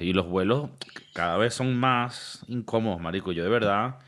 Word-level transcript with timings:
y 0.00 0.12
los 0.12 0.26
vuelos 0.26 0.70
cada 1.12 1.36
vez 1.36 1.54
son 1.54 1.76
más 1.76 2.44
incómodos, 2.48 3.00
marico. 3.00 3.32
Yo 3.32 3.42
de 3.42 3.50
verdad... 3.50 3.98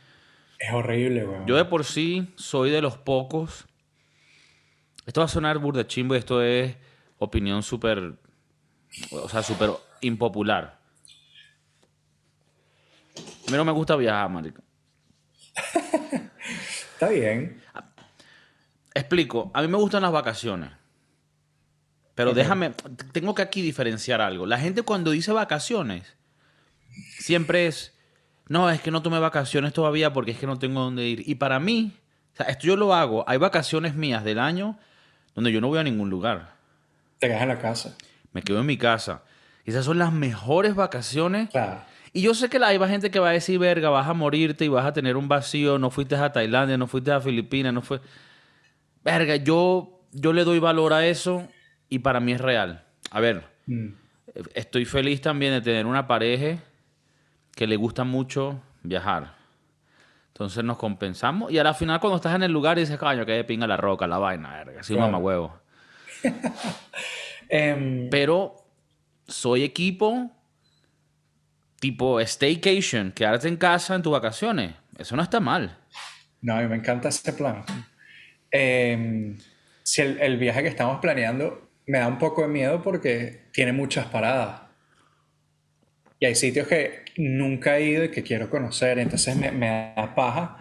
Es 0.59 0.73
horrible, 0.73 1.25
weón. 1.25 1.47
Yo 1.47 1.57
de 1.57 1.65
por 1.65 1.85
sí 1.85 2.33
soy 2.37 2.71
de 2.71 2.83
los 2.83 2.97
pocos... 2.97 3.67
Esto 5.07 5.21
va 5.21 5.25
a 5.25 5.29
sonar 5.29 5.59
burda 5.59 5.87
chimbo 5.87 6.15
y 6.15 6.19
esto 6.19 6.43
es 6.43 6.77
opinión 7.19 7.63
súper... 7.63 8.15
O 9.11 9.29
sea, 9.29 9.43
súper 9.43 9.71
impopular. 10.01 10.79
A 13.17 13.51
mí 13.51 13.57
no 13.57 13.65
me 13.65 13.73
gusta 13.73 13.97
viajar, 13.97 14.29
marico. 14.31 14.63
Está 16.93 17.09
bien. 17.09 17.61
Explico. 18.95 19.51
A 19.55 19.63
mí 19.63 19.69
me 19.69 19.79
gustan 19.79 20.03
las 20.03 20.13
vacaciones. 20.13 20.71
Pero 22.21 22.35
déjame, 22.35 22.73
tengo 23.13 23.35
que 23.35 23.43
aquí 23.43 23.63
diferenciar 23.63 24.21
algo. 24.21 24.47
La 24.47 24.59
gente 24.59 24.83
cuando 24.83 25.11
dice 25.11 25.33
vacaciones, 25.33 26.17
siempre 27.19 27.67
es, 27.67 27.95
no, 28.49 28.71
es 28.71 28.81
que 28.81 28.91
no 28.91 29.03
tomé 29.03 29.19
vacaciones 29.19 29.73
todavía 29.73 30.13
porque 30.13 30.33
es 30.33 30.39
que 30.39 30.47
no 30.47 30.59
tengo 30.59 30.81
dónde 30.81 31.07
ir. 31.07 31.29
Y 31.29 31.37
para 31.37 31.61
mí, 31.61 31.93
o 32.33 32.37
sea, 32.37 32.47
esto 32.47 32.67
yo 32.67 32.77
lo 32.77 32.95
hago, 32.95 33.25
hay 33.29 33.39
vacaciones 33.39 33.95
mías 33.95 34.25
del 34.25 34.39
año 34.39 34.79
donde 35.35 35.53
yo 35.53 35.61
no 35.61 35.69
voy 35.69 35.79
a 35.79 35.83
ningún 35.83 36.11
lugar. 36.11 36.55
Te 37.19 37.29
quedas 37.29 37.43
en 37.43 37.49
la 37.49 37.59
casa. 37.59 37.97
Me 38.33 38.43
quedo 38.43 38.61
en 38.61 38.67
mi 38.67 38.77
casa. 38.77 39.23
Esas 39.65 39.85
son 39.85 39.99
las 39.99 40.13
mejores 40.13 40.75
vacaciones. 40.75 41.51
Claro. 41.51 41.83
Y 42.13 42.23
yo 42.23 42.35
sé 42.35 42.49
que 42.49 42.59
la- 42.59 42.69
hay 42.69 42.79
gente 42.89 43.11
que 43.11 43.21
va 43.21 43.29
a 43.29 43.33
decir, 43.33 43.59
verga, 43.59 43.89
vas 43.89 44.09
a 44.09 44.15
morirte 44.15 44.65
y 44.65 44.69
vas 44.69 44.85
a 44.85 44.93
tener 44.93 45.17
un 45.17 45.29
vacío, 45.29 45.79
no 45.79 45.91
fuiste 45.91 46.17
a 46.17 46.33
Tailandia, 46.33 46.77
no 46.77 46.87
fuiste 46.87 47.13
a 47.13 47.21
Filipinas, 47.21 47.73
no 47.73 47.83
fue... 47.83 48.01
Verga, 49.05 49.37
yo, 49.37 50.01
yo 50.13 50.33
le 50.33 50.45
doy 50.45 50.59
valor 50.59 50.93
a 50.93 51.07
eso 51.07 51.47
y 51.91 51.99
para 51.99 52.21
mí 52.21 52.33
es 52.33 52.41
real. 52.41 52.85
A 53.11 53.21
ver, 53.21 53.45
Mm. 53.67 53.89
estoy 54.55 54.85
feliz 54.87 55.21
también 55.21 55.53
de 55.53 55.61
tener 55.61 55.85
una 55.87 56.07
pareja 56.07 56.57
que 57.55 57.67
le 57.67 57.77
gusta 57.77 58.05
mucho 58.05 58.63
viajar. 58.83 59.35
Entonces 60.29 60.65
nos 60.65 60.79
compensamos 60.79 61.53
y 61.53 61.59
a 61.59 61.65
la 61.65 61.75
final 61.75 62.01
cuando 62.01 62.17
estás 62.17 62.35
en 62.35 62.43
el 62.45 62.51
lugar 62.53 62.79
dices, 62.79 62.97
coño, 62.97 63.27
que 63.27 63.33
de 63.33 63.45
pinga 63.45 63.67
la 63.67 63.77
roca, 63.77 64.07
la 64.07 64.17
vaina, 64.19 64.51
verga, 64.65 64.81
así 64.81 64.95
un 64.95 64.99
Claro. 65.01 65.13
mamahuevo. 65.13 65.61
Em, 67.49 68.09
Pero 68.11 68.55
soy 69.27 69.65
equipo 69.65 70.31
tipo 71.81 72.21
staycation, 72.21 73.11
quedarte 73.13 73.49
en 73.49 73.57
casa 73.57 73.95
en 73.95 74.03
tus 74.03 74.13
vacaciones. 74.13 74.75
Eso 74.99 75.17
no 75.17 75.23
está 75.23 75.41
mal. 75.41 75.77
no, 76.43 76.55
a 76.55 76.61
mí 76.63 76.69
me 76.69 76.77
encanta 76.77 77.09
ese 77.09 77.33
plan. 77.33 77.65
Em, 78.51 79.39
si 79.83 80.03
el, 80.03 80.19
el 80.21 80.37
viaje 80.39 80.63
que 80.63 80.69
estamos 80.69 81.01
planeando 81.01 81.70
me 81.87 81.99
da 81.99 82.09
un 82.09 82.19
poco 82.19 82.43
de 82.43 82.49
miedo 82.49 82.83
porque 82.83 83.43
tiene 83.53 83.73
muchas 83.73 84.07
paradas. 84.07 84.63
Y 86.19 86.27
hay 86.27 86.35
sitios 86.35 86.69
que 86.69 87.05
nunca 87.17 87.79
he 87.79 87.85
ido 87.85 88.05
y 88.05 88.11
que 88.11 88.23
quiero 88.23 88.51
conocer, 88.51 88.99
entonces 88.99 89.35
me, 89.37 89.51
me 89.53 89.93
da 89.97 90.15
paja. 90.15 90.59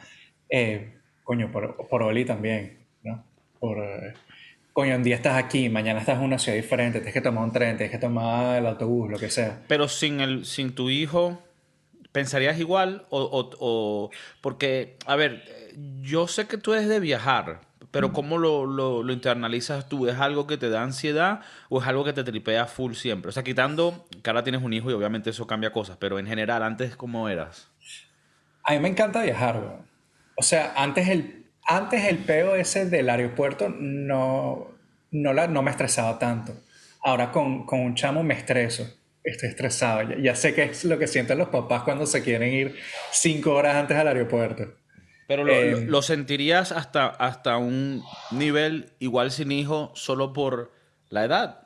Eh, 0.50 0.94
coño, 1.24 1.52
por, 1.52 1.88
por 1.88 2.02
Oli 2.04 2.24
también, 2.26 2.78
¿no? 3.04 3.24
Por, 3.60 3.78
eh, 3.80 4.14
coño, 4.72 4.96
un 4.96 5.04
día 5.04 5.16
estás 5.18 5.38
aquí, 5.38 5.68
mañana 5.68 6.00
estás 6.00 6.18
en 6.18 6.24
una 6.24 6.40
ciudad 6.40 6.56
diferente, 6.58 7.00
tienes 7.00 7.14
que 7.14 7.22
tomar 7.22 7.44
un 7.44 7.52
tren, 7.52 7.76
tienes 7.76 7.92
que 7.92 8.00
tomar 8.00 8.58
el 8.58 8.66
autobús, 8.68 9.12
lo 9.12 9.18
que 9.20 9.30
sea. 9.30 9.62
Pero 9.68 9.90
sin, 9.90 10.22
el, 10.22 10.46
sin 10.46 10.74
tu 10.74 10.90
hijo, 10.90 11.44
¿pensarías 12.14 12.58
igual? 12.58 13.06
O, 13.10 13.20
o- 13.22 13.52
o- 13.60 14.12
porque, 14.42 14.96
a 15.06 15.18
ver, 15.18 15.44
yo 16.02 16.28
sé 16.30 16.48
que 16.48 16.58
tú 16.58 16.74
eres 16.74 16.88
de 16.88 17.02
viajar, 17.02 17.60
pero 17.92 18.14
¿cómo 18.14 18.38
lo, 18.38 18.66
lo- 18.66 19.04
lo 19.04 19.14
internalizas 19.14 19.90
tú? 19.90 20.08
¿Es 20.08 20.18
algo 20.20 20.46
que 20.48 20.58
te 20.58 20.70
da 20.70 20.84
ansiedad 20.84 21.42
o 21.70 21.82
es 21.82 21.88
algo 21.88 22.04
que 22.06 22.14
te 22.14 22.24
tripea 22.24 22.66
full 22.66 22.94
siempre? 22.94 23.30
O 23.30 23.32
sea, 23.32 23.44
quitando 23.44 24.06
que 24.24 24.30
ahora 24.30 24.44
tienes 24.44 24.62
un 24.64 24.74
hijo 24.74 24.90
y 24.90 24.94
obviamente 24.94 25.30
eso 25.32 25.48
cambia 25.48 25.72
cosas, 25.74 25.98
pero 25.98 26.20
en 26.20 26.28
general, 26.28 26.64
antes, 26.64 26.96
¿cómo 26.96 27.30
eras? 27.30 27.68
A 28.64 28.74
mí 28.74 28.80
me 28.80 28.90
encanta 28.90 29.22
viajar, 29.24 29.58
weón. 29.58 29.88
O 30.36 30.44
sea, 30.44 30.74
antes 30.76 31.08
el, 31.10 31.46
antes 31.66 32.04
el 32.06 32.20
peo 32.20 32.56
ese 32.56 32.86
del 32.90 33.10
aeropuerto 33.10 33.70
no, 33.70 34.68
no, 35.12 35.34
la, 35.34 35.48
no 35.48 35.62
me 35.62 35.72
estresaba 35.72 36.20
tanto. 36.20 36.54
Ahora 37.02 37.32
con, 37.32 37.66
con 37.66 37.80
un 37.82 37.96
chamo 37.96 38.24
me 38.24 38.36
estreso. 38.36 38.88
Estoy 39.24 39.50
estresado. 39.50 40.04
Ya, 40.04 40.18
ya 40.18 40.36
sé 40.36 40.54
qué 40.54 40.64
es 40.64 40.86
lo 40.86 40.98
que 40.98 41.08
sienten 41.08 41.38
los 41.38 41.50
papás 41.50 41.84
cuando 41.84 42.06
se 42.06 42.24
quieren 42.24 42.54
ir 42.54 42.80
cinco 43.12 43.54
horas 43.54 43.76
antes 43.76 43.98
al 43.98 44.08
aeropuerto. 44.08 44.74
Pero 45.30 45.44
lo, 45.44 45.54
Eh, 45.54 45.86
lo- 45.86 46.02
sentirías 46.02 46.72
hasta, 46.72 47.06
hasta 47.06 47.58
un 47.58 48.04
nivel 48.32 48.94
igual 48.98 49.30
sin 49.30 49.52
hijo 49.52 49.92
solo 49.94 50.34
por 50.34 50.74
la 51.10 51.24
edad. 51.24 51.62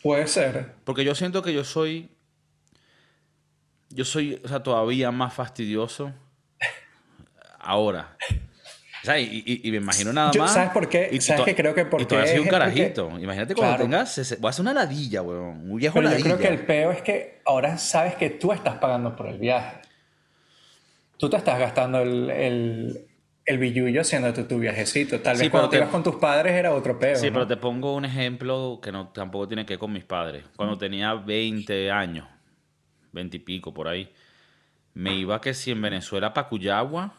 Puede 0.00 0.28
ser. 0.28 0.74
Porque 0.84 1.04
yo 1.04 1.16
siento 1.16 1.42
que 1.42 1.52
yo 1.52 1.64
soy. 1.64 2.08
Yo 3.90 4.04
soy, 4.04 4.40
o 4.44 4.48
sea, 4.48 4.62
todavía 4.62 5.10
más 5.10 5.34
fastidioso 5.34 6.12
ahora. 7.58 8.16
O 9.02 9.04
sea, 9.04 9.18
y, 9.18 9.42
y- 9.44 9.60
y 9.68 9.70
me 9.72 9.78
imagino 9.78 10.12
nada 10.12 10.30
Yo- 10.30 10.42
más. 10.42 10.54
¿sabes 10.54 10.70
por 10.70 10.88
qué? 10.88 11.08
Y 11.10 11.20
¿Sabes 11.20 11.44
qué 11.44 11.56
creo 11.56 11.74
que 11.74 11.84
por 11.84 12.00
Y 12.00 12.06
todavía 12.06 12.30
soy 12.30 12.38
un 12.40 12.46
es? 12.46 12.52
Porque- 12.52 12.64
carajito. 12.64 13.08
Imagínate 13.18 13.54
cuando 13.56 13.76
Claro. 13.76 13.84
tengas. 13.90 14.38
Voy 14.40 14.48
a 14.48 14.50
hacer 14.50 14.62
una 14.62 14.72
ladilla, 14.74 15.22
weón. 15.22 15.68
Un 15.68 15.76
viejo 15.78 15.94
Pero 15.94 16.04
yo 16.06 16.10
ladilla. 16.12 16.36
creo 16.36 16.38
que 16.38 16.48
el 16.54 16.64
peo 16.64 16.92
es 16.92 17.02
que 17.02 17.42
ahora 17.44 17.76
sabes 17.76 18.14
que 18.14 18.30
tú 18.30 18.52
estás 18.52 18.78
pagando 18.78 19.16
por 19.16 19.26
el 19.26 19.38
viaje. 19.38 19.78
Tú 21.22 21.30
te 21.30 21.36
estás 21.36 21.58
gastando 21.58 22.00
el, 22.00 22.28
el, 22.30 23.06
el 23.46 23.58
billullo 23.58 24.00
haciéndote 24.00 24.42
tu 24.42 24.58
viajecito. 24.58 25.20
Tal 25.20 25.36
Sí, 25.36 25.44
vez 25.44 25.50
cuando 25.52 25.68
te 25.70 25.76
te- 25.76 25.82
ibas 25.82 25.90
con 25.92 26.02
tus 26.02 26.16
padres 26.16 26.52
era 26.52 26.74
otro 26.74 26.98
peo. 26.98 27.16
Sí, 27.16 27.28
¿no? 27.28 27.32
pero 27.34 27.46
te 27.46 27.56
pongo 27.56 27.94
un 27.94 28.04
ejemplo 28.04 28.80
que 28.82 28.90
no, 28.90 29.08
tampoco 29.08 29.46
tiene 29.46 29.64
que 29.64 29.74
ver 29.74 29.78
con 29.78 29.92
mis 29.92 30.04
padres. 30.04 30.44
Cuando 30.56 30.76
tenía 30.78 31.14
20 31.14 31.90
años, 31.92 32.26
20 33.12 33.36
y 33.36 33.40
pico 33.40 33.72
por 33.72 33.86
ahí, 33.86 34.12
me 34.94 35.14
iba 35.14 35.40
que 35.40 35.54
si 35.54 35.70
en 35.70 35.80
Venezuela 35.82 36.34
para 36.34 36.48
Cuyagua, 36.48 37.14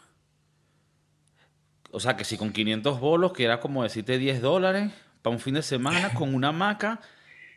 o 1.90 2.00
sea, 2.00 2.16
que 2.16 2.24
si 2.24 2.36
con 2.36 2.52
500 2.52 3.00
bolos, 3.00 3.32
que 3.32 3.44
era 3.44 3.60
como 3.60 3.82
decirte 3.82 4.18
10 4.18 4.40
dólares, 4.42 4.92
para 5.22 5.34
un 5.34 5.40
fin 5.40 5.54
de 5.54 5.62
semana, 5.62 6.12
con 6.12 6.34
una 6.34 6.48
hamaca 6.48 7.00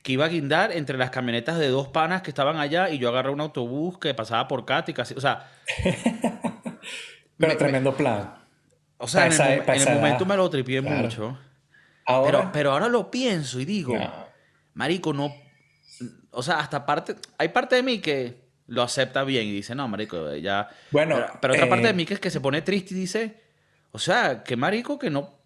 que 0.07 0.13
iba 0.13 0.23
a 0.23 0.29
guindar 0.29 0.71
entre 0.71 0.97
las 0.97 1.09
camionetas 1.09 1.57
de 1.59 1.67
dos 1.67 1.89
panas 1.89 2.21
que 2.21 2.31
estaban 2.31 2.55
allá 2.57 2.89
y 2.89 2.97
yo 2.97 3.09
agarré 3.09 3.29
un 3.29 3.41
autobús 3.41 3.97
que 3.99 4.13
pasaba 4.13 4.47
por 4.47 4.63
Cática. 4.63 5.01
así- 5.01 5.13
O 5.17 5.19
sea, 5.19 5.51
Pero 7.37 7.51
me- 7.51 7.55
tremendo 7.55 7.93
plan. 7.93 8.33
o 8.97 9.05
sea 9.05 9.25
en, 9.27 9.33
el, 9.33 9.63
en 9.69 9.93
momento 9.95 10.25
me 10.25 10.37
lo 10.37 10.49
tripié 10.49 10.81
Claro. 10.81 10.95
mucho. 11.01 11.37
Ahora, 12.05 12.39
Pero, 12.39 12.51
pero 12.53 12.71
ahora 12.71 12.87
lo 12.87 13.11
pienso 13.11 13.59
y 13.59 13.65
digo, 13.65 13.97
No. 13.97 14.09
marico, 14.75 15.11
no... 15.11 15.35
O 16.31 16.41
sea, 16.41 16.59
hasta 16.59 16.85
parte... 16.85 17.15
Hay 17.37 17.49
parte 17.49 17.75
de 17.75 17.83
mí 17.83 17.99
que 17.99 18.47
lo 18.67 18.83
acepta 18.83 19.25
bien 19.25 19.45
y 19.47 19.51
dice, 19.51 19.75
no, 19.75 19.89
marico, 19.89 20.33
ya... 20.35 20.69
Bueno, 20.91 21.15
pero, 21.17 21.39
pero 21.41 21.53
otra 21.55 21.67
parte 21.67 21.83
eh, 21.83 21.87
de 21.87 21.93
mí 21.93 22.05
que 22.05 22.13
es 22.13 22.21
que 22.21 22.29
se 22.29 22.39
pone 22.39 22.61
triste 22.61 22.93
y 22.93 22.97
dice, 22.97 23.41
o 23.91 23.99
sea, 23.99 24.41
que 24.41 24.55
marico 24.55 24.97
que 24.97 25.09
no... 25.09 25.36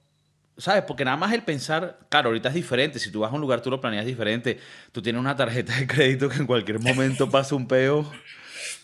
¿Sabes? 0.57 0.83
Porque 0.83 1.05
nada 1.05 1.17
más 1.17 1.33
el 1.33 1.43
pensar, 1.43 1.99
claro, 2.09 2.29
ahorita 2.29 2.49
es 2.49 2.55
diferente. 2.55 2.99
Si 2.99 3.11
tú 3.11 3.21
vas 3.21 3.31
a 3.31 3.35
un 3.35 3.41
lugar, 3.41 3.61
tú 3.61 3.69
lo 3.69 3.81
planeas 3.81 4.05
diferente. 4.05 4.59
Tú 4.91 5.01
tienes 5.01 5.19
una 5.19 5.35
tarjeta 5.35 5.75
de 5.75 5.87
crédito 5.87 6.29
que 6.29 6.37
en 6.37 6.45
cualquier 6.45 6.79
momento 6.79 7.29
pasa 7.29 7.55
un 7.55 7.67
peo, 7.67 8.09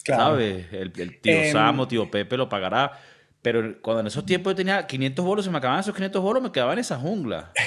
claro. 0.03 0.23
¿sabes? 0.23 0.66
El, 0.72 0.94
el 0.97 1.19
tío 1.19 1.33
Em, 1.33 1.51
Samo, 1.51 1.88
tío 1.88 2.09
Pepe 2.09 2.38
lo 2.38 2.50
pagará. 2.50 3.00
Pero 3.41 3.79
cuando 3.81 4.01
en 4.01 4.07
esos 4.07 4.25
tiempos 4.25 4.51
yo 4.51 4.55
tenía 4.55 4.88
500 4.88 5.23
bolos, 5.23 5.45
se 5.45 5.51
me 5.51 5.57
acababan 5.57 5.81
esos 5.81 5.94
500 5.94 6.22
bolos, 6.22 6.44
me 6.44 6.51
quedaba 6.51 6.73
en 6.73 6.79
esa 6.79 6.97
jungla. 6.97 7.51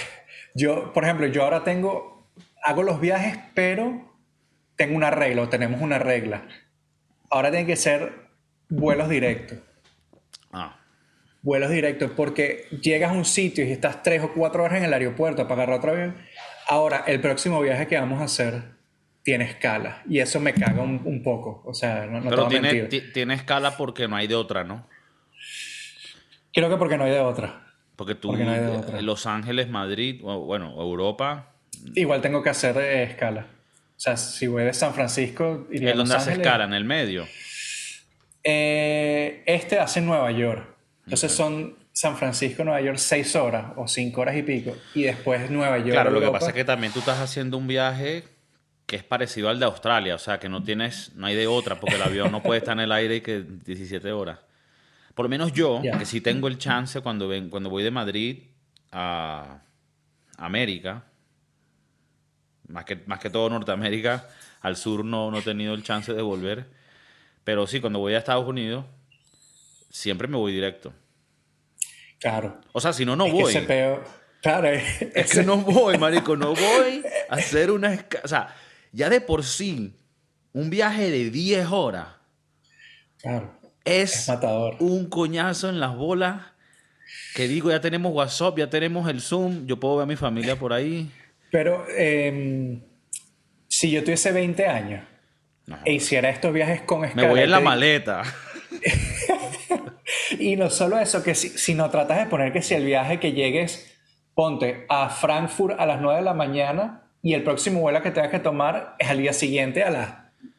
Yo, 0.54 0.92
por 0.92 1.04
ejemplo, 1.04 1.28
yo 1.28 1.44
ahora 1.44 1.62
tengo, 1.62 2.28
hago 2.64 2.82
los 2.82 3.00
viajes, 3.00 3.38
pero 3.54 4.12
tengo 4.74 4.96
una 4.96 5.12
regla, 5.12 5.42
o 5.42 5.48
tenemos 5.48 5.80
una 5.80 6.00
regla. 6.00 6.42
Ahora 7.30 7.50
tienen 7.50 7.68
que 7.68 7.76
ser 7.76 8.12
vuelos 8.68 9.08
directos. 9.08 9.58
Ah. 10.52 10.79
Vuelos 11.42 11.70
directos, 11.70 12.10
porque 12.10 12.66
llegas 12.82 13.10
a 13.10 13.14
un 13.14 13.24
sitio 13.24 13.64
y 13.64 13.72
estás 13.72 14.02
tres 14.02 14.22
o 14.22 14.32
cuatro 14.32 14.62
horas 14.62 14.78
en 14.78 14.84
el 14.84 14.92
aeropuerto 14.92 15.44
para 15.48 15.62
agarrar 15.62 15.78
otro 15.78 15.92
avión. 15.92 16.16
Ahora, 16.68 17.04
el 17.06 17.20
próximo 17.20 17.60
viaje 17.60 17.86
que 17.86 17.96
vamos 17.98 18.20
a 18.20 18.24
hacer 18.24 18.62
tiene 19.22 19.44
escala. 19.44 20.02
Y 20.08 20.18
eso 20.18 20.40
me 20.40 20.52
caga 20.52 20.82
un, 20.82 21.00
un 21.04 21.22
poco. 21.22 21.62
O 21.64 21.74
sea, 21.74 22.06
no, 22.06 22.20
no 22.20 22.30
Pero 22.30 22.48
tiene, 22.48 22.84
tiene 22.84 23.34
escala 23.34 23.76
porque 23.76 24.06
no 24.06 24.16
hay 24.16 24.26
de 24.26 24.34
otra, 24.34 24.64
¿no? 24.64 24.86
Creo 26.52 26.68
que 26.68 26.76
porque 26.76 26.98
no 26.98 27.04
hay 27.04 27.12
de 27.12 27.20
otra. 27.20 27.66
Porque 27.96 28.14
tú, 28.14 28.28
Porque 28.28 28.44
no 28.44 28.52
hay 28.52 28.60
de 28.60 28.72
eh, 28.72 28.76
otra. 28.76 29.00
Los 29.02 29.26
Ángeles, 29.26 29.68
Madrid, 29.68 30.20
bueno, 30.22 30.74
Europa, 30.80 31.50
Igual 31.94 32.20
tengo 32.20 32.42
que 32.42 32.50
hacer 32.50 32.76
eh, 32.76 33.04
escala. 33.04 33.46
O 33.96 34.00
sea, 34.02 34.16
si 34.16 34.46
voy 34.46 34.64
de 34.64 34.72
San 34.72 34.94
Francisco, 34.94 35.66
iría 35.70 35.90
donde 35.90 36.14
Los 36.14 36.22
hace 36.22 36.32
escala, 36.32 36.64
en 36.64 36.74
el 36.74 36.84
medio. 36.84 37.26
Eh, 38.42 39.42
este 39.46 39.78
hace 39.78 40.00
Nueva 40.00 40.30
York. 40.30 40.69
Entonces 41.10 41.32
son 41.32 41.74
San 41.92 42.16
Francisco, 42.16 42.62
Nueva 42.62 42.80
York, 42.80 42.98
seis 42.98 43.34
horas 43.34 43.72
o 43.74 43.88
cinco 43.88 44.20
horas 44.20 44.36
y 44.36 44.42
pico. 44.42 44.76
Y 44.94 45.02
después 45.02 45.50
Nueva 45.50 45.76
York. 45.78 45.90
Claro, 45.90 46.12
lo 46.12 46.20
que 46.20 46.30
pasa 46.30 46.50
es 46.50 46.54
que 46.54 46.64
también 46.64 46.92
tú 46.92 47.00
estás 47.00 47.18
haciendo 47.18 47.58
un 47.58 47.66
viaje 47.66 48.22
que 48.86 48.94
es 48.94 49.02
parecido 49.02 49.48
al 49.48 49.58
de 49.58 49.66
Australia, 49.66 50.14
o 50.14 50.18
sea, 50.18 50.38
que 50.38 50.48
no 50.48 50.62
tienes, 50.62 51.10
no 51.16 51.26
hay 51.26 51.34
de 51.34 51.48
otra, 51.48 51.80
porque 51.80 51.96
el 51.96 52.02
avión 52.02 52.30
no 52.30 52.44
puede 52.44 52.58
estar 52.58 52.74
en 52.74 52.84
el 52.84 52.92
aire 52.92 53.16
y 53.16 53.20
que 53.22 53.42
17 53.42 54.12
horas. 54.12 54.38
Por 55.16 55.24
lo 55.24 55.28
menos 55.30 55.52
yo, 55.52 55.82
que 55.82 56.06
sí 56.06 56.20
tengo 56.20 56.46
el 56.46 56.58
chance 56.58 57.00
cuando, 57.00 57.26
ven, 57.26 57.50
cuando 57.50 57.70
voy 57.70 57.82
de 57.82 57.90
Madrid 57.90 58.38
a 58.92 59.62
América, 60.36 61.06
más 62.68 62.84
que, 62.84 63.02
más 63.06 63.18
que 63.18 63.30
todo 63.30 63.50
Norteamérica, 63.50 64.28
al 64.60 64.76
sur 64.76 65.04
no, 65.04 65.32
no 65.32 65.38
he 65.38 65.42
tenido 65.42 65.74
el 65.74 65.82
chance 65.82 66.12
de 66.12 66.22
volver. 66.22 66.66
Pero 67.42 67.66
sí, 67.66 67.80
cuando 67.80 67.98
voy 67.98 68.14
a 68.14 68.18
Estados 68.18 68.46
Unidos, 68.46 68.84
siempre 69.90 70.28
me 70.28 70.36
voy 70.36 70.52
directo. 70.52 70.92
Claro. 72.20 72.60
O 72.72 72.80
sea, 72.80 72.92
si 72.92 73.04
no, 73.04 73.16
no 73.16 73.26
Es 73.26 73.32
que 73.32 73.40
voy. 73.42 73.50
ese 73.56 73.62
peo- 73.66 74.02
Claro, 74.42 74.68
Es 74.68 75.32
que 75.32 75.42
no 75.42 75.58
voy, 75.58 75.98
marico, 75.98 76.34
no 76.36 76.54
voy 76.54 77.02
a 77.28 77.34
hacer 77.34 77.70
una... 77.70 78.06
O 78.24 78.28
sea, 78.28 78.54
ya 78.92 79.10
de 79.10 79.20
por 79.20 79.44
sí, 79.44 79.94
un 80.52 80.70
viaje 80.70 81.10
de 81.10 81.30
10 81.30 81.66
horas 81.70 82.06
Claro. 83.20 83.52
es, 83.84 84.14
Es 84.14 84.28
matador. 84.28 84.76
un 84.80 85.08
coñazo 85.10 85.68
en 85.68 85.78
las 85.80 85.94
bolas 85.94 86.40
que 87.34 87.48
digo, 87.48 87.70
ya 87.70 87.80
tenemos 87.80 88.12
WhatsApp, 88.14 88.56
ya 88.58 88.70
tenemos 88.70 89.08
el 89.10 89.20
Zoom, 89.20 89.66
yo 89.66 89.78
puedo 89.78 89.96
ver 89.96 90.04
a 90.04 90.06
mi 90.06 90.16
familia 90.16 90.56
por 90.56 90.72
ahí. 90.72 91.10
Pero 91.50 91.84
em, 91.96 92.80
si 93.68 93.90
yo 93.90 94.02
tuviese 94.02 94.32
20 94.32 94.66
años 94.66 95.04
No, 95.66 95.76
e 95.84 95.92
hiciera 95.94 96.30
estos 96.30 96.52
viajes 96.52 96.80
con 96.82 97.00
me 97.00 97.08
escala... 97.08 97.28
voy 97.28 97.40
en 97.40 97.50
la 97.50 97.60
maleta. 97.60 98.22
Y 100.40 100.56
no 100.56 100.70
solo 100.70 100.98
eso, 100.98 101.22
que 101.22 101.34
si, 101.34 101.48
si 101.50 101.74
no 101.74 101.90
tratas 101.90 102.18
de 102.18 102.26
poner 102.26 102.52
que 102.52 102.62
si 102.62 102.74
el 102.74 102.84
viaje 102.84 103.18
que 103.20 103.32
llegues, 103.32 103.96
ponte 104.34 104.86
a 104.88 105.08
Frankfurt 105.10 105.78
a 105.78 105.86
las 105.86 106.00
9 106.00 106.18
de 106.20 106.24
la 106.24 106.34
mañana 106.34 107.02
y 107.22 107.34
el 107.34 107.42
próximo 107.42 107.80
vuelo 107.80 108.02
que 108.02 108.10
tengas 108.10 108.30
que 108.30 108.38
tomar 108.38 108.94
es 108.98 109.08
al 109.10 109.18
día 109.18 109.32
siguiente 109.32 109.82
a 109.84 109.90
las 109.90 110.08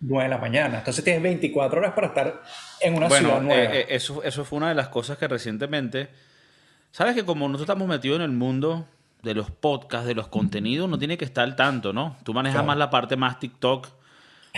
9 0.02 0.24
de 0.26 0.30
la 0.30 0.38
mañana. 0.38 0.78
Entonces 0.80 1.04
tienes 1.04 1.24
24 1.24 1.80
horas 1.80 1.94
para 1.94 2.08
estar 2.08 2.42
en 2.82 2.96
una 2.96 3.10
ciudad 3.10 3.42
nueva. 3.42 3.64
eh, 3.74 3.80
eh, 3.82 3.86
eso, 3.90 4.22
eso 4.24 4.46
fue 4.46 4.58
una 4.58 4.70
de 4.70 4.76
las 4.76 4.90
cosas 4.90 5.18
que 5.18 5.28
recientemente... 5.28 6.10
¿Sabes 6.92 7.16
que 7.16 7.24
como 7.24 7.48
nosotros 7.48 7.70
estamos 7.74 7.88
metidos 7.88 8.18
en 8.18 8.24
el 8.24 8.32
mundo 8.32 8.86
de 9.24 9.34
los 9.34 9.50
podcasts, 9.50 10.06
de 10.06 10.14
los 10.14 10.28
contenidos, 10.28 10.90
no 10.90 11.00
tiene 11.00 11.18
que 11.18 11.24
estar 11.24 11.44
al 11.46 11.56
tanto, 11.56 11.94
¿no? 11.94 12.18
Tú 12.24 12.34
manejas 12.34 12.56
Claro. 12.56 12.68
más 12.68 12.78
la 12.78 12.90
parte 12.90 13.16
más 13.16 13.40
TikTok 13.40 13.88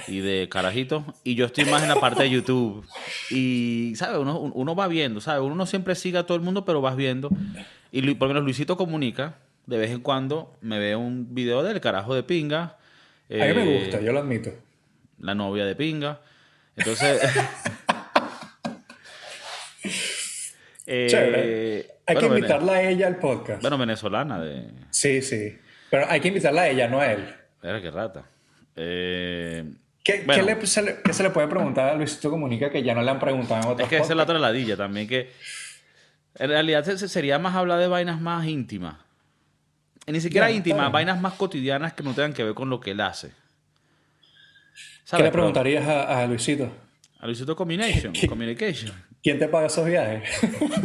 y 0.08 0.20
de 0.20 0.50
carajitos, 0.50 1.04
y 1.24 1.36
yo 1.36 1.46
estoy 1.46 1.66
más 1.66 1.84
en 1.84 1.90
la 1.90 2.00
parte 2.00 2.24
de 2.24 2.30
YouTube. 2.30 2.86
Y, 3.30 3.94
¿sabes? 3.96 4.18
Uno, 4.18 4.40
uno 4.40 4.76
va 4.76 4.88
viendo, 4.88 5.22
¿sabes? 5.22 5.42
Uno 5.42 5.56
no 5.56 5.66
siempre 5.66 5.96
sigue 5.96 6.18
a 6.18 6.26
todo 6.26 6.36
el 6.36 6.44
mundo, 6.44 6.66
pero 6.66 6.82
vas 6.82 6.96
viendo. 6.96 7.30
Y 7.92 8.02
por 8.16 8.28
lo 8.28 8.34
menos 8.34 8.44
Luisito 8.44 8.76
comunica, 8.76 9.36
de 9.66 9.78
vez 9.78 9.92
en 9.92 10.02
cuando 10.02 10.56
me 10.62 10.80
ve 10.80 10.96
un 10.96 11.36
video 11.36 11.62
del 11.64 11.80
carajo 11.80 12.16
de 12.16 12.24
pinga. 12.24 12.78
a 13.30 13.34
mí 13.34 13.38
me 13.38 13.64
eh, 13.64 13.80
gusta, 13.82 14.02
yo 14.02 14.12
lo 14.12 14.20
admito. 14.20 14.52
la 15.20 15.36
novia 15.36 15.66
de 15.66 15.76
pinga. 15.76 16.20
Entonces. 16.76 17.22
eh, 20.88 21.08
Chévere. 21.10 21.94
Hay 22.06 22.16
bueno, 22.16 22.30
que 22.30 22.36
invitarla 22.36 22.74
a 22.74 22.82
ella 22.82 23.08
al 23.08 23.18
podcast. 23.18 23.62
Bueno, 23.62 23.78
venezolana 23.78 24.42
de. 24.42 24.70
Sí, 24.90 25.22
sí. 25.22 25.58
Pero 25.90 26.06
hay 26.10 26.20
que 26.20 26.30
invitarla 26.30 26.64
a 26.64 26.70
ella, 26.70 26.88
no 26.88 27.00
a 27.00 27.12
él. 27.12 27.34
Era 27.62 27.80
que 27.82 27.92
rata. 27.92 28.26
Eh, 28.76 29.64
¿Qué, 30.04 30.24
le- 30.28 30.68
se 30.68 30.82
le, 30.82 31.02
qué 31.02 31.14
se 31.14 31.24
le 31.24 31.30
puede 31.30 31.48
preguntar 31.48 31.90
a 31.90 31.96
Luisito 31.96 32.30
Comunica 32.30 32.70
que 32.70 32.84
ya 32.84 32.94
no 32.94 33.02
le 33.02 33.10
han 33.10 33.20
preguntado 33.20 33.62
en 33.62 33.68
otros 33.68 33.80
es 33.82 33.88
que 33.90 33.96
esa 33.98 34.12
es 34.14 34.18
la 34.18 34.24
otra 34.24 34.38
ladilla 34.40 34.76
también, 34.76 35.08
que. 35.08 35.32
En 36.36 36.50
realidad 36.50 36.84
se- 36.84 36.98
se- 36.98 37.08
sería 37.08 37.38
más 37.40 37.56
hablar 37.56 37.80
de 37.80 37.88
vainas 37.88 38.20
más 38.20 38.46
íntimas. 38.48 38.96
Y 40.06 40.12
ni 40.12 40.20
siquiera 40.20 40.52
íntimas, 40.52 40.92
vainas 40.92 41.22
más 41.22 41.34
cotidianas 41.34 41.94
que 41.94 42.04
no 42.04 42.14
tengan 42.14 42.34
que 42.34 42.44
ver 42.44 42.54
con 42.54 42.70
lo 42.70 42.80
que 42.82 42.92
él 42.92 43.00
hace. 43.02 43.32
¿Qué 45.10 45.22
le 45.24 45.32
preguntarías 45.32 45.88
a, 45.88 46.22
a 46.24 46.28
Luisito? 46.28 46.70
A 47.20 47.26
Luisito 47.28 47.56
Combination, 47.56 48.14
Communication. 48.28 48.92
¿Quién 49.22 49.40
te 49.40 49.48
paga 49.48 49.68
esos 49.68 49.86
viajes? 49.86 50.28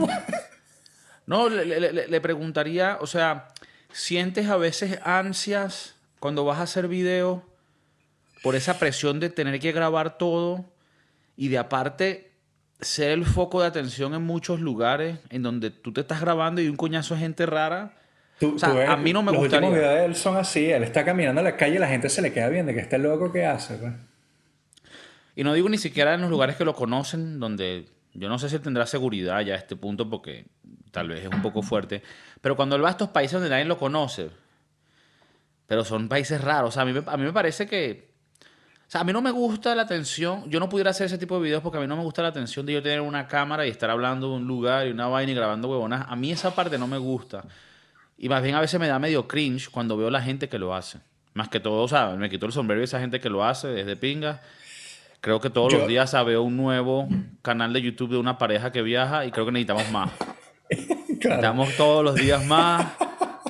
No, 1.27 1.51
le, 1.51 2.09
le- 2.09 2.21
preguntaría, 2.23 2.97
o 3.03 3.07
sea, 3.07 3.49
¿sientes 3.93 4.49
a 4.49 4.57
veces 4.57 4.99
ansias 5.05 5.95
cuando 6.21 6.43
vas 6.47 6.59
a 6.59 6.63
hacer 6.63 6.89
video 6.89 7.45
por 8.43 8.55
esa 8.57 8.79
presión 8.79 9.21
de 9.21 9.31
tener 9.31 9.59
que 9.61 9.73
grabar 9.73 10.19
todo 10.19 10.65
y 11.37 11.49
de 11.49 11.59
aparte 11.59 12.33
ser 12.81 13.11
el 13.11 13.25
foco 13.25 13.61
de 13.61 13.67
atención 13.69 14.15
en 14.15 14.23
muchos 14.23 14.61
lugares 14.61 15.19
en 15.31 15.43
donde 15.43 15.71
tú 15.71 15.93
te 15.93 16.01
estás 16.03 16.21
grabando 16.21 16.61
y 16.61 16.69
un 16.69 16.77
coñazo 16.77 17.15
de 17.15 17.21
gente 17.21 17.45
rara? 17.47 17.95
Tú- 18.39 18.55
O 18.55 18.59
sea, 18.59 18.71
tú 18.71 18.77
ves, 18.77 18.89
a 18.89 18.97
mí 18.97 19.13
no 19.13 19.23
me 19.23 19.33
los 19.33 19.41
gustaría. 19.41 19.69
últimos 19.69 19.85
videos 19.85 19.99
de 19.99 20.05
él 20.07 20.15
son 20.15 20.37
así. 20.37 20.71
Él 20.71 20.85
está 20.85 21.05
caminando 21.05 21.41
en 21.41 21.45
la 21.47 21.57
calle 21.57 21.75
y 21.75 21.79
la 21.79 21.89
gente 21.89 22.09
se 22.09 22.23
le 22.23 22.33
queda 22.33 22.49
viendo 22.49 22.73
que 22.73 22.79
este 22.81 22.99
loco 22.99 23.33
que 23.33 23.45
hace. 23.45 23.75
pues. 23.79 23.93
Y 25.35 25.43
no 25.45 25.53
digo 25.55 25.69
ni 25.69 25.79
siquiera 25.79 26.15
en 26.15 26.21
los 26.21 26.31
lugares 26.31 26.55
que 26.57 26.65
lo 26.65 26.75
conocen, 26.75 27.41
donde 27.41 27.87
yo 28.15 28.29
no 28.29 28.39
sé 28.39 28.49
si 28.49 28.59
tendrá 28.61 28.87
seguridad 28.87 29.41
ya 29.43 29.55
a 29.55 29.57
este 29.57 29.75
punto, 29.77 30.09
porque 30.09 30.47
tal 30.93 31.09
vez 31.09 31.25
es 31.25 31.31
un 31.33 31.43
poco 31.43 31.63
fuerte. 31.63 32.03
Pero 32.41 32.55
cuando 32.57 32.77
él 32.77 32.85
va 32.85 32.89
a 32.89 32.93
estos 32.93 33.09
países 33.11 33.35
donde 33.35 33.51
nadie 33.51 33.65
lo 33.65 33.79
conoce, 33.79 34.31
pero 35.67 35.85
son 35.85 36.09
países 36.09 36.41
raros, 36.41 36.71
o 36.71 36.73
sea, 36.73 36.83
a 36.83 36.87
mí, 36.87 36.93
me- 36.93 37.03
a 37.07 37.17
mí 37.17 37.25
me 37.25 37.33
parece 37.33 37.67
que. 37.67 38.08
O 38.89 38.91
sea, 38.91 39.03
a 39.03 39.05
mí 39.05 39.13
no 39.13 39.21
me 39.21 39.31
gusta 39.31 39.75
la 39.75 39.83
atención. 39.83 40.49
Yo 40.51 40.59
no 40.61 40.69
pudiera 40.71 40.91
hacer 40.91 41.07
ese 41.07 41.19
tipo 41.19 41.35
de 41.37 41.43
videos 41.43 41.63
porque 41.63 41.77
a 41.77 41.81
mí 41.83 41.87
no 41.87 41.95
me 41.97 42.03
gusta 42.03 42.23
la 42.23 42.29
atención 42.29 42.65
de 42.65 42.73
yo 42.73 42.83
tener 42.83 43.03
una 43.03 43.29
cámara 43.29 43.67
y 43.67 43.71
estar 43.71 43.91
hablando 43.91 44.31
de 44.31 44.37
un 44.37 44.47
lugar 44.47 44.87
y 44.87 44.91
una 44.93 45.09
vaina 45.09 45.31
y 45.31 45.35
grabando 45.35 45.69
huevonas. 45.69 46.07
A 46.09 46.17
mí 46.17 46.33
esa 46.33 46.55
parte 46.55 46.79
no 46.79 46.87
me 46.87 46.97
gusta. 46.97 47.45
Y 48.17 48.31
más 48.31 48.43
bien 48.43 48.55
a 48.55 48.61
veces 48.61 48.81
me 48.81 48.89
da 48.89 48.99
medio 48.99 49.29
cringe 49.29 49.69
cuando 49.69 49.97
veo 49.99 50.09
la 50.11 50.23
gente 50.23 50.49
que 50.49 50.59
lo 50.59 50.75
hace. 50.75 51.01
Más 51.35 51.51
que 51.51 51.61
todo, 51.61 51.83
o 51.83 51.89
sea, 51.89 52.17
me 52.17 52.31
quito 52.31 52.47
el 52.47 52.53
sombrero 52.53 52.83
esa 52.83 52.99
gente 52.99 53.21
que 53.21 53.29
lo 53.29 53.45
hace 53.45 53.69
desde 53.69 53.95
pinga. 53.95 54.41
Creo 55.21 55.39
que 55.41 55.51
todos 55.51 55.71
Yo- 55.73 55.81
los 55.81 55.89
días 55.89 56.13
veo 56.25 56.43
un 56.43 56.57
nuevo 56.57 57.09
canal 57.43 57.73
de 57.75 57.83
YouTube 57.83 58.11
de 58.13 58.17
una 58.17 58.39
pareja 58.39 58.73
que 58.73 58.81
viaja 58.81 59.27
y 59.27 59.31
creo 59.33 59.45
que 59.45 59.53
necesitamos 59.53 59.91
más. 59.91 60.11
Claro. 61.21 61.37
Necesitamos 61.43 61.77
todos 61.77 62.05
los 62.05 62.15
días 62.15 62.45
más 62.47 62.93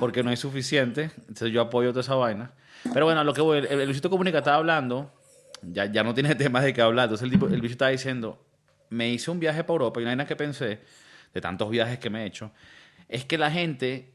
porque 0.01 0.23
no 0.23 0.31
hay 0.31 0.37
suficiente. 0.37 1.11
Entonces 1.21 1.53
yo 1.53 1.61
apoyo 1.61 1.91
toda 1.91 2.01
esa 2.01 2.15
vaina. 2.15 2.51
Pero 2.95 3.05
bueno, 3.05 3.21
a 3.21 3.25
lo 3.25 3.35
que 3.35 3.41
voy, 3.43 3.59
el, 3.59 3.67
el 3.67 3.85
Luisito 3.85 4.09
Comunica 4.09 4.39
estaba 4.39 4.57
hablando, 4.57 5.13
ya, 5.63 5.87
ya 5.87 6.03
no 6.03 6.15
tiene 6.15 6.35
temas 6.37 6.65
de 6.65 6.73
qué 6.73 6.83
hablar. 6.83 7.05
Entonces 7.05 7.25
el, 7.25 7.31
tipo, 7.31 7.47
el 7.47 7.61
bicho 7.61 7.73
estaba 7.73 7.91
diciendo, 7.91 8.45
me 8.91 9.11
hice 9.11 9.31
un 9.31 9.41
viaje 9.41 9.65
para 9.65 9.75
Europa 9.75 10.01
y 10.01 10.03
una 10.03 10.11
vaina 10.11 10.27
que 10.27 10.37
pensé, 10.37 10.81
de 11.35 11.41
tantos 11.41 11.71
viajes 11.71 11.99
que 11.99 12.11
me 12.11 12.23
he 12.23 12.27
hecho, 12.27 12.53
es 13.09 13.25
que 13.25 13.39
la 13.39 13.51
gente, 13.51 14.13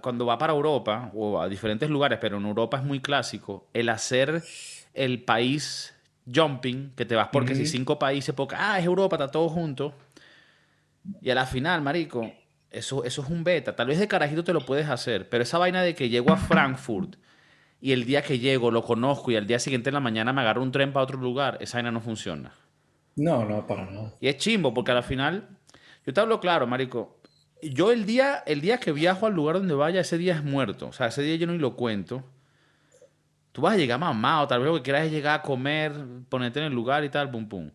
cuando 0.00 0.26
va 0.26 0.38
para 0.38 0.52
Europa 0.52 1.10
o 1.14 1.40
a 1.40 1.48
diferentes 1.48 1.88
lugares, 1.90 2.18
pero 2.20 2.38
en 2.38 2.44
Europa 2.44 2.78
es 2.78 2.84
muy 2.84 3.00
clásico, 3.00 3.68
el 3.72 3.88
hacer 3.88 4.42
el 4.94 5.22
país 5.22 5.94
jumping, 6.32 6.92
que 6.94 7.04
te 7.04 7.14
vas 7.14 7.28
porque 7.32 7.54
si 7.54 7.66
cinco 7.66 7.98
países, 7.98 8.34
porque, 8.34 8.54
ah, 8.58 8.78
es 8.78 8.84
Europa, 8.84 9.16
está 9.16 9.30
todo 9.30 9.48
junto. 9.48 9.94
Y 11.20 11.28
a 11.30 11.34
la 11.34 11.44
final, 11.44 11.82
marico, 11.82 12.32
eso, 12.70 13.04
eso 13.04 13.22
es 13.22 13.28
un 13.28 13.44
beta. 13.44 13.76
Tal 13.76 13.88
vez 13.88 13.98
de 13.98 14.08
carajito 14.08 14.42
te 14.42 14.52
lo 14.52 14.64
puedes 14.64 14.88
hacer, 14.88 15.28
pero 15.28 15.42
esa 15.42 15.58
vaina 15.58 15.82
de 15.82 15.94
que 15.94 16.08
llego 16.08 16.32
a 16.32 16.36
Frankfurt 16.36 17.16
y 17.84 17.92
el 17.92 18.06
día 18.06 18.22
que 18.22 18.38
llego 18.38 18.70
lo 18.70 18.82
conozco 18.82 19.30
y 19.30 19.36
al 19.36 19.46
día 19.46 19.58
siguiente 19.58 19.90
en 19.90 19.94
la 19.94 20.00
mañana 20.00 20.32
me 20.32 20.40
agarro 20.40 20.62
un 20.62 20.72
tren 20.72 20.90
para 20.94 21.04
otro 21.04 21.18
lugar, 21.18 21.58
esa 21.60 21.76
vaina 21.76 21.90
no 21.90 22.00
funciona. 22.00 22.50
No, 23.14 23.44
no, 23.44 23.66
para 23.66 23.84
nada. 23.84 24.14
Y 24.22 24.28
es 24.28 24.38
chimbo, 24.38 24.72
porque 24.72 24.92
a 24.92 24.94
la 24.94 25.02
final, 25.02 25.50
yo 26.06 26.14
te 26.14 26.18
hablo 26.18 26.40
claro, 26.40 26.66
marico. 26.66 27.20
Yo 27.60 27.92
el 27.92 28.06
día, 28.06 28.42
el 28.46 28.62
día 28.62 28.80
que 28.80 28.90
viajo 28.90 29.26
al 29.26 29.34
lugar 29.34 29.56
donde 29.56 29.74
vaya, 29.74 30.00
ese 30.00 30.16
día 30.16 30.34
es 30.34 30.42
muerto. 30.42 30.88
O 30.88 30.92
sea, 30.94 31.08
ese 31.08 31.20
día 31.20 31.36
yo 31.36 31.46
no 31.46 31.52
ni 31.52 31.58
lo 31.58 31.76
cuento. 31.76 32.24
Tú 33.52 33.60
vas 33.60 33.74
a 33.74 33.76
llegar 33.76 34.00
mamado, 34.00 34.48
tal 34.48 34.60
vez 34.60 34.68
lo 34.68 34.76
que 34.76 34.82
quieras 34.82 35.04
es 35.04 35.12
llegar 35.12 35.40
a 35.40 35.42
comer, 35.42 35.92
ponerte 36.30 36.60
en 36.60 36.64
el 36.64 36.72
lugar 36.72 37.04
y 37.04 37.10
tal, 37.10 37.30
pum, 37.30 37.50
pum. 37.50 37.70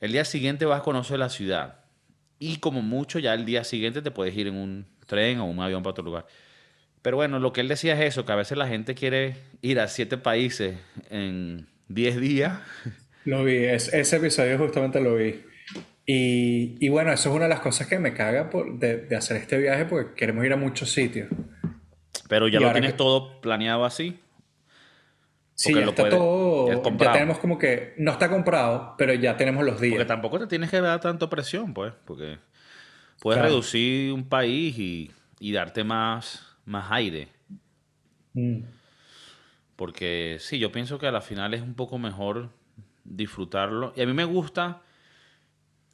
El 0.00 0.10
día 0.10 0.24
siguiente 0.24 0.66
vas 0.66 0.80
a 0.80 0.82
conocer 0.82 1.20
la 1.20 1.28
ciudad. 1.28 1.84
Y 2.40 2.56
como 2.56 2.82
mucho, 2.82 3.20
ya 3.20 3.32
el 3.34 3.44
día 3.44 3.62
siguiente 3.62 4.02
te 4.02 4.10
puedes 4.10 4.36
ir 4.36 4.48
en 4.48 4.56
un 4.56 4.86
tren 5.06 5.38
o 5.38 5.44
un 5.44 5.60
avión 5.60 5.84
para 5.84 5.92
otro 5.92 6.02
lugar. 6.04 6.26
Pero 7.02 7.16
bueno, 7.16 7.38
lo 7.38 7.52
que 7.52 7.60
él 7.62 7.68
decía 7.68 7.94
es 7.94 8.00
eso, 8.14 8.24
que 8.26 8.32
a 8.32 8.36
veces 8.36 8.58
la 8.58 8.68
gente 8.68 8.94
quiere 8.94 9.36
ir 9.62 9.80
a 9.80 9.88
siete 9.88 10.18
países 10.18 10.76
en 11.10 11.66
10 11.88 12.20
días. 12.20 12.60
Lo 13.24 13.44
vi, 13.44 13.56
es- 13.56 13.92
ese 13.92 14.16
episodio 14.16 14.56
justamente 14.58 14.98
lo 15.00 15.14
vi. 15.16 15.42
Y, 16.06 16.76
y 16.80 16.88
bueno, 16.88 17.12
eso 17.12 17.28
es 17.28 17.34
una 17.36 17.44
de 17.44 17.50
las 17.50 17.60
cosas 17.60 17.86
que 17.86 17.98
me 17.98 18.14
caga 18.14 18.48
por- 18.48 18.78
de, 18.78 18.96
de 18.96 19.14
hacer 19.16 19.36
este 19.36 19.58
viaje 19.58 19.84
porque 19.84 20.14
queremos 20.14 20.44
ir 20.46 20.52
a 20.54 20.56
muchos 20.56 20.90
sitios. 20.90 21.28
Pero 22.28 22.48
ya 22.48 22.58
Y 22.58 22.62
lo 22.62 22.72
tienes 22.72 22.92
que- 22.92 22.96
todo 22.96 23.40
planeado 23.42 23.84
así. 23.84 24.18
Sí, 25.54 25.72
Porque 25.72 25.80
ya 25.80 25.84
lo 25.84 25.90
está 25.90 26.02
puede- 26.04 26.16
todo, 26.16 26.68
ya 26.68 26.96
ya 27.06 27.12
tenemos 27.12 27.38
como 27.38 27.58
que, 27.58 27.92
no 27.98 28.12
está 28.12 28.30
comprado, 28.30 28.94
pero 28.96 29.12
ya 29.12 29.36
tenemos 29.36 29.62
los 29.64 29.74
Porque 29.74 29.88
días. 29.90 30.06
tampoco 30.06 30.38
te 30.38 30.46
tienes 30.46 30.70
que 30.70 30.80
dar 30.80 30.98
tanto 31.00 31.28
presión, 31.28 31.74
pues. 31.74 31.92
Porque 32.06 32.38
puedes 33.20 33.36
Claro. 33.38 33.50
reducir 33.50 34.12
un 34.14 34.26
país 34.26 34.78
y, 34.78 35.10
y 35.38 35.52
darte 35.52 35.84
más, 35.84 36.49
más 36.70 36.90
aire. 36.90 37.28
Mm. 38.32 38.60
Porque 39.76 40.36
sí, 40.40 40.58
yo 40.58 40.72
pienso 40.72 40.98
que 40.98 41.06
a 41.06 41.12
la 41.12 41.20
final 41.20 41.52
es 41.52 41.62
un 41.62 41.74
poco 41.74 41.98
mejor 41.98 42.50
disfrutarlo. 43.04 43.92
Y 43.96 44.02
a 44.02 44.06
mí 44.06 44.12
me 44.12 44.24
gusta. 44.24 44.82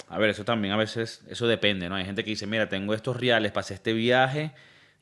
A 0.09 0.19
ver, 0.19 0.31
eso 0.31 0.45
también 0.45 0.73
a 0.73 0.77
veces, 0.77 1.25
eso 1.29 1.49
depende, 1.49 1.89
¿no? 1.89 1.97
Hay 1.97 2.05
gente 2.05 2.23
que 2.23 2.31
dice, 2.31 2.47
mira, 2.47 2.69
tengo 2.69 2.95
estos 2.95 3.17
reales 3.17 3.51
para 3.51 3.63
hacer 3.63 3.77
este 3.77 3.93
viaje 3.93 4.53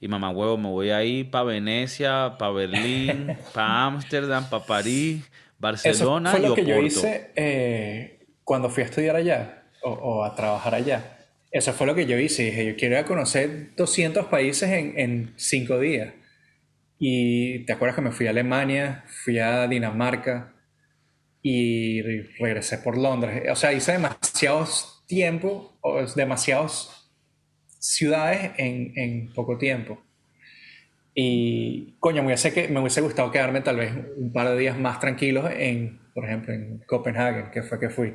y 0.01 0.09
mamá 0.09 0.31
huevo, 0.31 0.57
me 0.57 0.69
voy 0.69 0.91
a 0.91 1.03
ir 1.05 1.31
para 1.31 1.45
Venecia, 1.45 2.37
para 2.39 2.53
Berlín, 2.53 3.37
para 3.55 3.87
Ámsterdam, 3.87 4.49
para 4.49 4.65
París, 4.65 5.25
Eso 5.25 5.31
Barcelona 5.59 6.31
fue 6.31 6.41
y 6.41 6.43
lo 6.43 6.55
que 6.55 6.65
yo 6.65 6.79
hice 6.79 7.33
eh, 7.37 8.27
cuando 8.45 8.71
fui 8.71 8.83
a 8.83 8.87
estudiar 8.87 9.17
allá 9.17 9.65
o, 9.83 9.91
o 9.91 10.25
a 10.25 10.35
trabajar 10.35 10.75
allá. 10.75 11.14
Eso 11.55 11.73
fue 11.73 11.87
lo 11.87 11.95
que 11.95 12.05
yo 12.05 12.19
hice. 12.19 12.43
Dije, 12.43 12.67
yo 12.67 12.77
quiero 12.77 12.97
ir 12.97 13.03
a 13.03 13.05
conocer 13.05 13.77
200 13.77 14.27
países 14.27 14.69
en, 14.71 15.33
5 15.37 15.79
días. 15.79 16.13
Y 16.99 17.61
te 17.61 17.73
acuerdas 17.73 17.95
que 17.95 18.03
me 18.03 18.11
fui 18.11 18.27
a 18.27 18.31
Alemania, 18.31 19.05
fui 19.07 19.39
a 19.39 19.69
Dinamarca 19.69 20.53
y 21.41 22.03
regresé 22.41 22.79
por 22.79 22.99
Londres. 22.99 23.45
O 23.53 23.55
sea, 23.55 23.73
hice 23.73 23.93
demasiados 23.93 25.05
tiempo, 25.07 25.79
demasiadas 26.17 27.09
ciudades 27.79 28.51
en, 28.57 28.93
en 28.97 29.33
poco 29.33 29.57
tiempo. 29.57 30.03
Y 31.15 31.95
coño, 32.01 32.23
me 32.23 32.27
hubiese, 32.27 32.69
me 32.69 32.81
hubiese 32.81 33.01
gustado 33.01 33.31
quedarme 33.31 33.61
tal 33.61 33.77
vez 33.77 33.93
un 34.17 34.33
par 34.33 34.49
de 34.49 34.59
días 34.59 34.77
más 34.77 34.99
tranquilos 34.99 35.49
en, 35.57 36.01
por 36.15 36.25
ejemplo, 36.25 36.53
en 36.53 36.79
Copenhague, 36.89 37.53
que 37.53 37.63
fue 37.63 37.79
que 37.79 37.91
fui. 37.91 38.13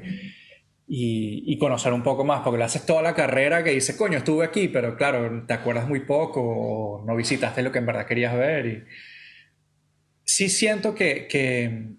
Y, 0.91 1.43
y, 1.46 1.60
conocer 1.60 1.93
un 1.93 2.01
poco 2.01 2.25
más, 2.25 2.41
porque 2.41 2.58
le 2.58 2.63
haces 2.63 2.84
toda 2.84 3.03
la 3.03 3.13
carrera 3.13 3.63
que 3.63 3.69
dices, 3.69 3.96
coño, 3.96 4.17
estuve 4.17 4.43
aquí, 4.43 4.69
pero 4.69 4.98
claro, 4.98 5.46
te 5.46 5.53
acuerdas 5.53 5.88
muy 5.88 6.00
poco 6.00 6.41
o 6.41 7.05
no 7.05 7.15
visitaste 7.15 7.62
lo 7.62 7.72
que 7.72 7.77
en 7.77 7.86
verdad 7.86 8.08
querías 8.08 8.36
ver. 8.36 8.65
Y 8.65 8.84
sí 10.24 10.50
siento 10.50 10.96
que, 10.96 11.27
que 11.27 11.89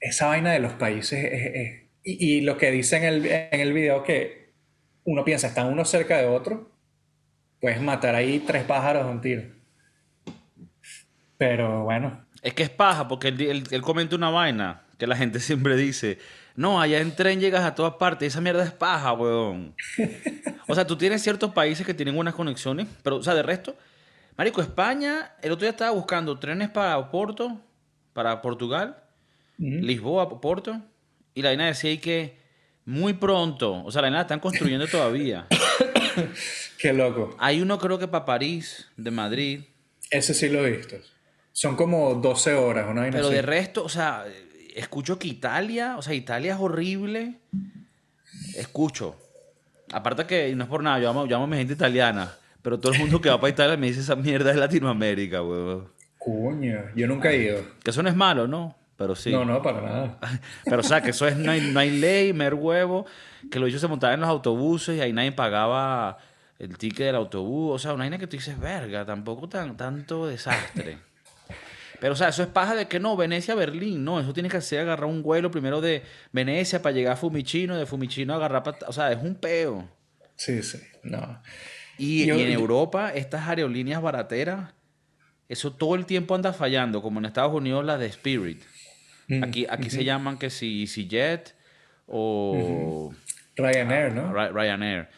esa 0.00 0.26
vaina 0.26 0.52
de 0.52 0.58
los 0.58 0.72
países 0.72 1.24
es, 1.24 1.84
y, 2.02 2.38
y, 2.38 2.40
lo 2.40 2.58
que 2.58 2.72
dice 2.72 2.96
en 2.96 3.04
el, 3.04 3.26
en 3.26 3.60
el 3.60 3.72
video 3.72 4.02
que 4.02 4.52
uno 5.04 5.24
piensa, 5.24 5.46
están 5.46 5.68
uno 5.68 5.84
cerca 5.84 6.18
de 6.18 6.26
otro, 6.26 6.70
puedes 7.60 7.80
matar 7.80 8.14
ahí 8.14 8.42
tres 8.46 8.64
pájaros 8.64 9.06
de 9.06 9.10
un 9.12 9.20
tiro. 9.20 9.42
Pero 11.38 11.84
bueno. 11.84 12.26
Es 12.42 12.54
que 12.54 12.62
es 12.62 12.70
paja, 12.70 13.08
porque 13.08 13.28
él, 13.28 13.64
él, 13.70 13.82
comenta 13.82 14.16
una 14.16 14.30
vaina 14.30 14.82
que 14.98 15.06
la 15.06 15.16
gente 15.16 15.40
siempre 15.40 15.76
dice. 15.76 16.18
No, 16.56 16.80
allá 16.80 17.00
en 17.00 17.14
tren 17.16 17.40
llegas 17.40 17.64
a 17.64 17.74
todas 17.74 17.94
partes. 17.94 18.28
Esa 18.28 18.40
mierda 18.40 18.62
es 18.64 18.72
paja, 18.72 19.12
weón. 19.12 19.74
o 20.68 20.74
sea, 20.74 20.86
tú 20.86 20.96
tienes 20.96 21.22
ciertos 21.22 21.52
países 21.52 21.84
que 21.84 21.94
tienen 21.94 22.14
buenas 22.14 22.34
conexiones, 22.34 22.86
pero, 23.02 23.16
o 23.16 23.22
sea, 23.22 23.34
de 23.34 23.42
resto, 23.42 23.76
Marico, 24.36 24.60
España, 24.60 25.32
el 25.42 25.52
otro 25.52 25.62
día 25.62 25.70
estaba 25.70 25.92
buscando 25.92 26.38
trenes 26.38 26.68
para 26.68 26.98
Oporto, 26.98 27.60
para 28.12 28.42
Portugal, 28.42 29.02
Lisboa, 29.58 30.40
Porto, 30.40 30.80
y 31.34 31.42
la 31.42 31.50
vaina 31.50 31.66
decía 31.66 31.90
ahí 31.90 31.98
que 31.98 32.38
muy 32.84 33.14
pronto, 33.14 33.84
o 33.84 33.90
sea, 33.92 34.02
la 34.02 34.06
vaina 34.06 34.18
la 34.18 34.22
están 34.22 34.40
construyendo 34.40 34.86
todavía. 34.88 35.46
Qué 36.78 36.92
loco. 36.92 37.36
Hay 37.38 37.62
uno 37.62 37.78
creo 37.78 37.98
que 37.98 38.08
para 38.08 38.24
París, 38.24 38.88
de 38.96 39.10
Madrid. 39.10 39.60
Ese 40.10 40.34
sí 40.34 40.48
lo 40.48 40.66
he 40.66 40.70
visto. 40.72 40.96
Son 41.52 41.76
como 41.76 42.14
12 42.16 42.54
horas, 42.54 42.92
¿no? 42.94 43.02
Pero 43.02 43.30
de 43.30 43.42
resto, 43.42 43.84
o 43.84 43.88
sea, 43.88 44.24
escucho 44.74 45.18
que 45.18 45.28
Italia, 45.28 45.96
o 45.96 46.02
sea, 46.02 46.14
Italia 46.14 46.54
es 46.54 46.60
horrible. 46.60 47.38
Escucho. 48.56 49.16
Aparte 49.92 50.26
que 50.26 50.54
no 50.54 50.64
es 50.64 50.70
por 50.70 50.82
nada, 50.82 50.98
yo 50.98 51.10
amo, 51.10 51.26
yo 51.26 51.36
amo 51.36 51.44
a 51.44 51.48
mi 51.48 51.56
gente 51.56 51.74
italiana. 51.74 52.34
Pero 52.62 52.80
todo 52.80 52.92
el 52.92 52.98
mundo 52.98 53.20
que 53.20 53.28
va 53.28 53.38
para 53.38 53.50
Italia 53.50 53.76
me 53.76 53.86
dice 53.86 54.00
esa 54.00 54.16
mierda 54.16 54.50
de 54.52 54.58
Latinoamérica, 54.58 55.42
weón. 55.42 55.88
Coño, 56.18 56.80
yo 56.96 57.06
nunca 57.06 57.30
he 57.30 57.42
ido. 57.42 57.60
Que 57.82 57.90
eso 57.90 58.02
no 58.02 58.08
es 58.08 58.16
malo, 58.16 58.48
¿no? 58.48 58.74
Pero 58.96 59.14
sí. 59.14 59.30
No, 59.30 59.44
no, 59.44 59.60
para 59.60 59.80
nada. 59.80 60.18
Pero, 60.64 60.80
o 60.80 60.82
sea, 60.82 61.02
que 61.02 61.10
eso 61.10 61.26
es, 61.28 61.36
no 61.36 61.50
hay, 61.50 61.60
no 61.60 61.80
hay 61.80 61.90
ley, 61.90 62.32
mer 62.32 62.54
huevo. 62.54 63.06
Que 63.50 63.58
los 63.58 63.68
hechos 63.68 63.82
se 63.82 63.88
montaban 63.88 64.14
en 64.14 64.20
los 64.20 64.30
autobuses 64.30 64.96
y 64.96 65.00
ahí 65.00 65.12
nadie 65.12 65.32
pagaba 65.32 66.16
el 66.58 66.78
ticket 66.78 67.06
del 67.06 67.16
autobús. 67.16 67.74
O 67.74 67.78
sea, 67.78 67.92
una 67.92 68.04
vaina 68.04 68.18
que 68.18 68.26
tú 68.26 68.36
dices, 68.36 68.58
verga, 68.58 69.04
tampoco 69.04 69.48
tan, 69.48 69.76
tanto 69.76 70.26
desastre. 70.26 70.98
Pero, 72.04 72.12
o 72.12 72.16
sea, 72.16 72.28
eso 72.28 72.42
es 72.42 72.50
paja 72.50 72.74
de 72.74 72.86
que 72.86 73.00
no, 73.00 73.16
Venecia, 73.16 73.54
Berlín, 73.54 74.04
no, 74.04 74.20
eso 74.20 74.34
tiene 74.34 74.50
que 74.50 74.60
ser 74.60 74.80
agarrar 74.80 75.06
un 75.06 75.22
vuelo 75.22 75.50
primero 75.50 75.80
de 75.80 76.02
Venecia 76.32 76.82
para 76.82 76.94
llegar 76.94 77.14
a 77.14 77.16
Fumicino, 77.16 77.78
de 77.78 77.86
Fumicino 77.86 78.34
agarrar 78.34 78.62
para... 78.62 78.76
O 78.88 78.92
sea, 78.92 79.10
es 79.10 79.22
un 79.22 79.34
peo. 79.36 79.88
Sí, 80.36 80.62
sí, 80.62 80.80
no. 81.02 81.40
Y, 81.96 82.28
en 82.28 82.52
Europa, 82.52 83.10
estas 83.14 83.48
aerolíneas 83.48 84.02
barateras, 84.02 84.74
eso 85.48 85.72
todo 85.72 85.94
el 85.94 86.04
tiempo 86.04 86.34
anda 86.34 86.52
fallando, 86.52 87.00
como 87.00 87.20
en 87.20 87.24
Estados 87.24 87.54
Unidos 87.54 87.82
la 87.86 87.96
de 87.96 88.04
Spirit. 88.08 88.62
Mm, 89.28 89.42
aquí 89.42 89.66
aquí 89.70 89.88
se 89.88 90.04
llaman 90.04 90.36
que 90.36 90.50
si 90.50 90.82
EasyJet 90.82 91.54
o... 92.06 93.14
Ryanair, 93.56 94.12
¿no? 94.12 94.30
Ryanair. 94.30 95.08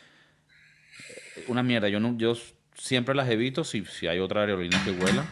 Una 1.48 1.64
mierda, 1.64 1.88
yo, 1.88 1.98
no, 1.98 2.16
yo 2.16 2.36
siempre 2.76 3.12
las 3.16 3.28
evito 3.28 3.64
si, 3.64 3.84
si 3.86 4.06
hay 4.06 4.20
otra 4.20 4.42
aerolínea 4.42 4.80
que 4.84 4.92
vuela. 4.92 5.26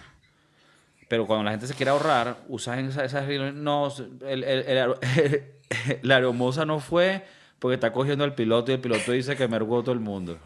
Pero 1.09 1.27
cuando 1.27 1.45
la 1.45 1.51
gente 1.51 1.67
se 1.67 1.75
quiere 1.75 1.91
ahorrar, 1.91 2.39
usan 2.49 2.87
esas... 2.87 3.13
Esa, 3.13 3.23
no, 3.53 3.93
el, 4.27 4.45
el, 4.45 4.95
la 6.03 6.15
aeromoza 6.17 6.65
no 6.65 6.81
fue 6.81 7.25
porque 7.59 7.75
está 7.75 7.93
cogiendo 7.93 8.25
el 8.25 8.35
piloto 8.35 8.71
y 8.71 8.75
el 8.75 8.81
piloto 8.81 9.13
dice 9.13 9.37
que 9.37 9.49
mergó 9.49 9.83
todo 9.83 9.93
el 9.93 10.01
mundo. 10.01 10.39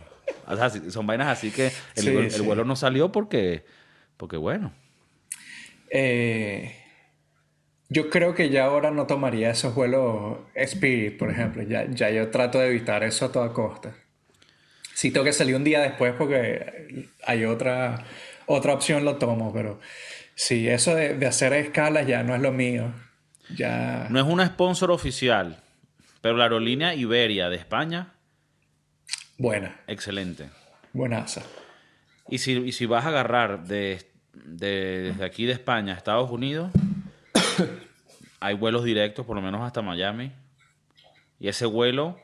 O 0.47 0.57
sea, 0.57 0.71
son 0.71 1.07
vainas 1.07 1.29
así 1.29 1.51
que 1.51 1.73
el, 1.97 2.43
vuelo 2.43 2.65
no 2.65 2.77
salió 2.77 3.11
porque, 3.11 3.65
porque 4.17 4.37
bueno. 4.37 4.73
Eh, 5.91 6.75
yo 7.89 8.11
creo 8.11 8.35
que 8.35 8.51
ya 8.51 8.67
ahora 8.67 8.91
no 8.91 9.07
tomaría 9.07 9.51
esos 9.51 9.75
vuelos 9.75 10.39
Spirit, 10.55 11.19
por 11.19 11.31
ejemplo. 11.31 11.63
Ya, 11.63 11.87
ya 11.91 12.11
yo 12.11 12.31
trato 12.31 12.59
de 12.59 12.69
evitar 12.69 13.03
eso 13.03 13.27
a 13.27 13.33
toda 13.33 13.53
costa. 13.53 13.97
Si 14.95 15.11
tengo 15.11 15.25
que 15.25 15.33
salir 15.33 15.57
un 15.57 15.65
día 15.65 15.81
después 15.81 16.15
porque 16.17 17.09
hay 17.25 17.45
otra, 17.45 18.05
otra 18.47 18.75
opción, 18.75 19.05
lo 19.05 19.17
tomo, 19.17 19.53
pero 19.53 19.81
Sí, 20.39 20.69
eso 20.69 20.95
de, 20.95 21.27
hacer 21.27 21.53
escalas 21.53 22.07
ya 22.07 22.23
no 22.23 22.33
es 22.33 22.41
lo 22.41 22.53
mío. 22.53 22.93
Ya... 23.57 24.07
No 24.09 24.21
es 24.21 24.25
una 24.25 24.47
sponsor 24.47 24.93
oficial, 24.93 25.61
pero 26.21 26.37
la 26.37 26.45
aerolínea 26.45 26.95
Iberia 26.95 27.49
de 27.49 27.57
España. 27.57 28.15
Buena. 29.37 29.81
Excelente. 29.89 30.49
Buenaza. 30.93 31.43
Y 32.29 32.39
si, 32.39 32.53
y 32.53 32.71
si 32.71 32.87
vas 32.87 33.05
a 33.05 33.09
agarrar 33.09 33.65
de, 33.65 34.07
desde 34.33 35.25
aquí 35.25 35.45
de 35.45 35.55
España 35.55 35.95
a 35.95 35.97
Estados 35.97 36.31
Unidos, 36.31 36.71
hay 38.41 38.55
vuelos 38.55 38.85
directos, 38.85 39.27
por 39.27 39.35
lo 39.35 39.43
menos 39.43 39.63
hasta 39.63 39.83
Miami. 39.83 40.31
Y 41.41 41.49
ese 41.49 41.67
vuelo 41.67 42.17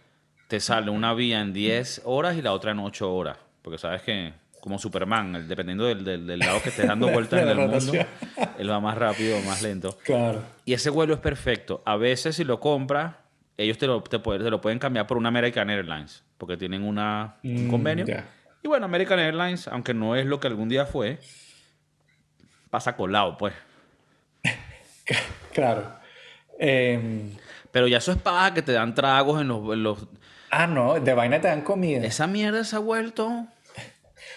te 0.47 0.61
sale 0.61 0.93
una 0.93 1.15
vía 1.15 1.41
en 1.41 1.53
10 1.53 2.03
horas 2.05 2.37
y 2.37 2.43
la 2.43 2.53
otra 2.53 2.71
en 2.71 2.79
8 2.79 3.13
horas. 3.13 3.39
Porque 3.61 3.79
sabes 3.79 4.03
que 4.03 4.35
como 4.65 4.79
Superman, 4.79 5.47
dependiendo 5.47 5.85
del, 5.85 6.27
del, 6.27 6.39
lado 6.39 6.63
que 6.63 6.71
estés 6.71 6.89
dando 6.89 7.07
vueltas 7.13 7.43
en 7.43 7.51
el 7.51 7.69
mundo, 7.69 7.93
él 8.59 8.71
va 8.71 8.81
más 8.81 8.97
rápido 8.97 9.37
o 9.37 9.43
más 9.43 9.61
lento. 9.61 9.99
Claro. 10.03 10.43
Y 10.65 10.73
ese 10.73 10.89
vuelo 10.89 11.13
es 11.13 11.21
perfecto. 11.21 11.83
A 11.85 11.97
veces 11.97 12.37
si 12.37 12.45
lo 12.45 12.61
compras, 12.61 13.15
ellos 13.59 13.77
te 13.77 13.87
lo, 13.87 14.03
te, 14.03 14.19
lo 14.19 14.61
pueden 14.63 14.79
cambiar 14.79 15.07
por 15.07 15.19
una 15.19 15.29
American 15.29 15.69
Airlines, 15.69 16.25
porque 16.39 16.57
tienen 16.57 16.83
una, 16.83 17.37
un 17.45 17.67
mm, 17.67 17.71
convenio. 17.71 18.07
Y 18.63 18.67
bueno, 18.67 18.87
American 18.87 19.19
Airlines, 19.19 19.69
aunque 19.69 19.93
no 19.93 20.17
es 20.17 20.25
lo 20.25 20.41
que 20.41 20.47
algún 20.47 20.71
día 20.71 20.87
fue, 20.87 21.19
pasa 22.71 22.97
colado, 22.97 23.37
pues. 23.37 23.53
claro. 25.53 25.93
Em, 26.59 27.33
Pero 27.71 27.87
ya 27.87 27.99
eso 27.99 28.13
es 28.13 28.19
paja 28.19 28.55
que 28.55 28.63
te 28.63 28.73
dan 28.73 28.95
tragos 28.95 29.43
en 29.43 29.49
los, 29.49 29.75
en 29.75 29.83
los... 29.83 30.07
Ah, 30.51 30.67
no, 30.67 30.99
de 30.99 31.13
vaina 31.13 31.39
te 31.39 31.49
dan 31.49 31.61
comida. 31.61 32.03
Esa 32.07 32.27
mierda 32.27 32.65
se 32.65 32.77
ha 32.77 32.79
vuelto 32.79 33.47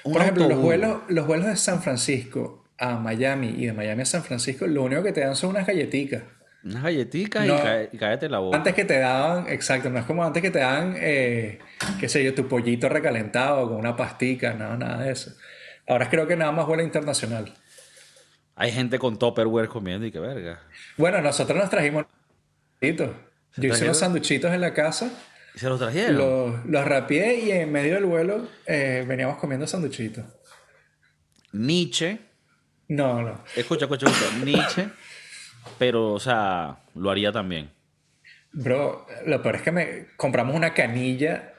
por 0.03 0.21
ejemplo, 0.21 0.47
los 0.47 0.59
vuelos, 0.59 1.01
los 1.07 1.27
vuelos 1.27 1.47
de 1.47 1.55
San 1.55 1.81
Francisco 1.81 2.65
a 2.77 2.97
Miami 2.97 3.49
y 3.57 3.65
de 3.65 3.73
Miami 3.73 4.03
a 4.03 4.05
San 4.05 4.23
Francisco, 4.23 4.67
lo 4.67 4.83
único 4.83 5.03
que 5.03 5.11
te 5.11 5.21
dan 5.21 5.35
son 5.35 5.51
unas 5.51 5.65
galletitas. 5.65 6.23
Unas 6.63 6.83
galletitas 6.83 7.45
y, 7.91 7.97
cállate 7.97 8.29
la 8.29 8.39
boca. 8.39 8.57
Antes 8.57 8.73
que 8.73 8.85
te 8.85 8.99
daban, 8.99 9.47
exacto, 9.49 9.89
no 9.89 9.99
es 9.99 10.05
como 10.05 10.23
antes 10.23 10.41
que 10.41 10.51
te 10.51 10.59
dan, 10.59 10.95
eh, 10.99 11.59
qué 11.99 12.09
sé 12.09 12.23
yo, 12.23 12.33
tu 12.33 12.47
pollito 12.47 12.89
recalentado 12.89 13.69
con 13.69 13.77
una 13.77 13.95
pastica, 13.95 14.53
no, 14.53 14.75
nada 14.75 15.03
de 15.03 15.11
eso. 15.11 15.31
Ahora 15.87 16.09
creo 16.09 16.27
que 16.27 16.35
nada 16.35 16.51
más 16.51 16.65
vuela 16.67 16.83
internacional. 16.83 17.53
Hay 18.55 18.71
gente 18.71 18.99
con 18.99 19.17
Tupperware 19.17 19.67
comiendo 19.67 20.05
y 20.05 20.11
qué 20.11 20.19
verga. 20.19 20.61
Bueno, 20.97 21.21
nosotros 21.21 21.57
nos 21.57 21.69
trajimos. 21.69 22.05
Yo 22.81 23.69
hice 23.69 23.85
unos 23.85 23.99
sanduchitos 23.99 24.51
en 24.53 24.61
la 24.61 24.73
casa 24.73 25.09
¿Y 25.09 25.37
se 25.57 25.69
los 25.69 25.79
trajeron? 25.79 26.17
Los, 26.17 26.65
los 26.65 26.85
rapié 26.85 27.39
y 27.39 27.51
en 27.51 27.71
medio 27.71 27.95
del 27.95 28.05
vuelo 28.05 28.47
eh, 28.65 29.03
veníamos 29.07 29.37
comiendo 29.37 29.65
sanduchitos. 29.67 30.25
Nietzsche. 31.53 32.19
No, 32.89 33.21
no. 33.21 33.43
Escucha, 33.55 33.85
escucha, 33.85 34.07
escucha. 34.07 34.37
Nietzsche. 34.45 34.89
Pero, 35.77 36.13
o 36.13 36.19
sea, 36.19 36.79
lo 36.95 37.09
haría 37.09 37.31
también. 37.31 37.69
Bro, 38.51 39.05
lo 39.25 39.41
peor 39.41 39.55
es 39.55 39.61
que 39.61 39.71
me 39.71 40.07
compramos 40.15 40.55
una 40.55 40.73
canilla. 40.73 41.53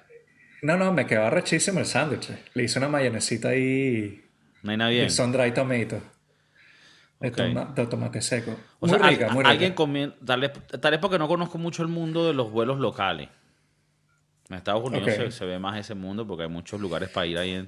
No, 0.63 0.77
no, 0.77 0.93
me 0.93 1.07
quedaba 1.07 1.31
rechísimo 1.31 1.79
el 1.79 1.87
sándwich. 1.87 2.31
Le 2.55 2.65
hice 2.65 2.79
una 2.79 2.89
mayonesita 2.89 3.51
ahí. 3.51 4.25
No 4.63 4.71
hay 4.71 4.77
nadie. 4.77 5.11
Son 5.11 5.31
dry 5.31 5.53
tomato. 5.53 6.01
De, 7.21 7.87
tomate 7.87 8.23
seco. 8.23 8.57
O 8.79 8.87
muy 8.87 8.99
sea, 8.99 9.09
rica, 9.09 9.29
muy 9.29 9.43
rica. 9.43 9.51
Alguien 9.51 9.73
comiendo. 9.75 10.15
Tal 10.25 10.41
vez 10.41 11.01
porque 11.01 11.19
no 11.19 11.27
conozco 11.27 11.59
mucho 11.59 11.83
el 11.83 11.89
mundo 11.89 12.27
de 12.27 12.33
los 12.33 12.51
vuelos 12.51 12.79
locales. 12.79 13.29
En 14.49 14.57
Estados 14.57 14.83
Unidos 14.83 15.35
se, 15.35 15.45
ve 15.45 15.59
más 15.59 15.79
ese 15.79 15.95
mundo 15.95 16.27
porque 16.27 16.45
hay 16.45 16.49
muchos 16.49 16.81
lugares 16.81 17.11
para 17.11 17.27
ir 17.27 17.39
ahí. 17.39 17.67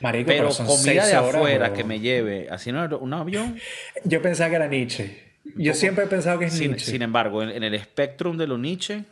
pero, 0.00 0.50
comida 0.50 1.06
de 1.06 1.14
afuera 1.14 1.72
que 1.72 1.84
me 1.84 2.00
lleve, 2.00 2.48
así 2.50 2.72
no 2.72 2.84
un 2.98 3.14
avión. 3.14 3.56
Yo 4.04 4.20
pensaba 4.20 4.50
que 4.50 4.56
era 4.56 4.68
Nietzsche. 4.68 5.24
Yo 5.56 5.74
siempre 5.74 6.04
he 6.04 6.08
pensado 6.08 6.38
que 6.38 6.46
es 6.46 6.52
sin, 6.52 6.72
Nietzsche. 6.72 6.90
Sin 6.90 7.02
embargo, 7.02 7.42
en, 7.42 7.62
el 7.62 7.74
espectro 7.74 8.32
de 8.32 8.46
lo 8.46 8.58
Nietzsche, 8.58 9.04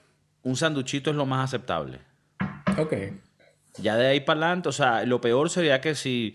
un 0.43 0.57
sanduchito 0.57 1.11
es 1.11 1.17
lo 1.17 1.27
más 1.27 1.45
aceptable. 1.45 2.01
Ok. 2.77 2.95
Ya 3.79 3.97
de 3.97 4.09
ahí 4.09 4.21
para 4.21 4.41
adelante, 4.41 4.69
o 4.69 4.73
sea, 4.73 5.05
lo 5.05 5.21
peor 5.21 5.51
sería 5.51 5.81
que 5.81 5.95
si 5.95 6.35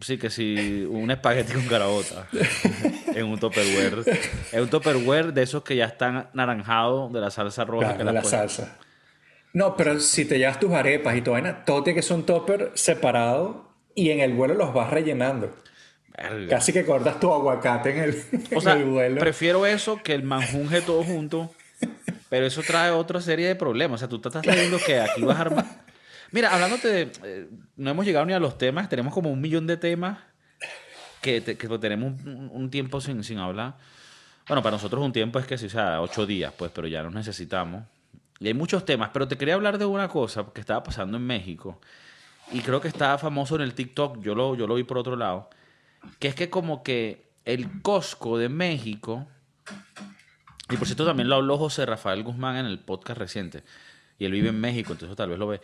Sí, 0.00 0.16
que 0.16 0.30
sí, 0.30 0.86
un 0.88 1.10
espagueti 1.10 1.52
con 1.52 1.66
carabota 1.66 2.26
en 3.14 3.26
un 3.26 3.38
topperware. 3.38 4.04
Es 4.50 4.60
un 4.60 4.68
topperware 4.68 5.34
de 5.34 5.42
esos 5.42 5.62
que 5.62 5.76
ya 5.76 5.84
están 5.84 6.28
naranjados 6.32 7.12
de 7.12 7.20
la 7.20 7.30
salsa 7.30 7.64
roja. 7.64 7.96
que 7.96 8.04
la 8.04 8.24
salsa. 8.24 8.78
No, 9.52 9.76
pero 9.76 10.00
si 10.00 10.24
te 10.24 10.38
llevas 10.38 10.58
tus 10.58 10.72
arepas 10.72 11.16
y 11.16 11.22
tu 11.22 11.32
vaina, 11.32 11.64
todo 11.64 11.82
tiene 11.82 11.96
que 11.96 12.02
ser 12.02 12.16
un 12.16 12.24
topper 12.24 12.72
separado 12.74 13.70
y 13.94 14.10
en 14.10 14.20
el 14.20 14.32
vuelo 14.32 14.54
los 14.54 14.72
vas 14.72 14.90
rellenando. 14.90 15.54
Casi 16.48 16.72
que 16.72 16.84
cortas 16.84 17.18
tu 17.20 17.32
aguacate 17.32 17.90
en 17.90 17.98
el, 17.98 18.22
o 18.54 18.60
sea, 18.62 18.76
vuelo. 18.76 19.20
Prefiero 19.20 19.66
eso 19.66 20.00
que 20.02 20.14
el 20.14 20.22
manjunje 20.22 20.80
todo 20.82 21.02
junto. 21.02 21.50
Pero 22.28 22.46
eso 22.46 22.62
trae 22.62 22.90
otra 22.90 23.20
serie 23.20 23.46
de 23.46 23.54
problemas. 23.54 23.96
O 23.96 23.98
sea, 23.98 24.08
tú 24.08 24.18
te 24.18 24.28
estás 24.28 24.42
diciendo 24.42 24.78
que 24.84 25.00
aquí 25.00 25.22
vas 25.22 25.36
a 25.36 25.40
armar. 25.42 25.66
Mira, 26.30 26.54
hablándote 26.54 26.88
de. 26.88 27.12
Eh, 27.24 27.48
no 27.76 27.90
hemos 27.90 28.06
llegado 28.06 28.24
ni 28.24 28.32
a 28.32 28.38
los 28.38 28.56
temas. 28.56 28.88
Tenemos 28.88 29.12
como 29.12 29.30
un 29.30 29.40
millón 29.40 29.66
de 29.66 29.76
temas 29.76 30.18
que, 31.20 31.42
que 31.42 31.78
tenemos 31.78 32.14
un, 32.24 32.70
tiempo 32.70 33.00
sin, 33.00 33.22
sin 33.22 33.38
hablar. 33.38 33.76
Bueno, 34.48 34.62
para 34.62 34.76
nosotros 34.76 35.04
un 35.04 35.12
tiempo 35.12 35.38
es 35.38 35.46
que 35.46 35.58
sí, 35.58 35.66
o 35.66 35.70
sea, 35.70 36.00
ocho 36.00 36.26
días, 36.26 36.52
pues, 36.56 36.70
pero 36.74 36.88
ya 36.88 37.02
nos 37.02 37.12
necesitamos. 37.12 37.84
Y 38.42 38.48
hay 38.48 38.54
muchos 38.54 38.84
temas, 38.84 39.10
pero 39.12 39.28
te 39.28 39.38
quería 39.38 39.54
hablar 39.54 39.78
de 39.78 39.84
una 39.84 40.08
cosa 40.08 40.44
que 40.52 40.60
estaba 40.60 40.82
pasando 40.82 41.16
en 41.16 41.24
México. 41.24 41.80
Y 42.50 42.60
creo 42.60 42.80
que 42.80 42.88
estaba 42.88 43.16
famoso 43.16 43.54
en 43.54 43.62
el 43.62 43.72
TikTok, 43.72 44.20
yo 44.20 44.34
lo, 44.34 44.56
yo 44.56 44.66
lo 44.66 44.74
vi 44.74 44.82
por 44.82 44.98
otro 44.98 45.14
lado. 45.14 45.48
Que 46.18 46.26
es 46.26 46.34
que 46.34 46.50
como 46.50 46.82
que 46.82 47.30
el 47.44 47.80
Costco 47.82 48.36
de 48.38 48.48
México. 48.48 49.28
Y 50.68 50.76
por 50.76 50.88
cierto, 50.88 51.06
también 51.06 51.28
lo 51.28 51.36
habló 51.36 51.56
José 51.56 51.86
Rafael 51.86 52.24
Guzmán 52.24 52.56
en 52.56 52.66
el 52.66 52.80
podcast 52.80 53.16
reciente. 53.20 53.62
Y 54.18 54.24
él 54.24 54.32
vive 54.32 54.48
en 54.48 54.60
México, 54.60 54.92
entonces 54.92 55.16
tal 55.16 55.30
vez 55.30 55.38
lo 55.38 55.46
ve. 55.46 55.60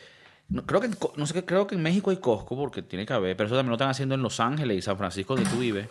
Creo 0.64 0.80
que, 0.80 0.88
no 1.16 1.26
sé, 1.26 1.44
creo 1.44 1.66
que 1.66 1.74
en 1.74 1.82
México 1.82 2.10
hay 2.10 2.18
Costco, 2.18 2.56
porque 2.56 2.82
tiene 2.82 3.04
que 3.04 3.12
haber, 3.12 3.36
pero 3.36 3.48
eso 3.48 3.56
también 3.56 3.70
lo 3.70 3.74
están 3.74 3.90
haciendo 3.90 4.14
en 4.14 4.22
Los 4.22 4.38
Ángeles 4.38 4.78
y 4.78 4.82
San 4.82 4.96
Francisco, 4.96 5.34
donde 5.34 5.50
tú 5.50 5.58
vives. 5.58 5.88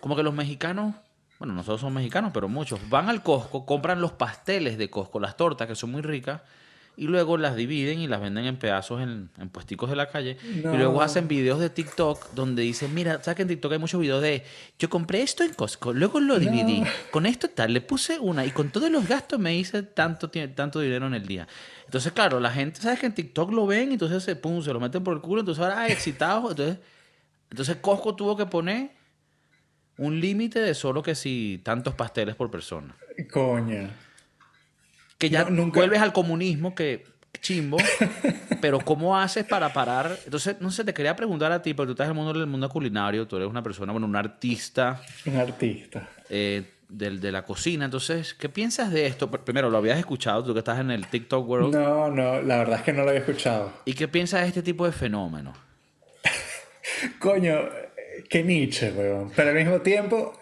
Como 0.00 0.16
que 0.16 0.24
los 0.24 0.34
mexicanos, 0.34 0.96
bueno, 1.38 1.54
nosotros 1.54 1.80
somos 1.80 1.94
mexicanos, 1.94 2.30
pero 2.32 2.48
muchos, 2.48 2.80
van 2.88 3.08
al 3.08 3.22
Costco, 3.22 3.66
compran 3.66 4.00
los 4.00 4.12
pasteles 4.12 4.78
de 4.78 4.88
Costco, 4.88 5.20
las 5.20 5.36
tortas, 5.36 5.66
que 5.66 5.74
son 5.74 5.90
muy 5.90 6.02
ricas, 6.02 6.42
y 6.96 7.08
luego 7.08 7.36
las 7.36 7.56
dividen 7.56 7.98
y 7.98 8.06
las 8.06 8.20
venden 8.20 8.44
en 8.44 8.56
pedazos 8.56 9.02
en, 9.02 9.28
en 9.38 9.48
puesticos 9.48 9.90
de 9.90 9.96
la 9.96 10.08
calle. 10.08 10.36
Y 10.44 10.60
luego 10.60 11.02
hacen 11.02 11.26
videos 11.26 11.58
de 11.58 11.68
TikTok 11.68 12.30
donde 12.34 12.62
dicen, 12.62 12.94
mira, 12.94 13.20
¿sabes 13.22 13.36
que 13.36 13.42
en 13.42 13.48
TikTok 13.48 13.72
hay 13.72 13.78
muchos 13.78 14.00
videos 14.00 14.22
de, 14.22 14.44
yo 14.78 14.88
compré 14.88 15.22
esto 15.22 15.42
en 15.42 15.54
Costco, 15.54 15.92
luego 15.92 16.20
lo 16.20 16.38
dividí, 16.38 16.84
con 17.10 17.26
esto 17.26 17.48
tal, 17.48 17.72
le 17.72 17.80
puse 17.80 18.18
una 18.18 18.44
y 18.46 18.50
con 18.50 18.70
todos 18.70 18.90
los 18.90 19.08
gastos 19.08 19.40
me 19.40 19.56
hice 19.56 19.82
tanto, 19.82 20.30
tanto 20.30 20.80
dinero 20.80 21.06
en 21.08 21.14
el 21.14 21.26
día. 21.26 21.48
Entonces, 21.84 22.12
claro, 22.12 22.38
la 22.38 22.50
gente, 22.50 22.80
¿sabes 22.80 23.00
que 23.00 23.06
en 23.06 23.14
TikTok 23.14 23.52
lo 23.52 23.66
ven 23.66 23.90
y 23.90 23.94
entonces 23.94 24.22
se, 24.22 24.36
pum, 24.36 24.62
se 24.62 24.72
lo 24.72 24.78
meten 24.78 25.02
por 25.02 25.14
el 25.14 25.20
culo, 25.20 25.40
entonces 25.40 25.62
ahora, 25.62 25.80
ah, 25.80 25.88
excitados, 25.88 26.52
entonces, 26.52 26.78
entonces 27.50 27.76
Costco 27.80 28.14
tuvo 28.14 28.36
que 28.36 28.46
poner 28.46 28.90
un 29.98 30.20
límite 30.20 30.60
de 30.60 30.74
solo 30.74 31.02
que 31.02 31.14
si 31.14 31.60
tantos 31.64 31.94
pasteles 31.94 32.34
por 32.34 32.50
persona. 32.50 32.94
Coña 33.32 33.90
que 35.18 35.30
ya 35.30 35.44
nunca... 35.44 35.80
vuelves 35.80 36.00
al 36.00 36.12
comunismo, 36.12 36.74
que 36.74 37.04
chimbo, 37.40 37.76
pero 38.60 38.80
¿cómo 38.80 39.18
haces 39.18 39.44
para 39.44 39.72
parar? 39.72 40.18
Entonces, 40.24 40.56
no 40.60 40.70
sé, 40.70 40.84
te 40.84 40.94
quería 40.94 41.16
preguntar 41.16 41.52
a 41.52 41.62
ti, 41.62 41.74
porque 41.74 41.88
tú 41.88 41.92
estás 41.92 42.06
en 42.06 42.10
el 42.10 42.16
mundo 42.16 42.38
del 42.38 42.48
mundo 42.48 42.68
culinario, 42.68 43.26
tú 43.26 43.36
eres 43.36 43.48
una 43.48 43.62
persona, 43.62 43.92
bueno, 43.92 44.06
un 44.06 44.16
artista. 44.16 45.02
Un 45.26 45.36
artista. 45.36 46.08
Eh, 46.28 46.70
de, 46.88 47.32
la 47.32 47.42
cocina. 47.42 47.86
Entonces, 47.86 48.34
¿qué 48.34 48.48
piensas 48.48 48.92
de 48.92 49.06
esto? 49.06 49.30
Primero, 49.30 49.68
¿lo 49.68 49.78
habías 49.78 49.98
escuchado 49.98 50.44
tú 50.44 50.52
que 50.52 50.60
estás 50.60 50.78
en 50.78 50.90
el 50.90 51.06
TikTok 51.08 51.48
world? 51.48 51.74
No, 51.74 52.08
no, 52.08 52.40
la 52.40 52.58
verdad 52.58 52.78
es 52.78 52.82
que 52.82 52.92
no 52.92 53.02
lo 53.02 53.08
había 53.08 53.20
escuchado. 53.20 53.72
¿Y 53.84 53.94
qué 53.94 54.06
piensas 54.06 54.42
de 54.42 54.48
este 54.48 54.62
tipo 54.62 54.86
de 54.86 54.92
fenómeno? 54.92 55.52
Coño, 57.18 57.56
qué 58.28 58.42
niche, 58.42 58.92
weón. 58.92 59.30
Pero 59.34 59.50
al 59.50 59.56
mismo 59.56 59.80
tiempo, 59.80 60.38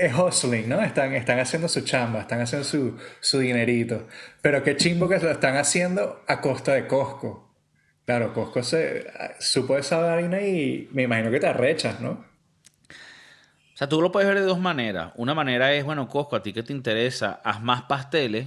es 0.00 0.14
hustling, 0.14 0.68
¿no? 0.68 0.80
Están, 0.80 1.14
están 1.14 1.38
haciendo 1.38 1.68
su 1.68 1.82
chamba, 1.82 2.20
están 2.20 2.40
haciendo 2.40 2.64
su, 2.64 2.96
su 3.20 3.38
dinerito. 3.38 4.06
Pero 4.40 4.62
qué 4.62 4.76
chimbo 4.76 5.08
que 5.08 5.18
lo 5.18 5.30
están 5.30 5.56
haciendo 5.56 6.22
a 6.26 6.40
costa 6.40 6.72
de 6.72 6.86
Costco. 6.86 7.48
Claro, 8.06 8.32
Costco 8.32 8.62
se 8.62 9.06
supo 9.38 9.76
esa 9.76 9.98
vaina 9.98 10.40
y 10.40 10.88
me 10.92 11.02
imagino 11.02 11.30
que 11.30 11.40
te 11.40 11.46
arrechas, 11.46 12.00
¿no? 12.00 12.10
O 12.10 13.76
sea, 13.78 13.88
tú 13.88 14.00
lo 14.00 14.10
puedes 14.10 14.28
ver 14.28 14.40
de 14.40 14.46
dos 14.46 14.58
maneras. 14.58 15.12
Una 15.16 15.34
manera 15.34 15.72
es, 15.72 15.84
bueno, 15.84 16.08
Costco, 16.08 16.36
a 16.36 16.42
ti 16.42 16.52
que 16.52 16.62
te 16.62 16.72
interesa, 16.72 17.40
haz 17.44 17.62
más 17.62 17.82
pasteles 17.82 18.46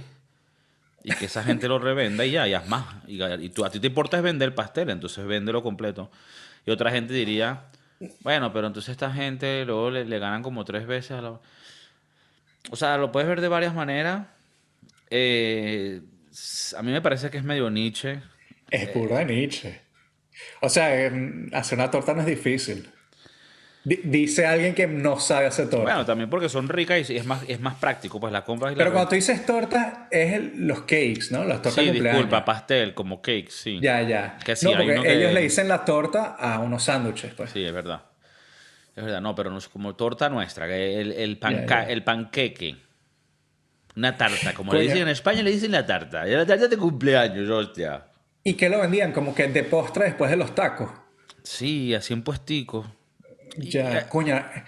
y 1.04 1.12
que 1.14 1.26
esa 1.26 1.42
gente 1.42 1.68
lo 1.68 1.78
revenda 1.78 2.24
y 2.24 2.32
ya, 2.32 2.46
y 2.48 2.54
haz 2.54 2.68
más. 2.68 2.84
Y, 3.06 3.48
tú, 3.50 3.64
a 3.64 3.70
ti 3.70 3.80
te 3.80 3.86
importa 3.86 4.16
es 4.16 4.22
vender 4.22 4.54
pastel, 4.54 4.90
entonces 4.90 5.24
véndelo 5.24 5.62
completo. 5.62 6.10
Y 6.66 6.70
otra 6.70 6.90
gente 6.90 7.14
diría, 7.14 7.64
bueno, 8.20 8.52
pero 8.52 8.66
entonces 8.66 8.92
esta 8.92 9.12
gente 9.12 9.64
luego 9.64 9.90
le, 9.90 10.18
ganan 10.18 10.42
como 10.42 10.64
tres 10.64 10.86
veces 10.86 11.12
a 11.12 11.22
la... 11.22 11.40
O 12.70 12.76
sea, 12.76 12.96
lo 12.96 13.10
puedes 13.10 13.28
ver 13.28 13.40
de 13.40 13.48
varias 13.48 13.74
maneras. 13.74 14.26
Eh, 15.10 16.00
a 16.76 16.82
mí 16.82 16.92
me 16.92 17.02
parece 17.02 17.30
que 17.30 17.38
es 17.38 17.44
medio 17.44 17.70
Nietzsche. 17.70 18.22
Es 18.70 18.88
pura 18.88 19.24
Nietzsche. 19.24 19.80
O 20.60 20.68
sea, 20.68 21.10
hacer 21.52 21.78
una 21.78 21.90
torta 21.90 22.14
no 22.14 22.20
es 22.20 22.26
difícil. 22.26 22.88
Dice 23.84 24.46
alguien 24.46 24.74
que 24.74 24.86
no 24.86 25.18
sabe 25.18 25.46
hacer 25.46 25.68
torta. 25.68 25.82
Bueno, 25.82 26.06
también 26.06 26.30
porque 26.30 26.48
son 26.48 26.68
ricas 26.68 27.10
y 27.10 27.16
es 27.16 27.26
más, 27.26 27.42
es 27.48 27.58
más 27.58 27.74
práctico, 27.74 28.20
pues 28.20 28.32
la 28.32 28.44
compras 28.44 28.72
y 28.72 28.76
Pero 28.76 28.92
cuando 28.92 29.08
tú 29.08 29.14
dices 29.16 29.44
torta, 29.44 30.06
es 30.08 30.54
los 30.54 30.82
cakes, 30.82 31.26
¿no? 31.32 31.42
Las 31.44 31.62
tortas 31.62 31.84
sí, 31.84 31.90
disculpa, 31.90 32.44
pastel, 32.44 32.94
como 32.94 33.20
cakes, 33.20 33.50
sí. 33.50 33.80
Ya, 33.82 34.00
ya. 34.02 34.38
no, 34.62 34.70
porque 34.72 35.12
ellos 35.12 35.32
le 35.32 35.40
dicen 35.40 35.66
la 35.66 35.84
torta 35.84 36.36
a 36.38 36.60
unos 36.60 36.84
sándwiches, 36.84 37.34
pues. 37.34 37.50
Sí, 37.50 37.64
es 37.64 37.72
verdad. 37.72 38.02
Es 38.94 39.02
verdad, 39.02 39.20
no, 39.20 39.34
pero 39.34 39.50
no 39.50 39.58
es 39.58 39.68
como 39.68 39.96
torta 39.96 40.28
nuestra, 40.28 40.66
el, 40.66 41.12
el, 41.12 41.38
el 41.88 42.04
panqueque. 42.04 42.76
Una 43.96 44.16
tarta, 44.16 44.54
como 44.54 44.72
le 44.74 44.82
dicen 44.82 44.98
en 44.98 45.08
España, 45.08 45.42
le 45.42 45.50
dicen 45.50 45.72
la 45.72 45.84
tarta. 45.84 46.24
La 46.24 46.46
tarta 46.46 46.68
de 46.68 46.76
cumpleaños, 46.76 47.50
hostia. 47.50 48.04
¿Y 48.44 48.54
qué 48.54 48.68
lo 48.68 48.80
vendían? 48.80 49.12
Como 49.12 49.34
que 49.34 49.48
de 49.48 49.64
postre 49.64 50.06
después 50.06 50.30
de 50.30 50.36
los 50.36 50.54
tacos. 50.54 50.90
Sí, 51.42 51.94
así 51.94 52.14
un 52.14 52.22
puestico. 52.22 52.86
Ya, 53.56 53.98
eh, 53.98 54.06
coña. 54.08 54.64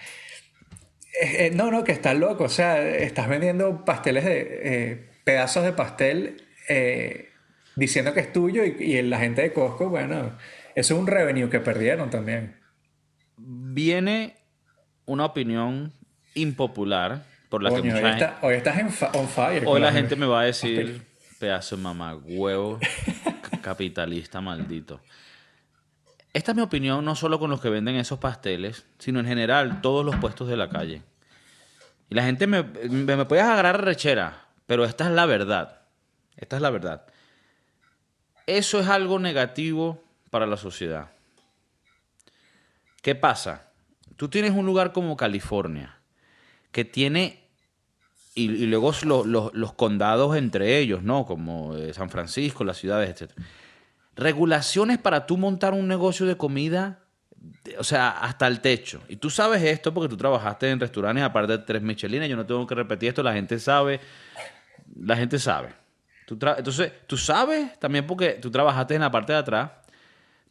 Eh, 1.21 1.47
eh, 1.47 1.51
no, 1.53 1.71
no, 1.71 1.83
que 1.83 1.91
estás 1.91 2.15
loco. 2.15 2.45
O 2.45 2.49
sea, 2.49 2.87
estás 2.87 3.27
vendiendo 3.27 3.85
pasteles 3.85 4.25
de. 4.25 5.09
pedazos 5.23 5.63
de 5.63 5.73
pastel 5.73 6.41
diciendo 7.75 8.13
que 8.13 8.21
es 8.21 8.31
tuyo 8.31 8.63
y, 8.63 8.75
y, 8.79 9.01
la 9.01 9.19
gente 9.19 9.41
de 9.41 9.51
Costco, 9.51 9.89
bueno, 9.89 10.31
eso 10.75 10.93
es 10.93 10.99
un 10.99 11.07
revenue 11.07 11.49
que 11.49 11.59
perdieron 11.59 12.09
también. 12.09 12.55
Viene 13.37 14.35
una 15.05 15.25
opinión 15.25 15.91
impopular 16.35 17.25
por 17.49 17.63
la 17.63 17.69
que 17.69 17.81
mucha 17.81 17.95
hoy, 17.95 18.01
gente... 18.03 18.29
hoy 18.41 18.55
estás 18.55 18.77
en 18.79 18.87
on 19.13 19.27
fire. 19.27 19.63
Hoy 19.65 19.81
la 19.81 19.91
gente 19.91 20.15
me 20.15 20.25
va 20.25 20.41
a 20.41 20.45
decir, 20.45 21.05
pedazo 21.39 21.77
de 21.77 21.83
mamá, 21.83 22.15
huevo, 22.15 22.79
capitalista 23.61 24.41
maldito. 24.41 25.01
Esta 26.35 26.51
es 26.51 26.57
mi 26.57 26.63
opinión 26.63 27.05
no 27.05 27.15
solo 27.15 27.39
con 27.39 27.49
los 27.49 27.61
que 27.61 27.69
venden 27.69 27.95
esos 27.95 28.19
pasteles, 28.19 28.85
sino 28.99 29.21
en 29.21 29.25
general 29.25 29.79
todos 29.79 30.05
los 30.05 30.17
puestos 30.17 30.49
de 30.49 30.57
la 30.57 30.67
calle. 30.67 31.01
Y 32.09 32.15
la 32.15 32.25
gente 32.25 32.45
me, 32.45 32.61
me, 32.61 33.23
puedes 33.23 33.45
agarrar 33.45 33.85
rechera, 33.85 34.45
pero 34.65 34.83
esta 34.83 35.05
es 35.05 35.11
la 35.11 35.25
verdad. 35.25 35.83
Esta 36.35 36.57
es 36.57 36.61
la 36.61 36.71
verdad. 36.71 37.05
Eso 38.47 38.81
es 38.81 38.89
algo 38.89 39.17
negativo 39.17 40.03
para 40.29 40.45
la 40.45 40.57
sociedad. 40.57 41.09
¿Qué 43.01 43.15
pasa? 43.15 43.71
Tú 44.17 44.27
tienes 44.27 44.51
un 44.51 44.65
lugar 44.65 44.91
como 44.91 45.15
California, 45.15 45.99
que 46.73 46.83
tiene, 46.83 47.47
y, 48.33 48.65
luego 48.65 48.91
los, 49.03 49.25
los, 49.25 49.73
condados 49.75 50.35
entre 50.35 50.79
ellos, 50.79 51.01
¿no? 51.01 51.25
Como 51.25 51.77
eh, 51.77 51.93
San 51.93 52.09
Francisco, 52.09 52.65
las 52.65 52.75
ciudades, 52.75 53.21
etc 53.21 53.31
regulaciones 54.15 54.97
para 54.97 55.25
tú 55.25 55.37
montar 55.37 55.73
un 55.73 55.87
negocio 55.87 56.25
de 56.25 56.37
comida, 56.37 56.99
o 57.77 57.83
sea, 57.83 58.09
hasta 58.09 58.47
el 58.47 58.61
techo. 58.61 59.01
Y 59.07 59.17
tú 59.17 59.29
sabes 59.29 59.61
esto 59.63 59.93
porque 59.93 60.09
tú 60.09 60.17
trabajaste 60.17 60.69
en 60.69 60.79
restaurantes 60.79 61.23
aparte 61.23 61.57
de 61.57 61.59
tres 61.59 61.81
Michelines. 61.81 62.29
Yo 62.29 62.35
no 62.35 62.45
tengo 62.45 62.65
que 62.65 62.75
repetir 62.75 63.09
esto, 63.09 63.23
la 63.23 63.33
gente 63.33 63.59
sabe. 63.59 63.99
La 64.99 65.15
gente 65.15 65.39
sabe. 65.39 65.73
Entonces, 66.27 66.91
tú 67.05 67.17
sabes 67.17 67.77
también 67.79 68.07
porque 68.07 68.31
tú 68.41 68.49
trabajaste 68.49 68.95
en 68.95 69.01
la 69.01 69.11
parte 69.11 69.33
de 69.33 69.39
atrás. 69.39 69.71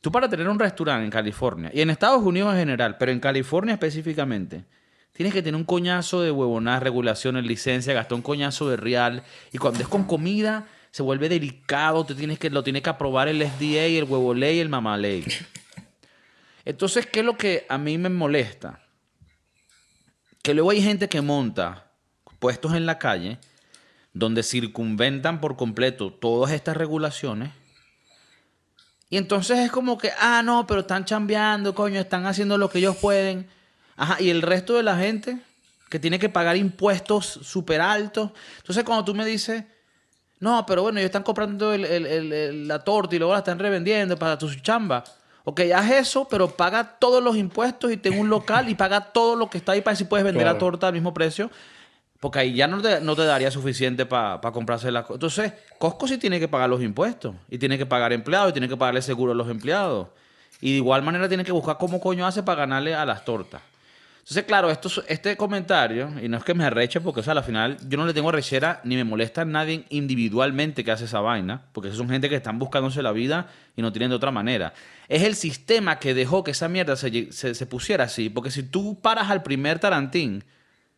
Tú 0.00 0.12
para 0.12 0.29
tener 0.29 0.48
un 0.48 0.59
restaurante 0.59 1.05
en 1.05 1.11
California 1.11 1.70
y 1.72 1.81
en 1.81 1.90
Estados 1.90 2.22
Unidos 2.22 2.53
en 2.53 2.61
general, 2.61 2.98
pero 2.98 3.11
en 3.11 3.20
California 3.20 3.72
específicamente, 3.72 4.64
tienes 5.14 5.33
que 5.33 5.42
tener 5.42 5.57
un 5.57 5.64
coñazo 5.64 6.20
de 6.20 6.31
huevonadas, 6.31 6.83
regulaciones, 6.83 7.44
licencia, 7.44 7.94
gastar 7.94 8.16
un 8.16 8.22
coñazo 8.22 8.68
de 8.68 8.77
real. 8.77 9.22
Y 9.50 9.59
cuando 9.59 9.81
es 9.81 9.88
con 9.88 10.05
comida, 10.05 10.66
se 10.94 11.02
vuelve 11.02 11.28
delicado, 11.28 12.07
te 12.07 12.14
tienes 12.14 12.38
que, 12.38 12.50
lo 12.50 12.62
tiene 12.62 12.80
que 12.80 12.88
aprobar 12.88 13.26
el 13.26 13.42
SDA, 13.42 13.83
el 13.83 14.04
huevo 14.04 14.33
ley 14.33 14.61
el 14.61 14.68
mamá 14.68 14.96
ley. 14.96 15.24
Entonces, 16.64 17.04
¿qué 17.04 17.18
es 17.18 17.26
lo 17.26 17.37
que 17.37 17.66
a 17.68 17.78
mí 17.78 17.98
me 17.98 18.09
molesta? 18.09 18.78
Que 20.40 20.54
luego 20.54 20.70
hay 20.70 20.80
gente 20.80 21.09
que 21.09 21.20
monta 21.20 21.90
puestos 22.38 22.74
en 22.74 22.87
la 22.87 23.00
calle 23.00 23.40
donde 24.12 24.44
circunventan 24.44 25.40
por 25.40 25.57
completo 25.57 26.12
todas 26.12 26.52
estas 26.52 26.76
regulaciones 26.76 27.50
Y 29.11 29.16
entonces 29.16 29.59
es 29.59 29.72
como 29.72 29.98
que, 29.98 30.12
ah, 30.20 30.42
no, 30.44 30.64
pero 30.64 30.83
están 30.83 31.04
chambeando, 31.04 31.74
coño, 31.74 31.98
están 31.98 32.24
haciendo 32.24 32.57
lo 32.57 32.70
que 32.70 32.78
ellos 32.78 32.96
pueden. 32.98 33.48
Ajá, 33.96 34.22
y 34.22 34.30
el 34.30 34.42
resto 34.42 34.74
de 34.74 34.85
la 34.85 34.96
gente 34.96 35.40
que 35.90 35.98
tiene 35.98 36.20
que 36.20 36.28
pagar 36.28 36.57
impuestos 36.57 37.26
súper 37.26 37.80
altos. 37.80 38.30
Entonces 38.59 38.85
cuando 38.85 39.04
tú 39.04 39.12
me 39.12 39.26
dices, 39.26 39.64
no, 40.44 40.64
pero 40.66 40.83
bueno, 40.83 40.98
ellos 40.98 41.09
están 41.09 41.22
comprando 41.22 41.72
el- 41.72 41.85
el- 41.85 42.07
el- 42.07 42.33
el- 42.33 42.68
la 42.68 42.78
torta 42.85 43.16
y 43.16 43.18
luego 43.18 43.33
la 43.33 43.38
están 43.40 43.59
revendiendo 43.59 44.16
para 44.18 44.37
tu 44.38 44.48
chamba. 44.57 45.02
Ok, 45.44 45.61
haz 45.74 45.90
eso, 45.90 46.28
pero 46.28 46.48
paga 46.48 46.96
todos 46.98 47.22
los 47.22 47.37
impuestos 47.37 47.90
y 47.92 47.96
ten 47.96 48.18
un 48.18 48.28
local 48.30 48.68
y 48.68 48.74
paga 48.74 49.00
todo 49.12 49.37
lo 49.37 49.50
que 49.50 49.59
está 49.59 49.72
ahí 49.72 49.80
para 49.80 49.92
ver 49.92 49.98
si 49.98 50.04
puedes 50.04 50.24
vender 50.24 50.44
la 50.46 50.52
torta 50.59 50.87
al 50.88 50.92
mismo 50.92 51.12
precio. 51.12 51.50
Porque 52.20 52.38
ahí 52.38 52.54
ya 52.54 52.66
no 52.66 52.80
te, 52.80 53.00
no 53.02 53.14
te 53.14 53.24
daría 53.26 53.50
suficiente 53.50 54.07
para 54.07 54.40
comprarse 54.52 54.90
la 54.90 55.02
cosa. 55.02 55.14
Entonces, 55.14 55.52
Costco 55.78 56.09
sí 56.09 56.16
tiene 56.16 56.40
que 56.40 56.48
pagar 56.48 56.70
los 56.70 56.83
impuestos. 56.83 57.35
Y 57.50 57.59
tiene 57.59 57.76
que 57.76 57.85
pagar 57.85 58.12
empleados 58.14 58.50
y 58.50 58.52
tiene 58.52 58.68
que 58.68 58.76
pagarle 58.78 59.02
seguro 59.02 59.33
a 59.33 59.35
los 59.35 59.48
empleados. 59.50 60.09
Y 60.61 60.70
de 60.70 60.76
igual 60.78 61.02
manera 61.02 61.28
tiene 61.28 61.44
que 61.44 61.52
buscar 61.52 61.76
cómo 61.78 62.00
coño 62.00 62.26
hace 62.26 62.42
para 62.42 62.61
ganarle 62.61 62.94
a 62.94 63.04
las 63.04 63.24
tortas. 63.26 63.61
Entonces, 64.24 64.44
claro, 64.44 64.70
esto, 64.70 64.88
es- 64.88 65.02
este 65.08 65.37
comentario, 65.37 66.10
y 66.22 66.28
no 66.30 66.38
es 66.38 66.44
que 66.44 66.54
me 66.54 66.64
arreche, 66.64 66.98
porque, 67.02 67.20
o 67.20 67.22
sea, 67.22 67.34
al 67.34 67.44
final 67.44 67.76
yo 67.90 67.98
no 67.98 68.06
le 68.06 68.14
tengo 68.14 68.30
arrechera 68.30 68.80
ni 68.82 68.96
me 68.96 69.04
molesta 69.04 69.42
a 69.42 69.44
nadie 69.44 69.84
individualmente 69.90 70.82
que 70.82 70.90
hace 70.90 71.04
esa 71.04 71.20
vaina, 71.20 71.66
porque 71.72 71.92
son 71.92 72.08
gente 72.08 72.30
que 72.30 72.37
están 72.37 72.58
buscándose 72.58 73.02
la 73.02 73.12
vida 73.12 73.48
y 73.76 73.82
no 73.82 73.92
tienen 73.92 74.08
de 74.08 74.16
otra 74.16 74.30
manera. 74.30 74.72
Es 75.08 75.24
el 75.24 75.34
sistema 75.34 75.98
que 75.98 76.14
dejó 76.14 76.42
que 76.42 76.52
esa 76.52 76.68
mierda 76.70 76.96
se, 76.96 77.32
se- 77.32 77.54
se 77.54 77.66
pusiera 77.66 78.04
así, 78.04 78.30
porque 78.30 78.50
si 78.50 78.62
tú 78.62 78.98
paras 78.98 79.30
al 79.30 79.42
primer 79.42 79.78
Tarantín 79.78 80.42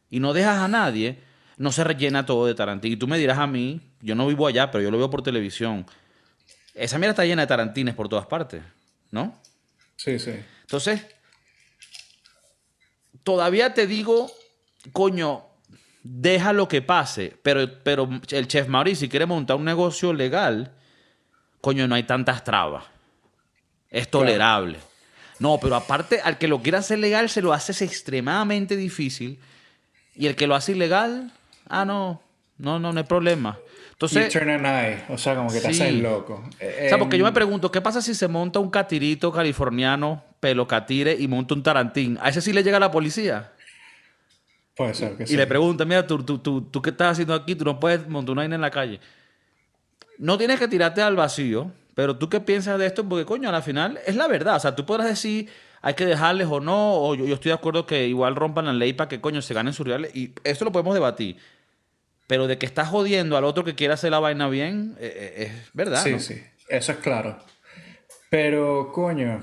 y 0.09 0.21
no 0.21 0.33
dejas 0.33 0.59
a 0.59 0.69
nadie, 0.69 1.19
no 1.57 1.73
se 1.73 1.83
rellena 1.83 2.27
todo 2.27 2.47
de 2.47 2.55
Tarantín. 2.55 2.93
Y 2.93 2.97
tú 2.97 3.09
me 3.09 3.19
dirás 3.19 3.39
a 3.39 3.49
mí, 3.49 3.81
yo 4.03 4.15
no 4.15 4.29
vivo 4.29 4.47
allá, 4.47 4.71
pero 4.71 4.85
yo 4.85 4.93
lo 4.93 4.99
veo 4.99 5.11
por 5.11 5.23
televisión. 5.23 5.85
Esa 6.75 6.97
mierda 6.99 7.11
está 7.11 7.25
llena 7.25 7.43
de 7.43 7.49
Tarantines 7.49 7.95
por 7.97 8.09
todas 8.09 8.27
partes, 8.27 8.63
¿no? 9.11 9.37
Sí, 9.97 10.17
sí. 10.21 10.31
Entonces, 10.61 11.05
todavía 13.27 13.75
te 13.75 13.89
digo, 13.89 14.31
coño, 14.93 15.43
deja 16.05 16.53
lo 16.53 16.69
que 16.69 16.81
pase. 16.81 17.37
Pero, 17.43 17.83
pero 17.83 18.09
el 18.31 18.47
chef 18.47 18.69
Mauricio, 18.69 19.01
si 19.01 19.09
quiere 19.09 19.27
montar 19.27 19.57
un 19.57 19.65
negocio 19.65 20.13
legal, 20.13 20.73
coño, 21.61 21.89
no 21.89 21.97
hay 21.97 22.05
tantas 22.05 22.45
trabas. 22.45 22.85
Es 23.91 24.09
tolerable. 24.09 24.79
No, 25.41 25.59
pero 25.61 25.75
aparte, 25.75 26.21
al 26.23 26.39
que 26.39 26.47
lo 26.47 26.63
quiera 26.63 26.79
hacer 26.79 27.01
legal, 27.01 27.29
se 27.29 27.43
lo 27.43 27.53
haces 27.53 27.83
extremadamente 27.83 28.77
difícil. 28.77 29.41
Y 30.15 30.29
el 30.29 30.37
que 30.37 30.47
lo 30.47 30.55
hace 30.55 30.73
ilegal, 30.73 31.33
ah, 31.69 31.85
no, 31.85 32.23
no, 32.59 32.79
no, 32.79 32.93
no 32.93 32.99
hay 33.01 33.05
problema. 33.07 33.59
You 33.59 33.91
Entonces, 33.91 34.33
turn 34.33 34.51
an 34.51 34.65
eye, 34.67 35.03
o 35.09 35.19
sea, 35.19 35.35
como 35.35 35.51
que 35.51 35.61
te 35.61 35.75
Sí. 35.75 35.83
haces 35.83 35.95
loco. 35.95 36.45
o 36.49 36.89
sea, 36.89 36.97
porque 36.99 37.19
yo 37.19 37.25
me 37.25 37.31
Em, 37.31 37.35
pregunto, 37.35 37.73
¿qué 37.73 37.81
pasa 37.81 38.01
si 38.01 38.15
se 38.15 38.29
monta 38.29 38.61
un 38.61 38.71
catirito 38.71 39.33
californiano, 39.33 40.23
pelo 40.47 40.69
catire, 40.69 41.17
y 41.19 41.27
monta 41.27 41.55
un 41.55 41.63
tarantín? 41.65 42.19
¿A 42.23 42.29
ese 42.29 42.41
sí 42.41 42.53
le 42.53 42.63
llega 42.63 42.79
la 42.79 42.93
policía? 42.93 43.51
Puede 44.77 44.95
ser 44.95 45.17
que 45.17 45.25
Y 45.25 45.27
sí. 45.27 45.37
le 45.37 45.45
pregunta, 45.45 45.85
mira, 45.85 46.07
¿tú, 46.07 46.23
tú, 46.23 46.39
tú, 46.39 46.61
tú 46.61 46.81
qué 46.81 46.91
estás 46.91 47.13
haciendo 47.13 47.35
aquí? 47.35 47.57
Tú 47.57 47.65
no 47.65 47.81
puedes 47.81 48.07
montar 48.07 48.33
una 48.35 48.43
vaina 48.43 48.55
en 48.55 48.61
la 48.61 48.71
calle. 48.71 49.01
No 50.19 50.39
tienes 50.39 50.61
que 50.61 50.69
tirarte 50.69 51.03
al 51.03 51.17
vacío, 51.17 51.73
pero 51.97 52.17
¿tú 52.17 52.29
qué 52.29 52.39
piensas 52.39 52.79
de 52.79 52.87
esto? 52.87 53.09
Porque, 53.09 53.25
coño, 53.25 53.51
al 53.51 53.61
final 53.65 53.99
es 54.07 54.15
la 54.15 54.29
verdad. 54.29 54.55
O 54.55 54.61
sea, 54.61 54.77
tú 54.77 54.87
podrás 54.87 55.09
decir, 55.09 55.49
hay 55.83 55.95
que 55.95 56.07
dejarles 56.07 56.47
o 56.49 56.61
no, 56.61 56.95
o 56.95 57.17
yo, 57.17 57.27
yo 57.27 57.35
estoy 57.35 57.49
de 57.49 57.55
acuerdo 57.55 57.87
que 57.87 58.07
igual 58.07 58.37
rompan 58.37 58.67
la 58.67 58.73
ley 58.73 58.93
para 58.93 59.09
que, 59.09 59.21
coño, 59.21 59.43
se 59.43 59.53
ganen 59.53 59.73
sus 59.73 59.85
reales. 59.85 60.15
Y 60.15 60.33
esto 60.45 60.65
lo 60.65 60.71
podemos 60.71 60.95
debatir. 60.95 61.39
Pero 62.29 62.47
de 62.47 62.57
que 62.57 62.67
estás 62.67 62.87
jodiendo 62.89 63.37
al 63.37 63.43
otro 63.43 63.65
que 63.65 63.75
quiera 63.75 63.95
hacer 63.95 64.13
la 64.13 64.21
vaina 64.21 64.49
bien, 64.49 64.97
eh, 65.01 65.35
eh, 65.37 65.43
es 65.45 65.71
verdad. 65.73 66.05
Sí, 66.05 66.13
¿no? 66.13 66.21
sí, 66.21 66.41
eso 66.69 66.93
es 66.93 66.99
claro. 66.99 67.39
Pero, 68.31 68.93
coño, 68.93 69.43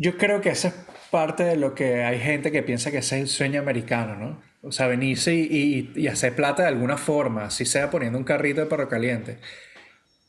yo 0.00 0.16
creo 0.16 0.40
que 0.40 0.48
esa 0.48 0.68
es 0.68 0.74
parte 1.10 1.44
de 1.44 1.56
lo 1.56 1.74
que 1.74 2.02
hay 2.04 2.18
gente 2.20 2.50
que 2.50 2.62
piensa 2.62 2.90
que 2.90 2.98
ese 2.98 3.16
es 3.16 3.22
el 3.22 3.28
sueño 3.28 3.60
americano, 3.60 4.16
¿no? 4.16 4.42
O 4.62 4.72
sea, 4.72 4.86
venirse 4.86 5.34
y, 5.34 6.06
hacer 6.08 6.34
plata 6.34 6.62
de 6.62 6.68
alguna 6.68 6.96
forma, 6.96 7.50
si 7.50 7.66
sea 7.66 7.90
poniendo 7.90 8.18
un 8.18 8.24
carrito 8.24 8.60
de 8.62 8.66
perro 8.66 8.88
caliente. 8.88 9.38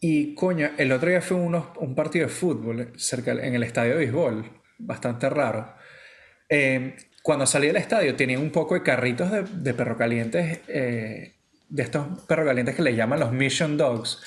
Y, 0.01 0.35
coño, 0.35 0.71
el 0.77 0.91
otro 0.91 1.09
día 1.09 1.21
fue 1.21 1.37
unos- 1.37 1.67
un 1.77 1.95
partido 1.95 2.27
de 2.27 2.33
fútbol 2.33 2.91
cerca, 2.97 3.31
en 3.31 3.55
el 3.55 3.63
estadio 3.63 3.91
de 3.93 3.97
béisbol, 3.99 4.45
bastante 4.79 5.29
raro. 5.29 5.73
Eh, 6.49 6.95
cuando 7.23 7.45
salí 7.45 7.67
del 7.67 7.77
estadio 7.77 8.15
tenía 8.15 8.39
un 8.39 8.51
poco 8.51 8.73
de 8.75 8.83
carritos 8.83 9.31
de, 9.31 9.43
de 9.43 9.73
perro 9.73 9.97
calientes, 9.97 10.59
eh, 10.67 11.35
de 11.69 11.83
estos 11.83 12.07
perro 12.27 12.45
calientes 12.45 12.75
que 12.75 12.81
le 12.81 12.95
llaman 12.95 13.19
los 13.21 13.31
Mission 13.31 13.77
Dogs, 13.77 14.21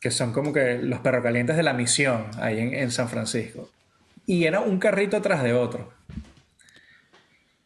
que 0.00 0.10
son 0.10 0.32
como 0.32 0.52
que 0.52 0.78
los 0.78 1.00
perro 1.00 1.22
calientes 1.22 1.56
de 1.56 1.62
la 1.62 1.72
misión 1.72 2.26
ahí 2.38 2.58
en, 2.60 2.74
en 2.74 2.90
San 2.90 3.08
Francisco. 3.08 3.70
Y 4.26 4.44
era 4.44 4.60
un 4.60 4.78
carrito 4.78 5.20
tras 5.22 5.42
de 5.42 5.52
otro. 5.52 5.92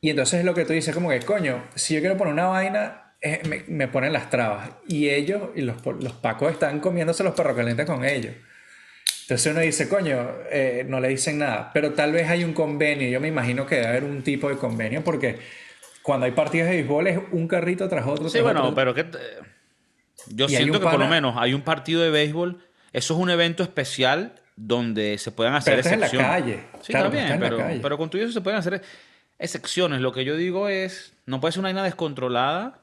Y 0.00 0.10
entonces 0.10 0.44
lo 0.44 0.54
que 0.54 0.64
tú 0.64 0.72
dices, 0.72 0.94
como 0.94 1.10
que, 1.10 1.20
coño, 1.20 1.64
si 1.74 1.94
yo 1.94 2.00
quiero 2.00 2.16
poner 2.16 2.32
una 2.32 2.46
vaina, 2.46 3.14
eh, 3.20 3.42
me, 3.48 3.64
me 3.66 3.88
ponen 3.88 4.12
las 4.12 4.30
trabas. 4.30 4.70
Y 4.86 5.08
ellos, 5.08 5.50
y 5.56 5.62
los, 5.62 5.84
los 5.84 6.12
pacos 6.12 6.52
están 6.52 6.80
comiéndose 6.80 7.24
los 7.24 7.34
perros 7.34 7.56
calientes 7.56 7.84
con 7.86 8.04
ellos. 8.04 8.34
Entonces 9.22 9.52
uno 9.52 9.60
dice, 9.60 9.88
coño, 9.88 10.30
eh, 10.50 10.84
no 10.88 11.00
le 11.00 11.08
dicen 11.08 11.38
nada. 11.38 11.70
Pero 11.74 11.92
tal 11.92 12.12
vez 12.12 12.28
hay 12.28 12.44
un 12.44 12.52
convenio. 12.54 13.08
Yo 13.08 13.20
me 13.20 13.28
imagino 13.28 13.66
que 13.66 13.74
debe 13.76 13.88
haber 13.88 14.04
un 14.04 14.22
tipo 14.22 14.48
de 14.48 14.56
convenio 14.56 15.02
porque 15.04 15.38
cuando 16.02 16.26
hay 16.26 16.32
partidos 16.32 16.68
de 16.68 16.76
béisbol 16.76 17.06
es 17.08 17.18
un 17.32 17.46
carrito 17.48 17.88
tras 17.88 18.06
otro. 18.06 18.28
Sí, 18.30 18.40
bueno, 18.40 18.62
otro. 18.62 18.74
pero 18.74 18.94
que 18.94 19.04
te- 19.04 19.18
yo 20.28 20.46
Y 20.46 20.50
siento 20.50 20.78
que 20.80 20.86
por 20.86 20.98
lo 20.98 21.08
menos 21.08 21.34
hay 21.36 21.52
un 21.54 21.62
partido 21.62 22.02
de 22.02 22.10
béisbol. 22.10 22.64
Eso 22.92 23.14
es 23.14 23.20
un 23.20 23.28
evento 23.30 23.62
especial 23.62 24.40
donde 24.60 25.18
se 25.18 25.30
pueden 25.30 25.54
hacer 25.54 25.74
Pero 25.74 25.80
esto 25.80 25.88
es 25.88 25.94
en 25.94 26.00
la 26.00 26.06
excepciones. 26.06 26.42
calle. 26.42 26.64
Sí, 26.82 26.92
Claro, 26.92 27.06
está 27.06 27.10
pero 27.10 27.10
bien, 27.10 27.22
está 27.24 27.34
en 27.34 27.40
la 27.40 27.46
pero, 27.46 27.58
calle. 27.58 27.80
pero 27.80 27.98
con 27.98 28.10
todo 28.10 28.22
eso 28.22 28.32
se 28.32 28.40
pueden 28.40 28.58
hacer 28.58 28.82
excepciones. 29.38 30.00
Lo 30.00 30.12
que 30.12 30.24
yo 30.24 30.36
digo 30.36 30.68
es, 30.68 31.12
no 31.26 31.40
puede 31.40 31.52
ser 31.52 31.60
una 31.60 31.68
vaina 31.68 31.84
descontrolada 31.84 32.80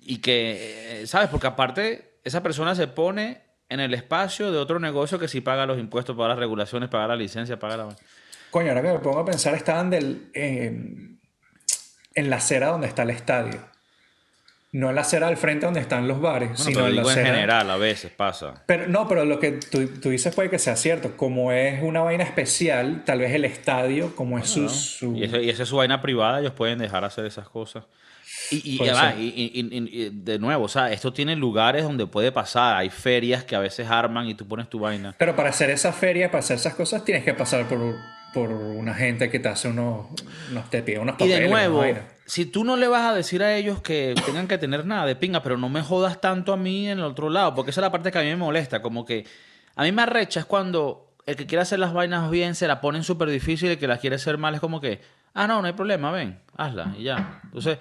y 0.00 0.18
que, 0.18 1.02
eh, 1.02 1.06
¿sabes? 1.06 1.28
Porque 1.28 1.46
aparte, 1.46 2.14
esa 2.24 2.42
persona 2.42 2.74
se 2.74 2.86
pone 2.86 3.42
en 3.68 3.80
el 3.80 3.92
espacio 3.94 4.50
de 4.50 4.58
otro 4.58 4.80
negocio 4.80 5.18
que 5.18 5.28
sí 5.28 5.40
paga 5.42 5.66
los 5.66 5.78
impuestos, 5.78 6.16
paga 6.16 6.30
las 6.30 6.38
regulaciones, 6.38 6.88
paga 6.88 7.06
la 7.08 7.16
licencia, 7.16 7.58
paga 7.58 7.76
la... 7.76 7.88
Coño, 8.50 8.68
ahora 8.70 8.82
que 8.82 8.92
me 8.92 8.98
pongo 8.98 9.20
a 9.20 9.24
pensar, 9.24 9.54
estaban 9.54 9.90
del, 9.90 10.30
en, 10.34 11.20
en 12.14 12.30
la 12.30 12.36
acera 12.36 12.68
donde 12.68 12.86
está 12.88 13.02
el 13.02 13.10
estadio. 13.10 13.60
No 14.72 14.88
en 14.88 14.94
la 14.94 15.00
acera 15.00 15.26
al 15.26 15.36
frente 15.36 15.66
donde 15.66 15.80
están 15.80 16.06
los 16.06 16.20
bares, 16.20 16.50
Bueno, 16.50 16.64
sino 16.64 16.74
pero 16.76 16.86
en 16.86 16.94
la 16.96 17.02
digo 17.02 17.10
en 17.10 17.18
acera. 17.18 17.34
general, 17.34 17.70
a 17.70 17.76
veces 17.76 18.12
pasa. 18.12 18.62
Pero 18.66 18.86
no, 18.86 19.08
pero 19.08 19.24
lo 19.24 19.40
que 19.40 19.52
tú, 19.52 19.86
tú 20.00 20.10
dices 20.10 20.32
puede 20.32 20.48
que 20.48 20.60
sea 20.60 20.76
cierto. 20.76 21.16
Como 21.16 21.50
es 21.50 21.82
una 21.82 22.02
vaina 22.02 22.22
especial, 22.22 23.02
tal 23.04 23.18
vez 23.18 23.32
el 23.34 23.44
estadio, 23.44 24.14
como 24.14 24.38
es 24.38 24.48
su, 24.48 24.60
¿no? 24.62 24.68
su- 24.68 25.16
Y, 25.16 25.24
ese- 25.24 25.42
y 25.42 25.50
esa 25.50 25.64
es 25.64 25.68
su 25.68 25.76
vaina 25.76 26.00
privada, 26.00 26.38
ellos 26.38 26.52
pueden 26.52 26.78
dejar 26.78 27.04
hacer 27.04 27.26
esas 27.26 27.48
cosas. 27.48 27.84
Y, 28.52 28.56
y, 28.56 28.80
y- 28.80 29.32
y- 29.54 29.60
y- 29.60 30.02
y 30.06 30.10
de 30.12 30.38
nuevo, 30.38 30.64
o 30.64 30.68
sea, 30.68 30.92
esto 30.92 31.12
tiene 31.12 31.34
lugares 31.34 31.82
donde 31.82 32.06
puede 32.06 32.30
pasar. 32.30 32.76
Hay 32.76 32.90
ferias 32.90 33.42
que 33.42 33.56
a 33.56 33.58
veces 33.60 33.88
arman 33.90 34.28
y 34.28 34.34
tú 34.34 34.46
pones 34.46 34.68
tu 34.70 34.78
vaina. 34.78 35.16
Pero 35.18 35.34
para 35.34 35.50
hacer 35.50 35.70
esa 35.70 35.92
feria, 35.92 36.30
para 36.30 36.38
hacer 36.40 36.56
esas 36.56 36.74
cosas, 36.74 37.04
tienes 37.04 37.24
que 37.24 37.34
pasar 37.34 37.66
por, 37.68 37.78
por 38.32 38.50
una 38.50 38.94
gente 38.94 39.28
que 39.30 39.38
te 39.40 39.48
hace 39.48 39.68
unos, 39.68 40.06
unos 40.50 40.70
te 40.70 40.82
pide 40.82 40.98
unos 40.98 41.14
Y 41.14 41.18
papeles. 41.18 41.38
de 41.40 41.46
unas 41.48 41.68
nuevo, 41.68 41.98
si 42.26 42.46
tú 42.46 42.64
no 42.64 42.76
le 42.76 42.86
vas 42.88 43.02
a 43.10 43.14
decir 43.14 43.42
a 43.42 43.56
ellos 43.56 43.80
que 43.82 44.14
tengan 44.24 44.46
que 44.46 44.56
tener 44.58 44.86
nada 44.86 45.04
de 45.06 45.16
pinga, 45.16 45.42
pero 45.42 45.56
no 45.58 45.68
me 45.68 45.82
jodas 45.82 46.20
tanto 46.20 46.52
a 46.52 46.56
mí 46.56 46.88
en 46.88 46.98
el 46.98 47.04
otro 47.04 47.28
lado, 47.28 47.54
porque 47.54 47.70
esa 47.72 47.80
es 47.80 47.84
la 47.84 47.90
parte 47.92 48.12
que 48.12 48.18
a 48.18 48.22
mí 48.22 48.28
me 48.28 48.36
molesta. 48.36 48.80
Como 48.82 49.04
que 49.04 49.24
a 49.74 49.82
mí 49.82 49.90
me 49.92 50.02
arrecha 50.02 50.40
es 50.40 50.46
cuando 50.46 51.12
el 51.26 51.34
que 51.36 51.46
quiere 51.46 51.62
hacer 51.62 51.78
las 51.80 51.92
vainas 51.92 52.30
bien 52.30 52.54
se 52.54 52.66
la 52.68 52.80
ponen 52.80 53.02
súper 53.04 53.28
difícil 53.30 53.68
y 53.68 53.72
el 53.72 53.78
que 53.78 53.86
las 53.88 53.98
quiere 54.00 54.16
hacer 54.16 54.38
mal 54.38 54.54
es 54.54 54.60
como 54.60 54.80
que, 54.80 55.00
ah, 55.34 55.46
no, 55.46 55.60
no 55.60 55.66
hay 55.66 55.72
problema, 55.74 56.10
ven, 56.12 56.38
hazla 56.56 56.94
y 56.96 57.04
ya. 57.04 57.40
Entonces, 57.44 57.78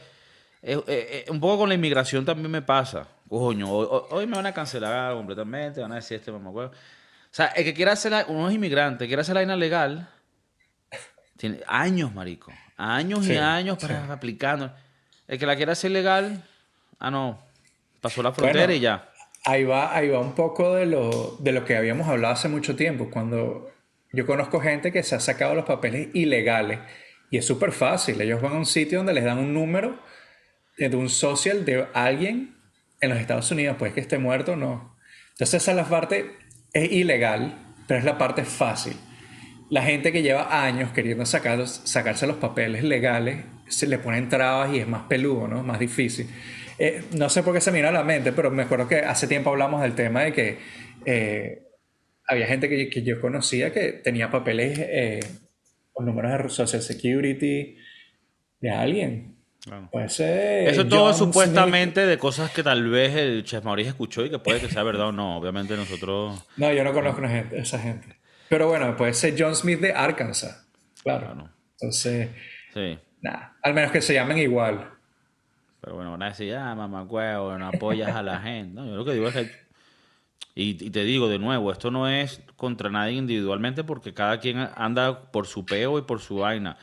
eh, 0.62 0.82
eh, 0.88 1.24
eh, 1.28 1.32
un 1.32 1.40
poco 1.40 1.60
con 1.60 1.70
la 1.70 1.76
inmigración 1.76 2.26
también 2.26 2.50
me 2.52 2.62
pasa. 2.64 3.08
Coño, 3.30 3.70
hoy, 3.72 3.88
hoy- 4.10 4.26
me 4.28 4.36
van 4.36 4.48
a 4.48 4.52
cancelar 4.54 5.14
completamente, 5.14 5.80
van 5.82 5.92
a 5.92 5.96
decir 5.96 6.18
este 6.18 6.32
mamacuevo. 6.32 6.70
O 6.72 7.32
sea, 7.32 7.48
el 7.48 7.64
que 7.64 7.74
quiera 7.76 7.92
hacer, 7.92 8.12
la, 8.12 8.26
uno 8.28 8.50
es 8.50 8.56
inmigrante, 8.56 9.06
quiere 9.06 9.22
hacer 9.22 9.36
la 9.36 9.42
vaina 9.42 9.56
legal, 9.56 10.10
tiene 11.40 11.62
años, 11.68 12.14
marico. 12.14 12.52
Años 12.76 13.26
y 13.28 13.38
años 13.38 13.78
para 13.80 14.06
sí. 14.06 14.12
aplicando. 14.12 14.74
El 15.26 15.40
que 15.40 15.46
la 15.46 15.56
quiera 15.56 15.72
hacer 15.72 15.92
legal, 15.92 16.44
ah, 17.00 17.10
no. 17.10 17.40
Pasó 18.02 18.22
la 18.22 18.34
frontera 18.34 18.66
Bueno, 18.66 18.74
y 18.74 18.82
ya. 18.82 19.10
Ahí 19.46 19.64
va, 19.64 19.96
ahí 19.96 20.10
va 20.10 20.20
un 20.20 20.36
poco 20.36 20.76
de 20.76 20.86
lo, 20.86 21.38
de 21.40 21.54
lo 21.54 21.64
que 21.64 21.78
habíamos 21.78 22.10
hablado 22.10 22.34
hace 22.34 22.50
mucho 22.50 22.76
tiempo, 22.76 23.10
cuando 23.10 23.72
yo 24.12 24.26
conozco 24.26 24.60
gente 24.60 24.92
que 24.92 25.02
se 25.02 25.16
ha 25.16 25.22
sacado 25.22 25.56
los 25.56 25.64
papeles 25.64 26.10
ilegales 26.14 26.80
y 27.32 27.38
es 27.38 27.46
súper 27.46 27.72
fácil. 27.72 28.20
Ellos 28.20 28.42
van 28.42 28.54
a 28.54 28.58
un 28.58 28.66
sitio 28.66 29.00
donde 29.00 29.14
les 29.14 29.24
dan 29.24 29.38
un 29.38 29.54
número 29.54 29.98
de 30.78 30.94
un 30.94 31.10
social 31.10 31.64
de 31.64 31.88
alguien 31.94 32.58
en 33.00 33.10
los 33.12 33.20
Estados 33.20 33.50
Unidos, 33.52 33.78
pues 33.80 33.94
que 33.94 34.02
esté 34.02 34.18
muerto 34.18 34.54
o 34.54 34.56
no. 34.58 34.98
Entonces 35.32 35.62
esa 35.62 35.72
es 35.72 35.78
la 35.78 35.86
parte, 35.86 36.38
es 36.74 36.92
ilegal, 36.92 37.58
pero 37.88 38.00
es 38.00 38.06
la 38.06 38.18
parte 38.18 38.44
fácil. 38.44 38.98
La 39.70 39.84
gente 39.84 40.12
que 40.12 40.22
lleva 40.24 40.64
años 40.64 40.92
queriendo 40.92 41.26
sacar, 41.26 41.68
sacarse 41.68 42.26
los 42.26 42.38
papeles 42.38 42.84
legales, 42.84 43.46
se 43.68 43.88
le 43.88 44.00
ponen 44.00 44.30
trabas 44.30 44.74
y 44.74 44.80
es 44.80 44.88
más 44.88 45.04
peludo, 45.04 45.48
¿no? 45.48 45.64
Más 45.64 45.80
difícil. 45.80 46.28
Eh, 46.80 47.04
no 47.12 47.30
sé 47.30 47.44
por 47.44 47.54
qué 47.54 47.62
se 47.62 47.72
me 47.72 47.78
vino 47.80 47.90
a 47.90 47.92
la 47.92 48.04
mente, 48.04 48.32
pero 48.32 48.50
me 48.50 48.64
acuerdo 48.64 48.88
que 48.88 49.00
hace 49.00 49.28
tiempo 49.28 49.50
hablamos 49.50 49.82
del 49.82 49.96
tema 49.96 50.24
de 50.24 50.34
que 50.34 50.58
eh, 51.06 51.64
había 52.26 52.48
gente 52.48 52.70
que, 52.70 52.90
que, 52.90 53.04
yo 53.04 53.20
conocía 53.20 53.74
que 53.74 53.92
tenía 53.92 54.32
papeles 54.32 54.80
eh, 54.80 55.20
con 55.92 56.06
números 56.06 56.44
de 56.44 56.50
Social 56.50 56.82
Security 56.82 57.76
de 58.62 58.70
alguien. 58.70 59.36
Pues, 59.92 60.20
Eso 60.22 60.88
todo 60.88 61.14
supuestamente 61.14 62.06
de 62.06 62.18
cosas 62.18 62.50
que 62.52 62.64
tal 62.64 62.90
vez 62.90 63.14
el 63.16 63.44
Chef 63.44 63.64
Maurice 63.64 63.90
escuchó 63.90 64.26
y 64.26 64.30
que 64.30 64.40
puede 64.40 64.62
que 64.62 64.70
sea 64.70 64.84
verdad 64.84 65.10
o 65.10 65.12
no. 65.12 65.38
Obviamente 65.38 65.76
nosotros... 65.76 66.42
No, 66.56 66.72
yo 66.72 66.84
no 66.84 66.94
conozco 66.94 67.22
a 67.24 67.40
esa 67.58 67.78
gente. 67.78 68.19
Pero 68.50 68.68
bueno, 68.68 68.96
puede 68.98 69.14
ser 69.14 69.36
John 69.38 69.56
Smith 69.56 69.80
de 69.80 69.94
Arkansas. 69.94 70.68
Claro. 71.04 71.50
Entonces, 71.74 72.30
sí. 72.74 72.98
nada, 73.22 73.56
al 73.62 73.74
menos 73.74 73.92
que 73.92 74.02
se 74.02 74.14
llamen 74.14 74.40
igual. 74.40 74.90
Pero 75.82 75.96
bueno, 75.96 76.12
van 76.12 76.24
a 76.24 76.30
decir, 76.30 76.54
ah, 76.56 76.76
mamá 76.76 77.04
huevo, 77.04 77.58
no 77.58 77.68
apoyas 77.68 78.16
a 78.16 78.24
la 78.24 78.40
gente. 78.42 78.74
No, 78.74 78.86
yo 78.86 78.96
lo 78.96 79.06
que 79.06 79.14
digo 79.14 79.28
es 79.28 79.34
que, 79.34 79.52
y, 80.56 80.84
y, 80.84 80.90
te 80.90 81.04
digo 81.04 81.30
de 81.30 81.40
nuevo, 81.40 81.72
esto 81.72 81.92
no 81.92 82.10
es 82.10 82.42
contra 82.58 82.90
nadie 82.90 83.14
individualmente 83.14 83.84
porque 83.84 84.14
cada 84.14 84.40
quien 84.40 84.68
anda 84.76 85.32
por 85.32 85.48
su 85.48 85.66
peo 85.66 86.00
y 86.00 86.02
por 86.02 86.20
su 86.20 86.38
vaina. 86.38 86.78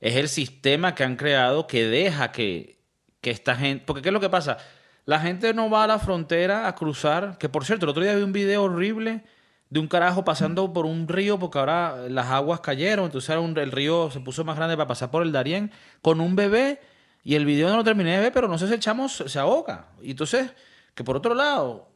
Es 0.00 0.16
el 0.16 0.28
sistema 0.28 0.94
que 0.94 1.04
han 1.04 1.16
creado 1.16 1.66
que 1.66 1.86
deja 1.86 2.32
que, 2.32 2.78
que 3.20 3.30
esta 3.30 3.56
gente... 3.56 3.84
Porque 3.84 4.00
¿qué 4.00 4.08
es 4.08 4.12
lo 4.12 4.20
que 4.20 4.30
pasa? 4.30 4.56
La 5.04 5.18
gente 5.18 5.52
no 5.52 5.68
va 5.68 5.84
a 5.84 5.86
la 5.86 5.98
frontera 5.98 6.66
a 6.68 6.74
cruzar, 6.74 7.36
que 7.36 7.48
por 7.48 7.64
cierto, 7.64 7.84
el 7.84 7.90
otro 7.90 8.02
día 8.02 8.14
vi 8.14 8.22
un 8.22 8.32
video 8.32 8.62
horrible 8.62 9.24
de 9.70 9.78
un 9.80 9.86
carajo 9.86 10.24
pasando 10.24 10.72
por 10.72 10.84
un 10.84 11.08
río 11.08 11.38
porque 11.38 11.58
ahora 11.58 12.08
las 12.08 12.26
aguas 12.26 12.60
cayeron, 12.60 13.06
entonces 13.06 13.34
el 13.34 13.72
río 13.72 14.10
se 14.10 14.20
puso 14.20 14.44
más 14.44 14.56
grande 14.56 14.76
para 14.76 14.88
pasar 14.88 15.10
por 15.10 15.22
el 15.22 15.32
Darién 15.32 15.70
con 16.02 16.20
un 16.20 16.36
bebé 16.36 16.80
y 17.22 17.36
el 17.36 17.44
video 17.44 17.68
no 17.68 17.76
lo 17.76 17.84
terminé 17.84 18.16
de 18.16 18.20
ver, 18.20 18.32
pero 18.32 18.48
no 18.48 18.58
sé 18.58 18.66
si 18.66 18.74
el 18.74 18.80
chamo 18.80 19.08
se 19.08 19.38
ahoga. 19.38 19.88
Y 20.02 20.10
entonces, 20.12 20.50
que 20.94 21.04
por 21.04 21.16
otro 21.16 21.34
lado, 21.34 21.88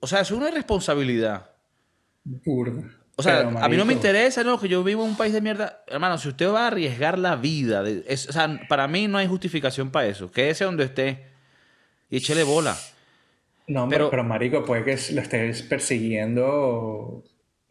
o 0.00 0.06
sea, 0.06 0.20
es 0.20 0.30
una 0.30 0.48
irresponsabilidad. 0.48 1.50
O 3.16 3.22
sea, 3.22 3.40
a 3.40 3.68
mí 3.68 3.76
no 3.76 3.84
me 3.84 3.92
interesa, 3.92 4.42
no, 4.42 4.58
que 4.58 4.68
yo 4.68 4.82
vivo 4.82 5.04
en 5.04 5.10
un 5.10 5.16
país 5.16 5.34
de 5.34 5.42
mierda. 5.42 5.82
Hermano, 5.86 6.16
si 6.16 6.28
usted 6.28 6.50
va 6.50 6.64
a 6.64 6.66
arriesgar 6.68 7.18
la 7.18 7.36
vida, 7.36 7.82
o 7.82 8.16
sea, 8.16 8.60
para 8.66 8.88
mí 8.88 9.08
no 9.08 9.18
hay 9.18 9.26
justificación 9.26 9.90
para 9.90 10.06
eso. 10.06 10.30
Quédese 10.30 10.64
donde 10.64 10.84
esté 10.84 11.26
y 12.08 12.16
échele 12.16 12.44
bola. 12.44 12.74
No, 13.70 13.88
pero, 13.88 14.10
pero 14.10 14.24
marico, 14.24 14.64
puede 14.64 14.82
que 14.82 14.98
lo 15.12 15.20
estés 15.22 15.62
persiguiendo 15.62 17.22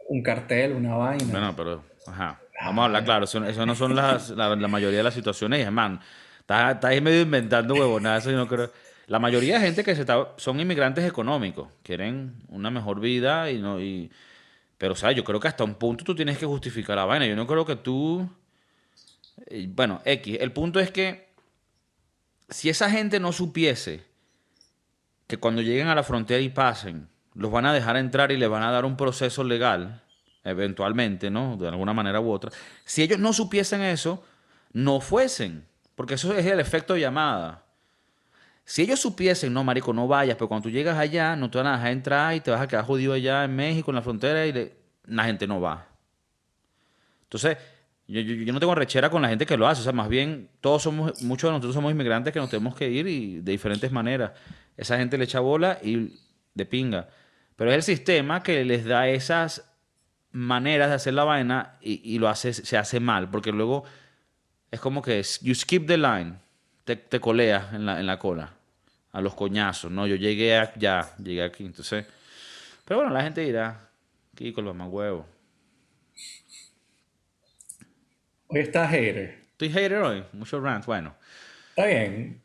un 0.08 0.24
cartel, 0.24 0.72
una 0.72 0.96
vaina. 0.96 1.26
Bueno, 1.30 1.54
pero, 1.58 1.84
ajá. 2.08 2.40
Vamos 2.62 2.84
a 2.84 2.86
hablar 2.86 3.04
claro, 3.04 3.26
eso, 3.26 3.40
no 3.40 3.76
son 3.76 3.98
las, 3.98 4.30
la, 4.30 4.56
mayoría 4.56 5.00
de 5.00 5.04
las 5.04 5.14
situaciones, 5.14 5.60
hermano. 5.60 6.00
Estás, 6.40 6.76
estás 6.76 6.92
ahí 6.92 7.02
medio 7.02 7.22
inventando 7.22 7.74
huevonadas, 7.74 8.24
yo 8.24 8.32
no 8.32 8.48
creo. 8.48 8.72
La 9.08 9.20
mayoría 9.20 9.60
de 9.60 9.66
gente 9.66 9.84
que 9.84 9.94
se 9.94 10.02
está, 10.02 10.30
son 10.38 10.58
inmigrantes 10.62 11.06
económicos, 11.06 11.68
quieren 11.84 12.36
una 12.48 12.72
mejor 12.72 13.02
vida 13.02 13.52
y 13.52 13.58
no 13.58 13.82
y 13.82 14.10
pero 14.78 14.94
o 14.94 14.96
sea, 14.96 15.12
yo 15.12 15.26
creo 15.26 15.42
que 15.42 15.50
hasta 15.50 15.66
un 15.66 15.76
punto 15.76 16.06
tú 16.06 16.16
tienes 16.16 16.38
que 16.38 16.46
justificar 16.46 16.96
la 16.96 17.04
vaina. 17.04 17.26
Yo 17.26 17.36
no 17.36 17.46
creo 17.46 17.66
que 17.66 17.76
tú 17.76 18.26
eh, 19.48 19.68
bueno, 19.70 20.02
X, 20.06 20.38
el 20.40 20.54
punto 20.54 20.80
es 20.80 20.92
que 20.92 21.28
si 22.50 22.70
esa 22.70 22.90
gente 22.90 23.20
no 23.20 23.34
supiese 23.34 24.09
que 25.30 25.38
cuando 25.38 25.62
lleguen 25.62 25.88
a 25.90 25.94
la 25.94 26.02
frontera 26.02 26.42
y 26.42 26.50
pasen, 26.50 27.08
los 27.36 27.52
van 27.52 27.68
a 27.68 27.72
dejar 27.72 27.98
entrar 27.98 28.32
y 28.32 28.38
les 28.38 28.50
van 28.50 28.64
a 28.64 28.72
dar 28.72 28.84
un 28.84 28.98
proceso 28.98 29.44
legal, 29.44 30.02
eventualmente, 30.44 31.30
¿no? 31.30 31.56
De 31.56 31.68
alguna 31.68 31.94
manera 31.94 32.20
u 32.20 32.32
otra. 32.32 32.50
Si 32.84 33.04
ellos 33.04 33.20
no 33.20 33.32
supiesen 33.32 33.82
eso, 33.82 34.24
no 34.74 35.00
fuesen, 35.02 35.68
porque 35.94 36.16
eso 36.16 36.36
es 36.36 36.44
el 36.48 36.60
efecto 36.60 36.98
llamada. 36.98 37.64
Si 38.66 38.82
ellos 38.82 39.00
supiesen, 39.00 39.54
no, 39.54 39.64
marico, 39.64 39.94
no 39.94 40.08
vayas, 40.08 40.36
pero 40.36 40.48
cuando 40.48 40.64
tú 40.64 40.72
llegas 40.72 40.98
allá, 40.98 41.36
no 41.36 41.52
te 41.52 41.60
van 41.60 41.68
a 41.68 41.74
dejar 41.74 41.92
entrar 41.92 42.34
y 42.34 42.40
te 42.40 42.50
vas 42.50 42.62
a 42.62 42.68
quedar 42.68 42.86
jodido 42.86 43.14
allá 43.14 43.44
en 43.44 43.56
México, 43.56 43.92
en 43.92 43.96
la 43.98 44.02
frontera, 44.02 44.48
y 44.48 44.74
la 45.06 45.26
gente 45.26 45.46
no 45.46 45.62
va. 45.62 45.86
Entonces, 47.22 47.56
yo, 48.10 48.22
yo, 48.22 48.54
no 48.54 48.60
tengo 48.60 48.74
rechera 48.74 49.12
con 49.12 49.22
la 49.22 49.30
gente 49.30 49.46
que 49.46 49.56
lo 49.56 49.68
hace. 49.68 49.82
O 49.82 49.84
sea, 49.84 49.94
más 49.94 50.10
bien, 50.10 50.50
todos 50.62 50.82
somos, 50.82 51.22
muchos 51.22 51.48
de 51.48 51.52
nosotros 51.52 51.76
somos 51.76 51.92
inmigrantes 51.92 52.34
que 52.34 52.40
nos 52.40 52.50
tenemos 52.50 52.76
que 52.76 52.90
ir 52.90 53.08
y 53.08 53.42
de 53.42 53.52
diferentes 53.52 53.92
maneras. 53.92 54.32
Esa 54.76 54.98
gente 54.98 55.18
le 55.18 55.26
echa 55.26 55.40
bola 55.40 55.78
y 55.84 56.20
de 56.56 56.66
pinga. 56.66 57.08
Pero 57.56 57.70
es 57.70 57.76
el 57.76 57.84
sistema 57.84 58.42
que 58.42 58.66
les 58.66 58.86
da 58.86 59.08
esas 59.08 59.64
maneras 60.32 60.90
de 60.90 60.96
hacer 60.96 61.14
la 61.14 61.24
vaina 61.24 61.78
y, 61.82 62.18
lo 62.18 62.30
hace, 62.30 62.52
se 62.54 62.78
hace 62.78 63.00
mal. 63.00 63.30
Porque 63.30 63.52
luego 63.52 63.84
es 64.72 64.80
como 64.80 65.04
que 65.04 65.22
you 65.42 65.54
skip 65.54 65.86
the 65.86 65.98
line. 65.98 66.34
Te, 66.86 67.20
coleas 67.20 67.72
en 67.74 67.86
la, 67.86 68.00
en 68.00 68.08
la 68.08 68.18
cola. 68.18 68.54
A 69.12 69.22
los 69.22 69.36
coñazos. 69.36 69.92
No, 69.92 70.08
yo 70.08 70.16
llegué 70.16 70.60
ya, 70.78 71.16
llegué 71.18 71.44
aquí. 71.44 71.64
Entonces. 71.64 72.08
Pero 72.86 73.02
bueno, 73.02 73.14
la 73.14 73.22
gente 73.22 73.42
dirá, 73.42 73.88
Kiko, 74.34 74.64
los 74.64 74.76
más 74.76 74.90
huevos. 74.90 75.26
Hoy 78.52 78.62
está 78.62 78.88
hater. 78.88 79.38
Estoy 79.52 79.70
hater 79.70 80.02
hoy, 80.02 80.24
mucho 80.34 80.60
rant, 80.60 80.84
bueno. 80.88 81.14
Está 81.70 81.86
bien. 81.86 82.42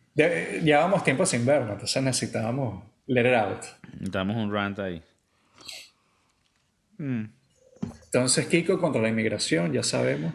llevamos 0.62 1.02
tiempo 1.02 1.24
sin 1.24 1.46
vernos, 1.46 1.72
entonces 1.72 2.02
necesitábamos 2.02 2.84
let 3.06 3.22
it 3.22 3.34
out. 3.34 3.64
Necesitamos 3.94 4.36
un 4.36 4.52
rant 4.52 4.78
ahí. 4.80 5.02
Mm. 6.98 7.24
Entonces, 8.04 8.46
Kiko, 8.46 8.78
contra 8.78 9.00
la 9.00 9.08
inmigración, 9.08 9.72
ya 9.72 9.82
sabemos. 9.82 10.34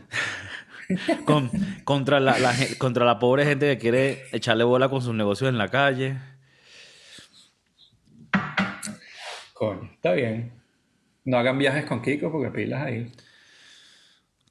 contra, 1.85 2.19
la, 2.19 2.35
contra 2.79 3.05
la 3.05 3.19
pobre 3.19 3.45
gente 3.45 3.67
que 3.67 3.77
quiere 3.77 4.23
echarle 4.31 4.63
bola 4.63 4.89
con 4.89 5.03
sus 5.03 5.13
negocios 5.13 5.51
en 5.51 5.59
la 5.59 5.67
calle. 5.67 6.17
Coño, 9.53 9.87
está 9.93 10.13
bien. 10.13 10.51
No 11.25 11.37
hagan 11.37 11.59
viajes 11.59 11.85
con 11.85 12.01
Kiko 12.01 12.31
porque 12.31 12.49
pilas 12.49 12.81
ahí. 12.81 13.11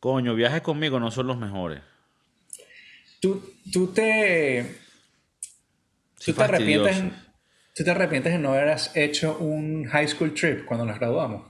Coño, 0.01 0.35
viajes 0.35 0.63
conmigo 0.63 1.01
no 1.01 1.11
son 1.11 1.27
los 1.27 1.39
mejores. 1.39 1.81
Tú, 3.21 3.43
tú 3.73 3.89
te. 3.89 4.77
tú 6.25 6.33
te 6.33 6.43
arrepientes. 6.43 7.03
¿Tú 7.75 7.85
te 7.85 7.91
arrepientes 7.91 8.33
de 8.33 8.39
no 8.41 8.55
haber 8.55 8.77
hecho 8.95 9.39
un 9.39 9.85
high 9.85 10.09
school 10.09 10.35
trip 10.35 10.65
cuando 10.65 10.85
nos 10.85 10.99
graduamos? 10.99 11.47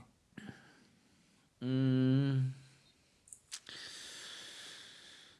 Mm. 1.59 2.51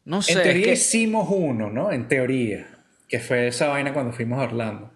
No 0.06 0.22
sé. 0.24 0.34
En 0.34 0.42
teoría 0.42 0.74
hicimos 0.74 1.28
uno, 1.30 1.70
¿no? 1.70 1.92
En 1.92 2.08
teoría. 2.08 2.68
Que 3.08 3.20
fue 3.20 3.48
esa 3.48 3.68
vaina 3.68 3.94
cuando 3.94 4.14
fuimos 4.14 4.40
a 4.40 4.44
Orlando. 4.44 4.92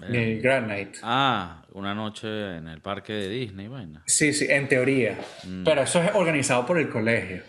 El 0.00 0.40
Grand 0.40 0.68
Night. 0.68 0.96
Ah, 1.02 1.65
una 1.76 1.94
noche 1.94 2.56
en 2.56 2.68
el 2.68 2.80
parque 2.80 3.12
de 3.12 3.28
Disney, 3.28 3.68
vaina. 3.68 4.02
Sí, 4.06 4.32
sí, 4.32 4.46
en 4.48 4.66
teoría. 4.66 5.18
Mm. 5.44 5.64
Pero 5.64 5.82
eso 5.82 6.02
es 6.02 6.10
organizado 6.14 6.64
por 6.64 6.78
el 6.78 6.88
colegio. 6.88 7.42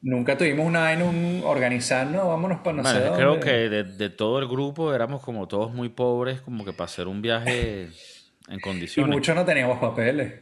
Nunca 0.00 0.38
tuvimos 0.38 0.66
una 0.66 0.92
en 0.92 1.02
un 1.02 1.42
organizar, 1.44 2.06
no, 2.06 2.28
vámonos 2.28 2.60
para 2.60 2.76
no 2.82 3.14
Creo 3.14 3.40
que 3.40 3.68
de, 3.68 4.10
todo 4.10 4.38
el 4.38 4.48
grupo 4.48 4.94
éramos 4.94 5.22
como 5.22 5.46
todos 5.48 5.72
muy 5.72 5.90
pobres, 5.90 6.40
como 6.40 6.64
que 6.64 6.72
para 6.72 6.86
hacer 6.86 7.08
un 7.08 7.20
viaje 7.20 7.90
en 8.48 8.60
condiciones. 8.60 9.12
Y 9.12 9.14
muchos 9.14 9.34
no 9.34 9.44
teníamos 9.44 9.78
papeles. 9.78 10.34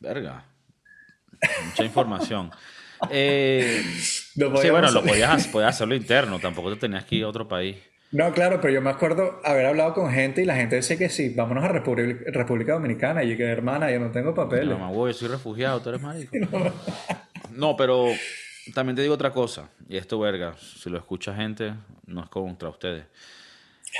Verga. 0.00 0.44
Mucha 1.66 1.84
información. 1.84 2.50
Eh, 3.10 3.80
sí, 4.00 4.70
bueno, 4.70 4.90
lo 4.90 5.04
podías, 5.04 5.46
podías 5.46 5.76
hacerlo 5.76 5.94
interno, 5.94 6.40
tampoco 6.40 6.70
te 6.70 6.80
tenías 6.80 7.04
que 7.04 7.16
ir 7.16 7.24
a 7.24 7.28
otro 7.28 7.46
país. 7.46 7.76
No, 8.10 8.32
claro, 8.32 8.60
pero 8.60 8.72
yo 8.72 8.80
me 8.80 8.90
acuerdo 8.90 9.40
haber 9.44 9.66
hablado 9.66 9.92
con 9.92 10.10
gente 10.10 10.42
y 10.42 10.46
la 10.46 10.56
gente 10.56 10.76
decía 10.76 10.96
que 10.96 11.10
sí, 11.10 11.28
vámonos 11.30 11.64
a 11.64 11.68
República, 11.68 12.72
Dominicana. 12.72 13.22
Y 13.22 13.30
yo 13.30 13.36
que, 13.36 13.44
hermana, 13.44 13.90
yo 13.90 14.00
no 14.00 14.10
tengo 14.10 14.34
papeles. 14.34 14.68
No, 14.68 14.78
mamá, 14.78 14.94
yo 14.94 15.12
soy 15.12 15.28
refugiado, 15.28 15.80
tú 15.80 15.90
eres 15.90 16.00
marico. 16.00 16.34
no, 17.52 17.76
pero 17.76 18.06
también 18.74 18.96
te 18.96 19.02
digo 19.02 19.14
otra 19.14 19.30
cosa, 19.30 19.68
y 19.88 19.96
esto, 19.96 20.18
verga, 20.18 20.54
si 20.58 20.88
lo 20.88 20.98
escucha 20.98 21.34
gente, 21.34 21.74
no 22.06 22.22
es 22.22 22.28
contra 22.28 22.68
ustedes. 22.68 23.04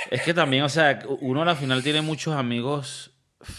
Es 0.09 0.21
que 0.21 0.33
también, 0.33 0.63
o 0.63 0.69
sea, 0.69 0.99
uno 1.21 1.41
al 1.41 1.55
final 1.55 1.83
tiene 1.83 2.01
muchos 2.01 2.35
amigos 2.35 3.11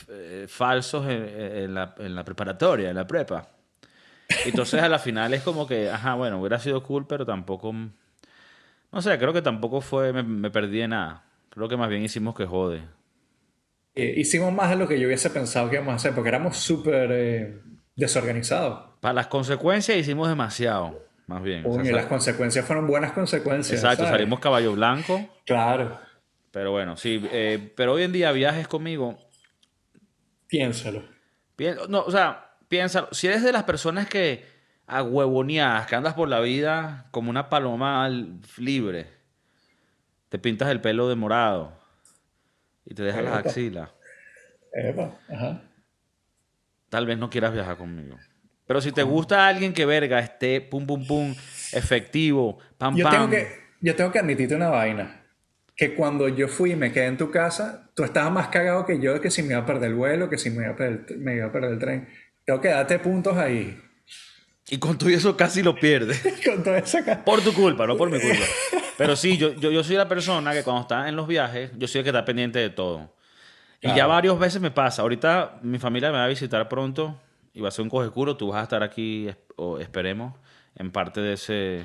eh, 0.08 0.46
falsos 0.48 1.06
en, 1.08 1.74
la, 1.74 1.94
en 1.98 2.14
la 2.14 2.24
preparatoria, 2.24 2.90
en 2.90 2.96
la 2.96 3.06
prepa. 3.06 3.48
Entonces 4.44 4.80
a 4.80 4.88
la 4.88 4.98
final 4.98 5.34
es 5.34 5.42
como 5.42 5.66
que, 5.66 5.90
ajá, 5.90 6.14
bueno, 6.14 6.40
hubiera 6.40 6.58
sido 6.58 6.82
cool, 6.82 7.06
pero 7.06 7.26
tampoco 7.26 7.74
no 8.92 9.03
sé, 9.03 9.18
creo 9.18 9.33
que 9.33 9.42
tampoco 9.42 9.81
fue, 9.81 10.12
me, 10.12 10.50
perdí 10.50 10.81
en 10.83 10.90
nada. 10.90 11.24
Creo 11.50 11.68
que 11.68 11.76
más 11.76 11.88
bien 11.88 12.03
hicimos 12.03 12.35
que 12.35 12.46
jode. 12.46 12.83
Eh, 13.94 14.14
hicimos 14.16 14.53
más 14.53 14.70
de 14.70 14.76
lo 14.76 14.88
que 14.88 14.98
yo 14.98 15.07
hubiese 15.07 15.31
pensado 15.31 15.68
que 15.68 15.76
íbamos 15.76 15.92
a 15.92 15.96
hacer, 15.96 16.14
porque 16.14 16.29
éramos 16.29 16.57
súper 16.57 17.11
eh, 17.12 17.61
desorganizados. 17.96 18.90
Para 19.00 19.14
las 19.14 19.26
consecuencias 19.29 19.96
hicimos 19.96 20.29
demasiado, 20.29 21.07
más 21.26 21.42
bien. 21.42 21.64
y 21.85 21.90
las 21.90 22.07
consecuencias 22.07 22.64
fueron 22.64 22.87
buenas 22.87 23.12
consecuencias. 23.12 23.83
Exacto, 23.83 24.05
salimos 24.05 24.40
caballo 24.40 24.72
blanco. 24.72 25.29
Claro. 25.44 25.98
Pero 26.50 26.72
bueno, 26.72 26.96
sí, 26.96 27.24
eh, 27.33 27.72
pero 27.76 27.94
hoy 27.94 28.03
en 28.03 28.12
día 28.12 28.33
viajes 28.33 28.66
conmigo. 28.66 29.18
Piénsalo. 30.48 31.05
no, 31.88 32.00
o 32.03 32.11
sea, 32.11 32.57
piénsalo. 32.68 33.09
Si 33.12 33.29
eres 33.29 33.44
de 33.44 33.53
las 33.53 33.64
personas 33.64 34.09
que 34.09 34.44
a 34.90 35.05
huevoneadas, 35.05 35.87
que 35.87 35.94
andas 35.94 36.14
por 36.14 36.29
la 36.29 36.40
vida 36.40 37.07
como 37.12 37.31
una 37.31 37.48
paloma 37.48 38.09
libre. 38.59 39.07
Te 40.29 40.38
pintas 40.38 40.68
el 40.68 40.81
pelo 40.81 41.09
de 41.09 41.14
morado 41.14 41.72
y 42.85 42.94
te 42.94 43.05
dejas 43.05 43.22
las 43.22 43.46
axilas. 43.46 43.88
Epa, 44.72 45.16
ajá. 45.29 45.62
tal 46.88 47.07
vez 47.07 47.18
no 47.18 47.31
quieras 47.31 47.53
viajar 47.53 47.76
conmigo. 47.76 48.16
Pero 48.66 48.81
si 48.81 48.90
te 48.90 49.05
gusta 49.05 49.46
alguien 49.46 49.72
que 49.72 49.87
verga 49.87 50.18
esté 50.18 50.61
pum 50.61 50.87
pum 50.87 51.07
pum, 51.07 51.35
efectivo, 51.72 52.59
pam 52.76 52.96
Yo 52.96 53.05
pam. 53.05 53.12
tengo, 53.12 53.31
que, 53.31 53.48
yo 53.81 53.94
tengo 53.94 54.11
que 54.11 54.18
admitirte 54.18 54.57
una 54.57 54.70
vaina. 54.70 55.22
Que 55.76 55.94
cuando 55.94 56.29
yo 56.29 56.48
fui 56.48 56.72
y 56.72 56.76
me 56.76 56.92
quedé 56.92 57.07
en 57.07 57.16
tu 57.16 57.31
casa, 57.31 57.90
tú 57.94 58.03
estabas 58.03 58.33
más 58.33 58.48
cagado 58.48 58.85
que 58.85 59.00
yo 59.00 59.14
de 59.14 59.20
que 59.20 59.31
si 59.31 59.42
me 59.42 59.50
iba 59.55 59.61
a 59.62 59.66
perder 59.66 59.90
el 59.90 59.96
vuelo, 59.96 60.29
que 60.29 60.37
si 60.37 60.50
me 60.50 60.64
iba 60.64 60.72
a 60.72 60.76
perder, 60.76 61.16
me 61.18 61.37
iba 61.37 61.46
a 61.46 61.53
perder 61.53 61.72
el 61.72 61.79
tren. 61.79 62.09
Tengo 62.44 62.61
que 62.61 62.68
darte 62.68 62.98
puntos 62.98 63.37
ahí. 63.37 63.81
Y 64.70 64.78
con 64.78 64.96
todo 64.96 65.11
eso 65.11 65.37
casi 65.37 65.62
lo 65.62 65.74
pierdes. 65.74 66.22
Con 66.44 66.74
esa 66.76 67.04
cara. 67.04 67.24
Por 67.24 67.42
tu 67.42 67.52
culpa, 67.52 67.87
no 67.87 67.96
por 67.96 68.11
mi 68.11 68.20
culpa. 68.20 68.44
Pero 68.96 69.16
sí, 69.16 69.37
yo, 69.37 69.52
yo, 69.54 69.70
yo 69.70 69.83
soy 69.83 69.96
la 69.96 70.09
persona 70.09 70.52
que 70.52 70.62
cuando 70.62 70.83
está 70.83 71.09
en 71.09 71.16
los 71.16 71.26
viajes, 71.26 71.70
yo 71.76 71.88
soy 71.88 72.00
el 72.00 72.04
que 72.04 72.11
está 72.11 72.24
pendiente 72.24 72.59
de 72.59 72.70
todo. 72.70 73.14
Y 73.83 73.94
ya 73.94 74.06
varias 74.06 74.38
veces 74.38 74.61
me 74.61 74.70
pasa. 74.70 75.02
Ahorita 75.02 75.59
mi 75.62 75.78
familia 75.78 76.11
me 76.11 76.18
va 76.18 76.24
a 76.24 76.28
visitar 76.28 76.68
pronto 76.68 77.18
y 77.54 77.61
va 77.61 77.68
a 77.68 77.70
ser 77.70 77.83
un 77.83 77.88
cojecuro. 77.88 78.37
Tú 78.37 78.48
vas 78.48 78.61
a 78.61 78.62
estar 78.64 78.83
aquí, 78.83 79.30
o 79.56 79.78
esperemos, 79.78 80.35
en 80.76 80.90
parte 80.90 81.20
de 81.20 81.33
ese... 81.33 81.85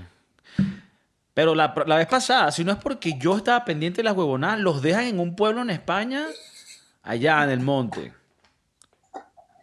Pero 1.34 1.56
la, 1.56 1.74
la 1.88 1.98
vez 1.98 2.08
pasada, 2.08 2.52
si 2.52 2.66
no 2.66 2.72
es 2.74 2.78
porque 2.78 3.18
yo 3.18 3.38
estaba 3.38 3.64
pendiente 3.64 3.98
de 3.98 4.04
las 4.04 4.16
huevonadas, 4.16 4.60
los 4.60 4.82
dejan 4.82 5.06
en 5.06 5.20
un 5.20 5.36
pueblo 5.36 5.62
en 5.62 5.70
España, 5.70 6.26
allá 7.02 7.44
en 7.44 7.50
el 7.50 7.60
monte. 7.62 8.14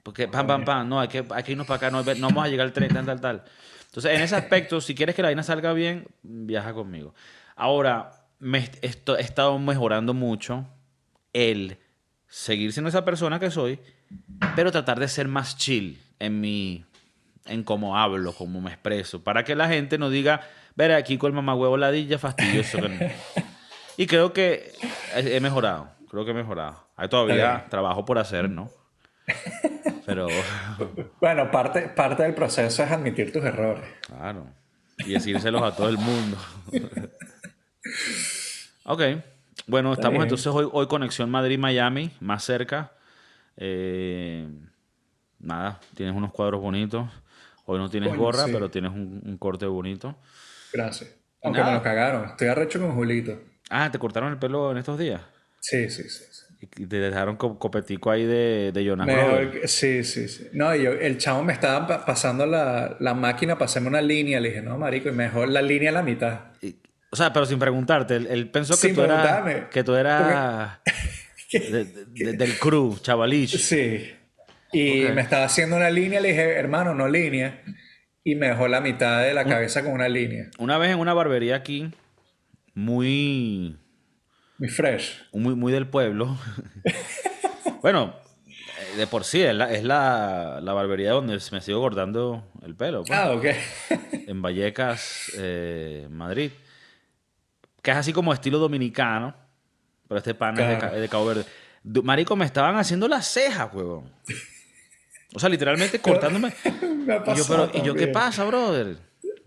Porque 0.02 0.26
pam, 0.26 0.46
pam, 0.46 0.64
pam, 0.64 0.88
no, 0.88 1.00
hay 1.00 1.08
que, 1.08 1.24
hay 1.30 1.42
que 1.42 1.52
irnos 1.52 1.66
para 1.66 1.76
acá, 1.76 1.90
no, 1.90 2.02
no 2.02 2.26
vamos 2.28 2.44
a 2.44 2.48
llegar 2.48 2.66
al 2.66 2.72
tren, 2.72 2.92
tal, 2.92 3.06
tal, 3.06 3.20
tal. 3.20 3.44
Entonces, 3.86 4.12
en 4.14 4.22
ese 4.22 4.34
aspecto, 4.34 4.80
si 4.80 4.94
quieres 4.94 5.14
que 5.14 5.22
la 5.22 5.28
vaina 5.28 5.42
salga 5.42 5.72
bien, 5.72 6.06
viaja 6.22 6.72
conmigo. 6.72 7.14
Ahora, 7.56 8.10
me 8.38 8.58
est- 8.58 8.78
esto- 8.82 9.16
he 9.16 9.20
estado 9.20 9.58
mejorando 9.58 10.12
mucho 10.14 10.66
el 11.32 11.78
seguir 12.26 12.72
siendo 12.72 12.88
esa 12.88 13.04
persona 13.04 13.38
que 13.38 13.50
soy, 13.50 13.78
pero 14.56 14.72
tratar 14.72 14.98
de 14.98 15.06
ser 15.08 15.28
más 15.28 15.56
chill 15.56 16.00
en 16.18 16.40
mi 16.40 16.84
en 17.44 17.64
cómo 17.64 17.96
hablo, 17.98 18.32
cómo 18.32 18.60
me 18.60 18.70
expreso, 18.70 19.22
para 19.24 19.42
que 19.44 19.54
la 19.56 19.68
gente 19.68 19.98
no 19.98 20.10
diga, 20.10 20.40
ver 20.76 20.92
aquí 20.92 21.18
con 21.18 21.28
el 21.28 21.34
mamagüevo 21.34 21.76
ladilla 21.76 22.18
fastidioso. 22.18 22.80
que 22.80 22.88
no". 22.88 22.98
Y 23.96 24.06
creo 24.06 24.32
que 24.32 24.72
he 25.14 25.40
mejorado, 25.40 25.90
creo 26.08 26.24
que 26.24 26.30
he 26.30 26.34
mejorado. 26.34 26.86
Hay 26.96 27.08
todavía 27.08 27.66
trabajo 27.68 28.04
por 28.04 28.18
hacer, 28.18 28.48
¿no? 28.48 28.70
Pero, 30.06 30.26
Bueno, 31.20 31.50
parte, 31.50 31.82
parte 31.88 32.22
del 32.24 32.34
proceso 32.34 32.82
es 32.82 32.90
admitir 32.90 33.32
tus 33.32 33.44
errores. 33.44 33.84
claro, 34.06 34.46
y 34.98 35.12
decírselos 35.12 35.62
a 35.62 35.74
todo 35.74 35.88
el 35.88 35.98
mundo. 35.98 36.36
ok, 38.84 39.02
bueno, 39.66 39.92
estamos 39.92 40.12
bien. 40.12 40.22
entonces 40.24 40.46
hoy, 40.48 40.68
hoy 40.72 40.86
conexión 40.86 41.30
Madrid-Miami, 41.30 42.10
más 42.20 42.44
cerca. 42.44 42.92
Eh, 43.56 44.48
nada, 45.38 45.80
tienes 45.94 46.14
unos 46.14 46.32
cuadros 46.32 46.60
bonitos. 46.60 47.08
Hoy 47.64 47.78
no 47.78 47.88
tienes 47.88 48.10
Coño, 48.10 48.20
gorra, 48.22 48.44
sí. 48.46 48.50
pero 48.52 48.70
tienes 48.70 48.90
un, 48.92 49.22
un 49.24 49.38
corte 49.38 49.66
bonito. 49.66 50.16
Gracias. 50.72 51.10
Aunque 51.42 51.60
Nada. 51.60 51.72
me 51.72 51.78
lo 51.78 51.82
cagaron. 51.82 52.24
Estoy 52.26 52.48
arrecho 52.48 52.80
con 52.80 52.92
Julito. 52.94 53.38
Ah, 53.70 53.90
¿te 53.90 53.98
cortaron 53.98 54.32
el 54.32 54.38
pelo 54.38 54.70
en 54.72 54.78
estos 54.78 54.98
días? 54.98 55.20
Sí, 55.60 55.88
sí, 55.90 56.04
sí. 56.08 56.24
sí. 56.30 56.51
Y 56.76 56.86
te 56.86 56.96
dejaron 57.00 57.36
co- 57.36 57.58
copetico 57.58 58.10
ahí 58.10 58.24
de, 58.24 58.70
de 58.72 58.84
Jonas 58.84 59.06
Mejor 59.06 59.24
Brothers. 59.32 59.60
que- 59.62 59.68
sí, 59.68 60.04
sí, 60.04 60.28
sí. 60.28 60.46
No, 60.52 60.74
y 60.76 60.82
yo, 60.84 60.92
el 60.92 61.18
chavo 61.18 61.42
me 61.42 61.52
estaba 61.52 61.86
pa- 61.86 62.04
pasando 62.06 62.46
la, 62.46 62.96
la 63.00 63.14
máquina 63.14 63.54
para 63.54 63.64
hacerme 63.66 63.88
una 63.88 64.00
línea. 64.02 64.38
Le 64.40 64.50
dije, 64.50 64.62
no, 64.62 64.78
marico, 64.78 65.08
y 65.08 65.12
mejor 65.12 65.48
la 65.48 65.60
línea 65.62 65.90
a 65.90 65.92
la 65.94 66.02
mitad. 66.02 66.40
Y- 66.60 66.76
O 67.10 67.16
sea, 67.16 67.32
pero 67.32 67.46
sin 67.46 67.58
preguntarte, 67.58 68.16
él, 68.16 68.28
él 68.30 68.48
pensó 68.50 68.74
que 68.74 68.86
Sin 68.88 68.94
tú 68.94 69.02
eras 69.02 69.68
que 69.70 69.82
tú 69.84 69.94
eras 69.94 70.78
de- 71.52 71.84
de- 71.84 72.32
del 72.34 72.58
crew, 72.58 72.96
chavalillo. 73.02 73.58
Sí. 73.58 74.12
Y 74.72 75.02
me 75.14 75.20
estaba 75.20 75.44
haciendo 75.44 75.76
una 75.76 75.90
línea. 75.90 76.20
Le 76.20 76.28
dije, 76.28 76.52
hermano, 76.52 76.94
no 76.94 77.08
línea. 77.08 77.60
Y 78.24 78.36
me 78.36 78.46
dejó 78.48 78.68
la 78.68 78.80
mitad 78.80 79.20
de 79.22 79.34
la 79.34 79.44
cabeza 79.44 79.82
con 79.82 79.92
una 79.92 80.08
línea. 80.08 80.48
Una 80.58 80.78
vez 80.78 80.92
en 80.92 81.00
una 81.00 81.12
barbería 81.12 81.56
aquí, 81.56 81.90
muy, 82.74 83.76
Muy 84.62 84.68
fresh. 84.68 85.20
muy, 85.32 85.56
muy 85.56 85.72
del 85.72 85.88
pueblo. 85.88 86.36
bueno, 87.82 88.14
eh, 88.56 88.96
de 88.96 89.06
por 89.08 89.24
sí, 89.24 89.42
es 89.42 89.52
la, 89.56 89.72
es 89.72 89.82
la, 89.82 90.60
la 90.62 90.72
barbería 90.72 91.10
donde 91.10 91.36
me 91.50 91.60
sigo 91.60 91.80
cortando 91.80 92.44
el 92.64 92.76
pelo. 92.76 93.02
pues. 93.02 93.18
Ah, 93.18 93.32
ok. 93.32 93.44
en 94.28 94.40
Vallecas, 94.40 95.32
eh, 95.36 96.06
Madrid. 96.10 96.52
Que 97.82 97.90
es 97.90 97.96
así 97.96 98.12
como 98.12 98.32
estilo 98.32 98.58
dominicano. 98.60 99.34
Pero 100.06 100.18
este 100.18 100.34
pan 100.34 100.56
es 100.60 100.68
de. 100.68 100.78
Ca- 100.78 100.90
de 100.92 101.08
Cabo 101.08 101.26
Verde. 101.26 101.44
Marico, 102.04 102.36
me 102.36 102.44
estaban 102.44 102.76
haciendo 102.76 103.08
las 103.08 103.26
cejas, 103.26 103.68
huevón. 103.74 104.12
O 105.34 105.40
sea, 105.40 105.48
literalmente 105.48 105.98
cortándome. 105.98 106.52
me 106.82 107.14
ha 107.14 107.24
Y 107.32 107.36
yo, 107.36 107.44
pero, 107.48 107.68
¿y 107.74 107.82
yo 107.82 107.94
qué 107.96 108.06
pasa, 108.06 108.44
brother? 108.44 108.96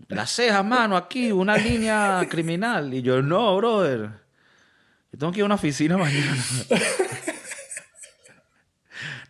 Las 0.08 0.30
cejas, 0.30 0.62
mano, 0.62 0.94
aquí, 0.94 1.32
una 1.32 1.56
línea 1.56 2.20
criminal. 2.28 2.92
Y 2.92 3.00
yo, 3.00 3.22
no, 3.22 3.56
brother. 3.56 4.25
Yo 5.12 5.18
tengo 5.18 5.32
que 5.32 5.38
ir 5.38 5.42
a 5.42 5.46
una 5.46 5.54
oficina 5.54 5.96
mañana. 5.98 6.36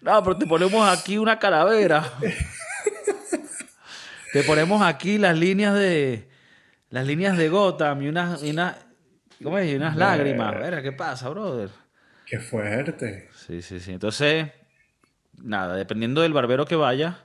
No, 0.00 0.22
pero 0.22 0.38
te 0.38 0.46
ponemos 0.46 0.88
aquí 0.88 1.18
una 1.18 1.38
calavera. 1.38 2.12
Te 4.32 4.42
ponemos 4.44 4.82
aquí 4.82 5.18
las 5.18 5.36
líneas 5.36 5.74
de. 5.74 6.28
Las 6.90 7.06
líneas 7.06 7.36
de 7.36 7.48
Gotham 7.48 8.02
y 8.02 8.08
unas. 8.08 8.42
Y 8.42 8.50
unas 8.50 8.76
¿Cómo 9.42 9.58
es? 9.58 9.70
Y 9.70 9.76
unas 9.76 9.96
lágrimas. 9.96 10.54
Verga, 10.54 10.82
¿qué 10.82 10.92
pasa, 10.92 11.28
brother? 11.28 11.70
Qué 12.24 12.38
fuerte. 12.38 13.28
Sí, 13.34 13.62
sí, 13.62 13.80
sí. 13.80 13.92
Entonces, 13.92 14.48
nada, 15.42 15.76
dependiendo 15.76 16.22
del 16.22 16.32
barbero 16.32 16.64
que 16.64 16.76
vaya, 16.76 17.24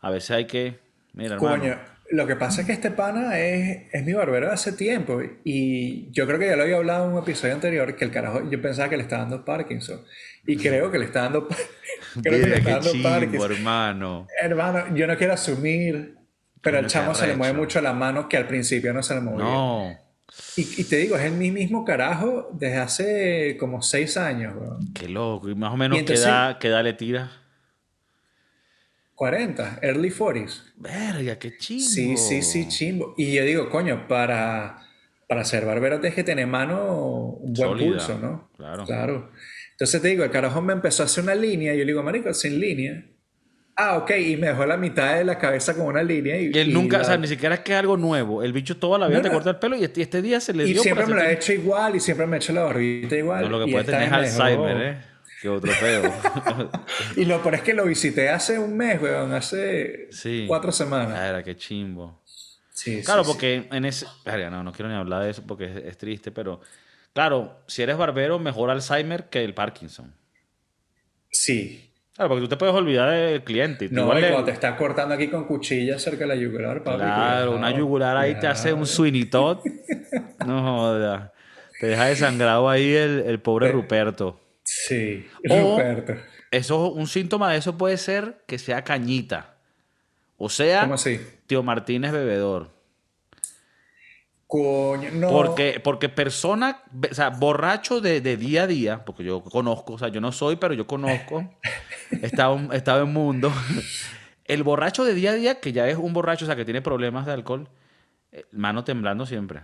a 0.00 0.10
veces 0.10 0.30
hay 0.32 0.46
que. 0.46 0.78
Mira, 1.12 1.36
hermano. 1.36 1.95
Lo 2.10 2.26
que 2.26 2.36
pasa 2.36 2.60
es 2.60 2.66
que 2.68 2.72
este 2.72 2.90
pana 2.92 3.38
es, 3.38 3.84
es 3.92 4.04
mi 4.04 4.12
barbero 4.12 4.46
de 4.46 4.52
hace 4.52 4.72
tiempo 4.72 5.20
y 5.44 6.10
yo 6.12 6.26
creo 6.26 6.38
que 6.38 6.46
ya 6.46 6.54
lo 6.56 6.62
había 6.62 6.76
hablado 6.76 7.06
en 7.06 7.12
un 7.14 7.18
episodio 7.22 7.54
anterior 7.54 7.96
que 7.96 8.04
el 8.04 8.10
carajo, 8.12 8.48
yo 8.48 8.62
pensaba 8.62 8.88
que 8.88 8.96
le 8.96 9.02
estaba 9.02 9.22
dando 9.22 9.44
Parkinson 9.44 10.02
y 10.46 10.56
creo 10.56 10.90
que 10.92 10.98
le 11.00 11.06
está 11.06 11.22
dando, 11.22 11.48
creo 12.22 12.22
que 12.22 12.30
le 12.30 12.46
Mira, 12.46 12.56
está 12.58 12.70
dando 12.70 12.90
chimbo, 12.92 13.08
Parkinson. 13.08 13.52
hermano. 13.52 14.26
Hermano, 14.40 14.94
yo 14.94 15.06
no 15.08 15.16
quiero 15.16 15.32
asumir, 15.32 16.14
pero 16.62 16.78
al 16.78 16.86
chamo 16.86 17.14
se 17.14 17.26
le 17.26 17.34
mueve 17.36 17.54
mucho 17.54 17.80
la 17.80 17.92
mano 17.92 18.28
que 18.28 18.36
al 18.36 18.46
principio 18.46 18.92
no 18.92 19.02
se 19.02 19.14
le 19.14 19.20
movía. 19.20 19.44
No, 19.44 19.98
Y, 20.56 20.80
y 20.82 20.84
te 20.84 20.96
digo, 20.98 21.16
es 21.16 21.22
el 21.24 21.32
mismo 21.32 21.84
carajo 21.84 22.50
desde 22.52 22.76
hace 22.78 23.56
como 23.58 23.82
seis 23.82 24.16
años, 24.16 24.54
weón. 24.56 24.92
qué 24.94 25.08
loco. 25.08 25.48
Y 25.48 25.54
más 25.56 25.72
o 25.72 25.76
menos, 25.76 25.98
entonces- 25.98 26.24
¿qué, 26.24 26.30
edad, 26.30 26.58
qué 26.58 26.68
edad 26.68 26.84
le 26.84 26.92
tira? 26.92 27.30
40, 29.16 29.78
early 29.82 30.10
40s. 30.10 30.62
Verga, 30.76 31.38
qué 31.38 31.56
chimbo. 31.56 31.82
Sí, 31.84 32.16
sí, 32.16 32.42
sí, 32.42 32.68
chimbo. 32.68 33.14
Y 33.16 33.32
yo 33.34 33.42
digo, 33.44 33.68
coño, 33.70 34.06
para, 34.06 34.78
para 35.28 35.44
ser 35.44 35.64
barbero 35.66 35.98
tienes 35.98 36.14
que 36.14 36.22
tener 36.22 36.46
mano, 36.46 37.38
un 37.40 37.52
buen 37.54 37.70
Sólida, 37.70 37.90
pulso, 37.92 38.18
¿no? 38.18 38.50
claro. 38.56 38.84
Claro. 38.84 39.30
Entonces 39.72 40.00
te 40.00 40.08
digo, 40.08 40.22
el 40.24 40.30
carajo 40.30 40.62
me 40.62 40.72
empezó 40.74 41.02
a 41.02 41.06
hacer 41.06 41.24
una 41.24 41.34
línea 41.34 41.74
y 41.74 41.78
yo 41.78 41.84
le 41.84 41.92
digo, 41.92 42.02
marico, 42.02 42.32
sin 42.32 42.60
línea. 42.60 43.04
Ah, 43.78 43.98
ok, 43.98 44.10
y 44.18 44.36
me 44.38 44.46
dejó 44.46 44.64
la 44.64 44.78
mitad 44.78 45.16
de 45.18 45.24
la 45.24 45.36
cabeza 45.38 45.74
con 45.74 45.84
una 45.86 46.02
línea. 46.02 46.38
Y, 46.40 46.46
Y 46.54 46.58
él 46.58 46.70
y 46.70 46.72
nunca, 46.72 46.96
la- 46.96 47.02
o 47.02 47.06
sea, 47.06 47.18
ni 47.18 47.26
siquiera 47.28 47.56
es 47.56 47.60
que 47.60 47.72
es 47.72 47.78
algo 47.78 47.98
nuevo. 47.98 48.42
El 48.42 48.54
bicho 48.54 48.78
toda 48.78 48.98
la 48.98 49.06
vida 49.06 49.18
No, 49.18 49.22
te 49.24 49.28
no. 49.28 49.34
corta 49.34 49.50
el 49.50 49.56
pelo 49.56 49.76
y 49.76 49.84
este, 49.84 50.00
este 50.00 50.22
día 50.22 50.40
se 50.40 50.54
le 50.54 50.64
y 50.66 50.72
dio 50.72 50.82
siempre 50.82 51.04
por 51.04 51.14
me 51.14 51.20
he 51.20 51.24
hacer- 51.24 51.36
hecho 51.36 51.52
igual 51.52 51.94
y 51.96 52.00
siempre 52.00 52.26
me 52.26 52.36
he 52.36 52.38
hecho 52.38 52.54
la 52.54 52.62
barbita 52.62 53.16
igual. 53.16 53.42
No, 53.42 53.48
lo 53.50 53.64
que 53.64 53.70
y 53.70 53.72
puede 53.72 53.84
tener 53.84 54.02
es 54.04 54.10
dejó- 54.34 54.42
Alzheimer, 54.44 54.76
¿eh? 54.82 54.96
Que 55.46 55.50
otro 55.50 55.72
feo. 55.72 56.12
Y 57.16 57.24
lo 57.24 57.40
peor 57.40 57.54
es 57.54 57.62
que 57.62 57.72
lo 57.72 57.84
visité 57.84 58.30
hace 58.30 58.58
un 58.58 58.76
mes, 58.76 59.00
weón, 59.00 59.32
hace 59.32 60.08
sí. 60.10 60.44
cuatro 60.48 60.72
semanas. 60.72 61.12
Verga, 61.12 61.44
qué 61.44 61.56
chimbo. 61.56 62.20
Sí, 62.70 63.00
Claro, 63.04 63.22
sí, 63.22 63.30
porque 63.30 63.68
en 63.70 63.84
ese. 63.84 64.06
No, 64.50 64.64
no 64.64 64.72
quiero 64.72 64.88
ni 64.90 64.96
hablar 64.96 65.22
de 65.22 65.30
eso 65.30 65.44
porque 65.46 65.66
es, 65.66 65.76
es 65.76 65.98
triste, 65.98 66.32
pero. 66.32 66.60
Claro, 67.12 67.60
si 67.68 67.82
eres 67.82 67.96
barbero, 67.96 68.40
mejor 68.40 68.70
Alzheimer 68.70 69.28
que 69.28 69.44
el 69.44 69.54
Parkinson. 69.54 70.12
Sí. 71.30 71.92
Claro, 72.16 72.30
porque 72.30 72.42
tú 72.42 72.48
te 72.48 72.56
puedes 72.56 72.74
olvidar 72.74 73.10
del 73.10 73.44
cliente. 73.44 73.84
y 73.84 73.88
No, 73.90 74.08
cuando 74.08 74.44
te 74.44 74.50
estás 74.50 74.76
cortando 74.76 75.14
aquí 75.14 75.28
con 75.28 75.44
cuchilla 75.44 75.96
cerca 76.00 76.24
de 76.24 76.26
la 76.26 76.34
yugular, 76.34 76.82
papi. 76.82 76.98
Claro, 76.98 77.54
una 77.54 77.70
yugular 77.70 78.16
ahí 78.16 78.34
te 78.40 78.48
hace 78.48 78.72
un 78.72 78.84
Todd. 79.30 79.58
No 80.44 80.62
joda. 80.62 81.32
Te 81.80 81.86
deja 81.86 82.06
desangrado 82.06 82.68
ahí 82.68 82.92
el, 82.94 83.20
el 83.26 83.38
pobre. 83.38 83.70
Ruperto. 83.70 84.40
Sí, 84.84 85.26
Ruperto. 85.42 86.14
Eso, 86.50 86.90
un 86.90 87.06
síntoma 87.06 87.52
de 87.52 87.58
eso 87.58 87.76
puede 87.76 87.96
ser 87.96 88.42
que 88.46 88.58
sea 88.58 88.84
cañita. 88.84 89.56
O 90.38 90.48
sea, 90.48 90.82
¿Cómo 90.82 90.94
así? 90.94 91.20
tío 91.46 91.62
Martínez 91.62 92.12
bebedor. 92.12 92.70
Coño, 94.46 95.10
no. 95.12 95.28
Porque, 95.28 95.80
porque 95.82 96.08
persona, 96.08 96.82
o 97.10 97.14
sea, 97.14 97.30
borracho 97.30 98.00
de, 98.00 98.20
de 98.20 98.36
día 98.36 98.62
a 98.62 98.66
día, 98.66 99.04
porque 99.04 99.24
yo 99.24 99.42
conozco, 99.42 99.94
o 99.94 99.98
sea, 99.98 100.08
yo 100.08 100.20
no 100.20 100.30
soy, 100.30 100.56
pero 100.56 100.72
yo 100.74 100.86
conozco, 100.86 101.50
he 102.22 102.26
estado 102.26 103.02
en 103.02 103.12
mundo. 103.12 103.52
El 104.44 104.62
borracho 104.62 105.04
de 105.04 105.14
día 105.14 105.32
a 105.32 105.34
día, 105.34 105.60
que 105.60 105.72
ya 105.72 105.88
es 105.88 105.96
un 105.96 106.12
borracho, 106.12 106.44
o 106.44 106.46
sea, 106.46 106.54
que 106.54 106.64
tiene 106.64 106.80
problemas 106.80 107.26
de 107.26 107.32
alcohol, 107.32 107.68
eh, 108.30 108.44
mano 108.52 108.84
temblando 108.84 109.26
siempre. 109.26 109.62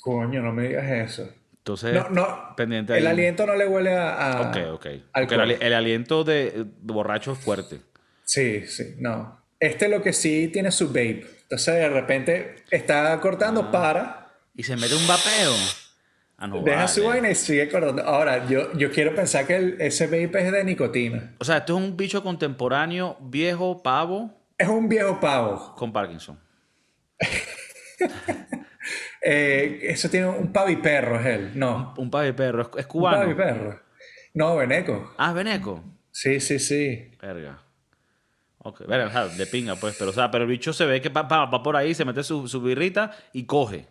Coño, 0.00 0.42
no 0.42 0.52
me 0.52 0.68
digas 0.68 0.90
eso. 0.90 1.30
Entonces, 1.68 1.92
No, 1.92 2.08
no. 2.08 2.56
pendiente 2.56 2.96
El 2.96 3.06
ahí. 3.06 3.12
aliento 3.12 3.44
no 3.46 3.54
le 3.54 3.66
huele 3.68 3.94
a. 3.94 4.38
a- 4.38 4.48
Ok, 4.48 4.56
ok. 4.72 4.86
Alcohol. 5.12 5.40
el, 5.42 5.50
ali- 5.50 5.56
el 5.60 5.74
aliento 5.74 6.24
de 6.24 6.50
de 6.64 6.92
borracho 6.94 7.32
es 7.32 7.38
fuerte. 7.38 7.80
Sí, 8.24 8.66
sí, 8.66 8.94
no. 8.98 9.38
Este 9.60 9.88
lo 9.88 10.00
que 10.02 10.14
sí 10.14 10.48
tiene 10.48 10.70
su 10.70 10.88
vape. 10.88 11.26
Entonces 11.42 11.74
de 11.74 11.88
repente 11.90 12.56
está 12.70 13.20
cortando, 13.20 13.64
Ah. 13.68 13.70
para, 13.70 14.28
Y 14.56 14.62
se 14.62 14.76
mete 14.76 14.94
un 14.94 15.06
vapeo. 15.06 15.52
Ah, 16.38 16.46
no 16.46 16.62
deja 16.62 16.76
vale. 16.76 16.88
su 16.88 17.04
vaina 17.04 17.30
y 17.30 17.34
sigue 17.34 17.68
cortando. 17.68 18.02
Ahora, 18.02 18.46
yo, 18.48 18.72
yo 18.74 18.90
quiero 18.90 19.14
pensar 19.14 19.46
que 19.46 19.56
el- 19.56 19.76
ese 19.80 20.06
vape 20.06 20.46
es 20.46 20.52
de 20.52 20.64
nicotina. 20.64 21.34
O 21.38 21.44
sea, 21.44 21.58
esto 21.58 21.76
es 21.76 21.84
un 21.84 21.96
bicho 21.98 22.22
contemporáneo, 22.22 23.16
viejo, 23.20 23.82
pavo, 23.82 24.30
Es 24.56 24.68
un 24.68 24.88
viejo 24.88 25.20
pavo. 25.20 25.74
con 25.76 25.92
Parkinson. 25.92 26.38
Eh, 29.22 29.80
eso 29.82 30.08
tiene 30.08 30.26
un 30.28 30.52
paviperro, 30.52 31.18
es 31.20 31.26
él. 31.26 31.50
No, 31.54 31.94
Un 31.96 32.10
pavo 32.10 32.26
y 32.26 32.32
perro. 32.32 32.62
Es, 32.62 32.68
es 32.76 32.84
un 32.84 32.90
cubano. 32.90 33.18
paviperro. 33.18 33.80
No, 34.34 34.56
veneco. 34.56 35.14
Ah, 35.18 35.32
Beneco. 35.32 35.82
Sí, 36.12 36.38
sí, 36.40 36.58
sí. 36.58 37.10
Verga. 37.20 37.62
Ok, 38.58 38.86
verga, 38.86 39.26
de 39.28 39.46
pinga, 39.46 39.74
pues. 39.76 39.96
Pero, 39.98 40.10
o 40.10 40.14
sea, 40.14 40.30
pero 40.30 40.44
el 40.44 40.50
bicho 40.50 40.72
se 40.72 40.84
ve 40.86 41.00
que 41.00 41.08
va, 41.08 41.22
va- 41.22 41.46
va 41.46 41.62
por 41.62 41.76
ahí, 41.76 41.94
se 41.94 42.04
mete 42.04 42.22
su, 42.22 42.46
su 42.48 42.60
birrita 42.60 43.16
y 43.32 43.44
coge. 43.44 43.86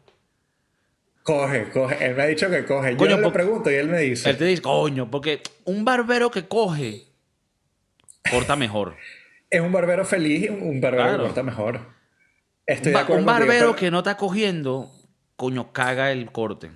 Coge, 1.23 1.69
coge. 1.71 2.05
Él 2.05 2.15
me 2.15 2.23
ha 2.23 2.25
dicho 2.27 2.49
que 2.49 2.63
coge. 2.65 2.95
Yo 2.95 3.05
le 3.17 3.31
pregunto 3.31 3.69
y 3.69 3.75
él 3.75 3.87
me 3.89 3.99
dice. 3.99 4.29
Él 4.29 4.37
te 4.37 4.45
dice, 4.45 4.61
coño, 4.61 5.09
porque 5.11 5.41
un 5.65 5.83
barbero 5.83 6.31
que 6.31 6.47
coge 6.47 7.03
corta 8.31 8.55
mejor. 8.55 8.95
Es 9.49 9.59
un 9.61 9.71
barbero 9.71 10.05
feliz 10.05 10.43
y 10.45 10.49
un- 10.49 10.61
un 10.61 10.81
barbero 10.81 11.03
Claro. 11.03 11.17
que 11.23 11.27
corta 11.29 11.43
mejor. 11.43 11.79
Estoy 12.65 12.89
Un, 12.89 12.93
de 12.93 12.93
ba- 12.93 13.01
acuerdo 13.01 13.21
un 13.21 13.25
contigo, 13.25 13.45
barbero 13.47 13.65
pero 13.71 13.75
que 13.79 13.91
no 13.91 13.97
está 13.99 14.15
cogiendo, 14.17 14.91
coño, 15.37 15.71
caga 15.71 16.11
el 16.11 16.31
corte. 16.31 16.71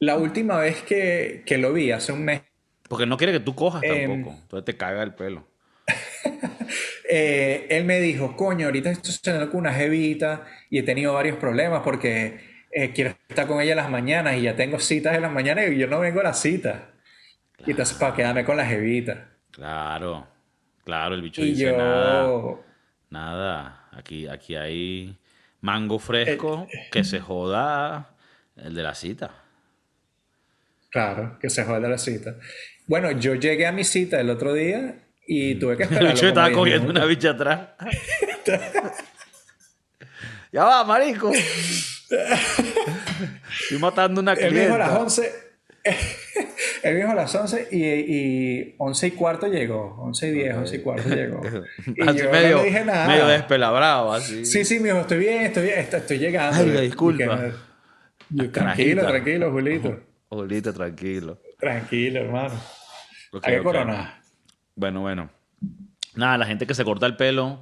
La 0.00 0.16
última 0.16 0.58
vez 0.58 0.82
que, 0.82 1.44
que 1.46 1.58
lo 1.58 1.72
vi, 1.72 1.92
hace 1.92 2.12
un 2.12 2.24
mes, 2.24 2.42
Porque 2.88 3.06
no 3.06 3.16
quiere 3.16 3.32
que 3.32 3.40
tú 3.40 3.54
cojas 3.54 3.82
Em, 3.84 4.10
tampoco. 4.10 4.36
Entonces 4.42 4.64
te 4.64 4.76
caga 4.76 5.02
el 5.04 5.14
pelo. 5.14 5.46
eh, 7.08 7.66
él 7.70 7.84
me 7.84 8.00
dijo, 8.00 8.34
coño, 8.36 8.66
ahorita 8.66 8.90
estoy 8.90 9.12
saliendo 9.12 9.50
con 9.50 9.60
una 9.60 9.72
jevita 9.72 10.46
y 10.70 10.78
he 10.78 10.82
tenido 10.82 11.12
varios 11.12 11.36
problemas 11.36 11.82
porque 11.82 12.40
eh, 12.72 12.92
quiero 12.92 13.14
estar 13.28 13.46
con 13.46 13.60
ella 13.60 13.72
en 13.72 13.76
las 13.76 13.90
mañanas 13.90 14.36
y 14.36 14.42
ya 14.42 14.56
tengo 14.56 14.78
citas 14.78 15.14
en 15.14 15.22
las 15.22 15.32
mañanas 15.32 15.68
y 15.70 15.76
yo 15.76 15.86
no 15.86 16.00
vengo 16.00 16.20
a 16.20 16.24
las 16.24 16.40
citas. 16.40 16.80
Y 17.66 17.72
entonces 17.72 17.96
para 17.98 18.16
quedarme 18.16 18.44
con 18.44 18.56
la 18.56 18.64
jevita. 18.64 19.28
Claro. 19.50 20.26
Claro, 20.84 21.14
el 21.14 21.22
bicho 21.22 21.42
Y 21.42 21.50
dice 21.50 21.66
yo, 21.66 21.76
nada. 21.76 22.56
Nada. 23.10 23.88
Aquí, 23.92 24.26
aquí 24.26 24.56
hay 24.56 25.18
mango 25.60 25.98
fresco 25.98 26.66
Eh, 26.72 26.88
que 26.90 27.04
se 27.04 27.20
joda 27.20 28.10
el 28.56 28.74
de 28.74 28.82
la 28.82 28.94
cita. 28.94 29.30
claro, 30.90 31.38
que 31.40 31.50
se 31.50 31.64
joda 31.64 31.88
la 31.88 31.98
cita. 31.98 32.34
Bueno, 32.86 33.10
yo 33.12 33.34
llegué 33.34 33.66
a 33.66 33.72
mi 33.72 33.84
cita 33.84 34.20
el 34.20 34.30
otro 34.30 34.52
día 34.52 34.96
y 35.26 35.54
tuve 35.56 35.76
que 35.76 35.84
El 35.84 35.92
esperar. 35.92 36.14
bicho 36.14 36.28
estaba 36.28 36.52
cogiendo 36.52 36.90
una 36.90 37.04
bicha 37.04 37.30
atrás. 37.30 37.68
ya 40.52 40.64
va, 40.64 40.84
marico. 40.84 41.30
Estoy 43.62 43.78
matando 43.78 44.20
una 44.20 44.32
Él 44.32 44.52
me 44.52 44.60
dijo 44.62 44.74
a 44.74 44.78
las 44.78 44.88
clienta. 44.88 45.04
11. 45.04 45.32
Él 46.82 46.96
dijo 46.96 47.10
a 47.10 47.14
las 47.14 47.34
11 47.34 47.68
y, 47.70 47.84
y 47.84 48.74
11 48.78 49.06
y 49.06 49.10
cuarto 49.12 49.46
llegó. 49.48 49.96
11 50.00 50.28
y 50.28 50.32
10, 50.32 50.56
11 50.56 50.76
y 50.76 50.78
cuarto 50.80 51.08
llegó. 51.08 51.40
Y 51.96 52.02
Así 52.08 52.18
yo 52.18 52.30
medio, 52.30 52.56
no 52.56 52.62
le 52.62 52.68
dije 52.68 52.84
nada. 52.84 53.06
medio 53.08 53.26
despelabrado, 53.26 54.12
así. 54.12 54.44
Sí, 54.44 54.64
sí, 54.64 54.78
me 54.80 54.88
dijo, 54.88 55.00
estoy 55.00 55.18
bien, 55.18 55.42
estoy 55.42 55.62
bien, 55.64 55.78
estoy, 55.78 56.18
llegando. 56.18 56.56
Ay, 56.62 56.68
Y 56.78 56.80
disculpa. 56.82 57.18
que 57.18 57.26
me- 57.26 57.52
yo, 58.44 58.50
tranquilo, 58.50 59.06
tranquilo, 59.06 59.50
Julito. 59.50 60.00
Julito, 60.28 60.72
tranquilo. 60.72 61.38
Tranquilo, 61.58 62.20
hermano. 62.20 62.54
Hay 63.42 63.52
que 63.54 63.58
ok. 63.58 63.64
coronar. 63.64 64.20
Bueno, 64.76 65.00
bueno. 65.02 65.30
Nada, 66.14 66.38
la 66.38 66.46
gente 66.46 66.66
que 66.66 66.74
se 66.74 66.84
corta 66.84 67.06
el 67.06 67.16
pelo, 67.16 67.60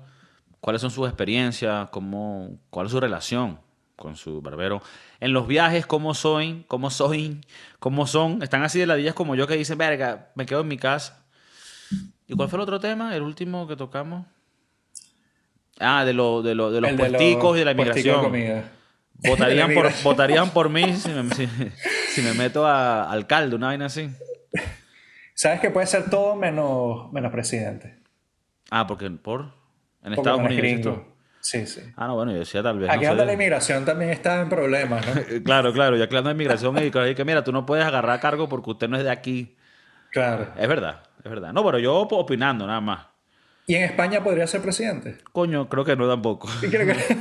¿cuáles 0.61 0.81
son 0.81 0.91
sus 0.91 1.07
experiencias? 1.09 1.89
¿Cómo, 1.91 2.59
¿Cuál 2.71 2.87
es 2.87 2.93
su 2.93 3.01
relación 3.01 3.61
con 3.99 4.17
su 4.17 4.41
barbero? 4.41 4.81
En 5.21 5.33
los 5.35 5.47
viajes, 5.47 5.85
¿cómo 5.87 6.15
soy? 6.15 6.65
¿Cómo 6.69 6.89
soy? 6.91 7.41
¿Cómo 7.79 8.07
son? 8.07 8.43
Están 8.43 8.63
así 8.63 8.79
de 8.79 8.87
ladillas 8.87 9.15
como 9.15 9.35
yo 9.35 9.47
que 9.47 9.57
dicen, 9.57 9.77
verga, 9.77 10.31
me 10.35 10.47
quedo 10.47 10.61
en 10.63 10.69
mi 10.69 10.79
casa. 10.79 11.27
¿Y 12.27 12.35
cuál 12.35 12.49
fue 12.49 12.57
el 12.59 12.63
otro 12.63 12.81
tema? 12.81 13.15
El 13.17 13.23
último 13.23 13.67
que 13.67 13.77
tocamos. 13.77 14.25
Ah, 15.81 16.05
de, 16.05 16.13
lo, 16.13 16.43
de, 16.43 16.55
lo- 16.55 16.71
de 16.71 16.81
los 16.81 16.91
El 16.91 16.97
de 16.97 17.03
los 17.05 17.11
puesticos 17.13 17.57
y 17.57 17.59
de 17.61 17.65
la 17.65 17.75
puesticos 17.77 18.03
de 18.05 18.11
migración. 18.11 18.25
comida. 18.25 18.73
Votarían 19.31 19.75
por, 19.75 19.93
votarían 20.03 20.51
por 20.51 20.69
mí 20.71 20.93
si 20.95 21.09
me, 21.11 21.35
si- 21.35 21.49
si 22.15 22.23
me 22.23 22.35
meto 22.35 22.67
a 22.67 23.11
alcalde, 23.11 23.57
una 23.57 23.69
vaina 23.69 23.87
así. 23.87 24.09
Sabes 25.35 25.61
que 25.61 25.71
puede 25.71 25.87
ser 25.87 26.11
todo 26.11 26.35
menos, 26.35 27.13
menos 27.13 27.31
presidente. 27.33 27.99
Ah, 28.71 28.87
porque 28.87 29.09
por... 29.11 29.43
En 30.03 30.15
Porque 30.15 30.31
Estados 30.31 30.41
Unidos. 30.41 30.99
Sí, 31.51 31.67
sí. 31.67 31.81
Ah, 31.97 32.07
no, 32.07 32.15
bueno, 32.15 32.33
yo 32.33 32.41
decía 32.41 32.63
tal 32.63 32.79
vez. 32.79 32.91
Aquí 32.91 33.07
no 33.07 33.15
la 33.15 33.33
inmigración 33.33 33.83
también 33.87 34.11
está 34.11 34.43
en 34.43 34.51
problemas, 34.51 35.03
¿no? 35.07 35.15
Claro, 35.45 35.73
claro, 35.73 35.97
ya 35.97 36.05
hablando 36.05 36.29
de 36.29 36.35
inmigración 36.35 36.77
y 36.77 36.91
que 36.91 37.15
que 37.15 37.25
mira, 37.25 37.43
tú 37.43 37.53
no 37.53 37.65
puedes 37.65 37.87
agarrar 37.87 38.21
cargo 38.21 38.51
porque 38.51 38.69
usted 38.71 38.87
no 38.87 38.99
es 38.99 39.05
de 39.05 39.11
aquí. 39.11 39.57
Claro. 40.13 40.49
Es 40.59 40.69
verdad, 40.69 41.05
es 41.25 41.31
verdad. 41.31 41.55
No, 41.55 41.65
pero 41.65 41.79
yo 41.79 41.95
op- 41.95 42.13
opinando 42.13 42.67
nada 42.67 42.83
más. 42.83 43.07
¿Y 43.67 43.77
en 43.77 43.85
España 43.85 44.23
podría 44.23 44.47
ser 44.47 44.61
presidente? 44.61 45.17
Coño, 45.33 45.71
creo 45.71 45.87
que 45.87 45.97
no 45.97 46.07
tampoco. 46.07 46.49
Creo 46.61 46.87
que- 46.87 47.17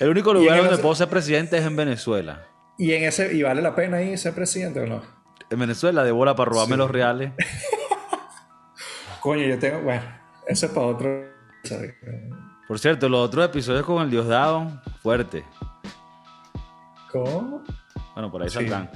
El 0.00 0.08
único 0.10 0.34
lugar 0.34 0.58
donde 0.64 0.78
puedo 0.78 0.94
ser 0.96 1.06
presidente 1.08 1.58
es 1.58 1.64
en 1.64 1.76
Venezuela. 1.76 2.42
¿Y, 2.76 2.92
en 2.92 3.04
ese, 3.04 3.32
¿Y 3.34 3.42
vale 3.44 3.62
la 3.62 3.76
pena 3.76 3.98
ahí 3.98 4.16
ser 4.16 4.34
presidente 4.34 4.80
o 4.80 4.86
no? 4.86 5.02
En 5.48 5.58
Venezuela 5.60 6.02
de 6.02 6.10
bola 6.10 6.34
para 6.34 6.50
robarme 6.50 6.74
Sí. 6.74 6.78
los 6.78 6.90
reales. 6.90 7.30
Coño, 9.20 9.44
yo 9.46 9.58
tengo. 9.60 9.80
Bueno, 9.82 10.02
eso 10.48 10.66
es 10.66 10.72
para 10.72 10.86
otro. 10.86 11.24
Por 12.66 12.78
cierto, 12.78 13.08
los 13.08 13.20
otros 13.26 13.44
episodios 13.46 13.84
con 13.84 14.02
el 14.02 14.10
Diosdado, 14.10 14.70
fuerte. 15.02 15.44
¿Cómo? 17.12 17.62
Bueno, 18.14 18.30
por 18.30 18.42
ahí 18.42 18.48
Sí. 18.48 18.54
saldrán. 18.56 18.90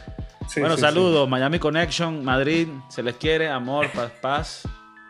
Sí, 0.48 0.58
bueno, 0.60 0.74
sí, 0.74 0.80
saludos. 0.80 1.28
Miami 1.28 1.58
Connection, 1.60 2.24
Madrid. 2.24 2.68
Se 2.88 3.02
les 3.02 3.14
quiere, 3.16 3.48
amor, 3.48 3.90
paz, 3.92 4.10
paz 4.20 4.62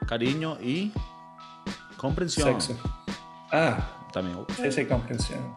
cariño 0.06 0.58
y 0.61 0.92
comprensión. 1.96 2.61
Sexo. 2.61 2.78
Ah, 3.52 3.78
También. 4.12 4.44
sí, 4.56 4.70
sí, 4.72 4.84
comprensión. 4.86 5.56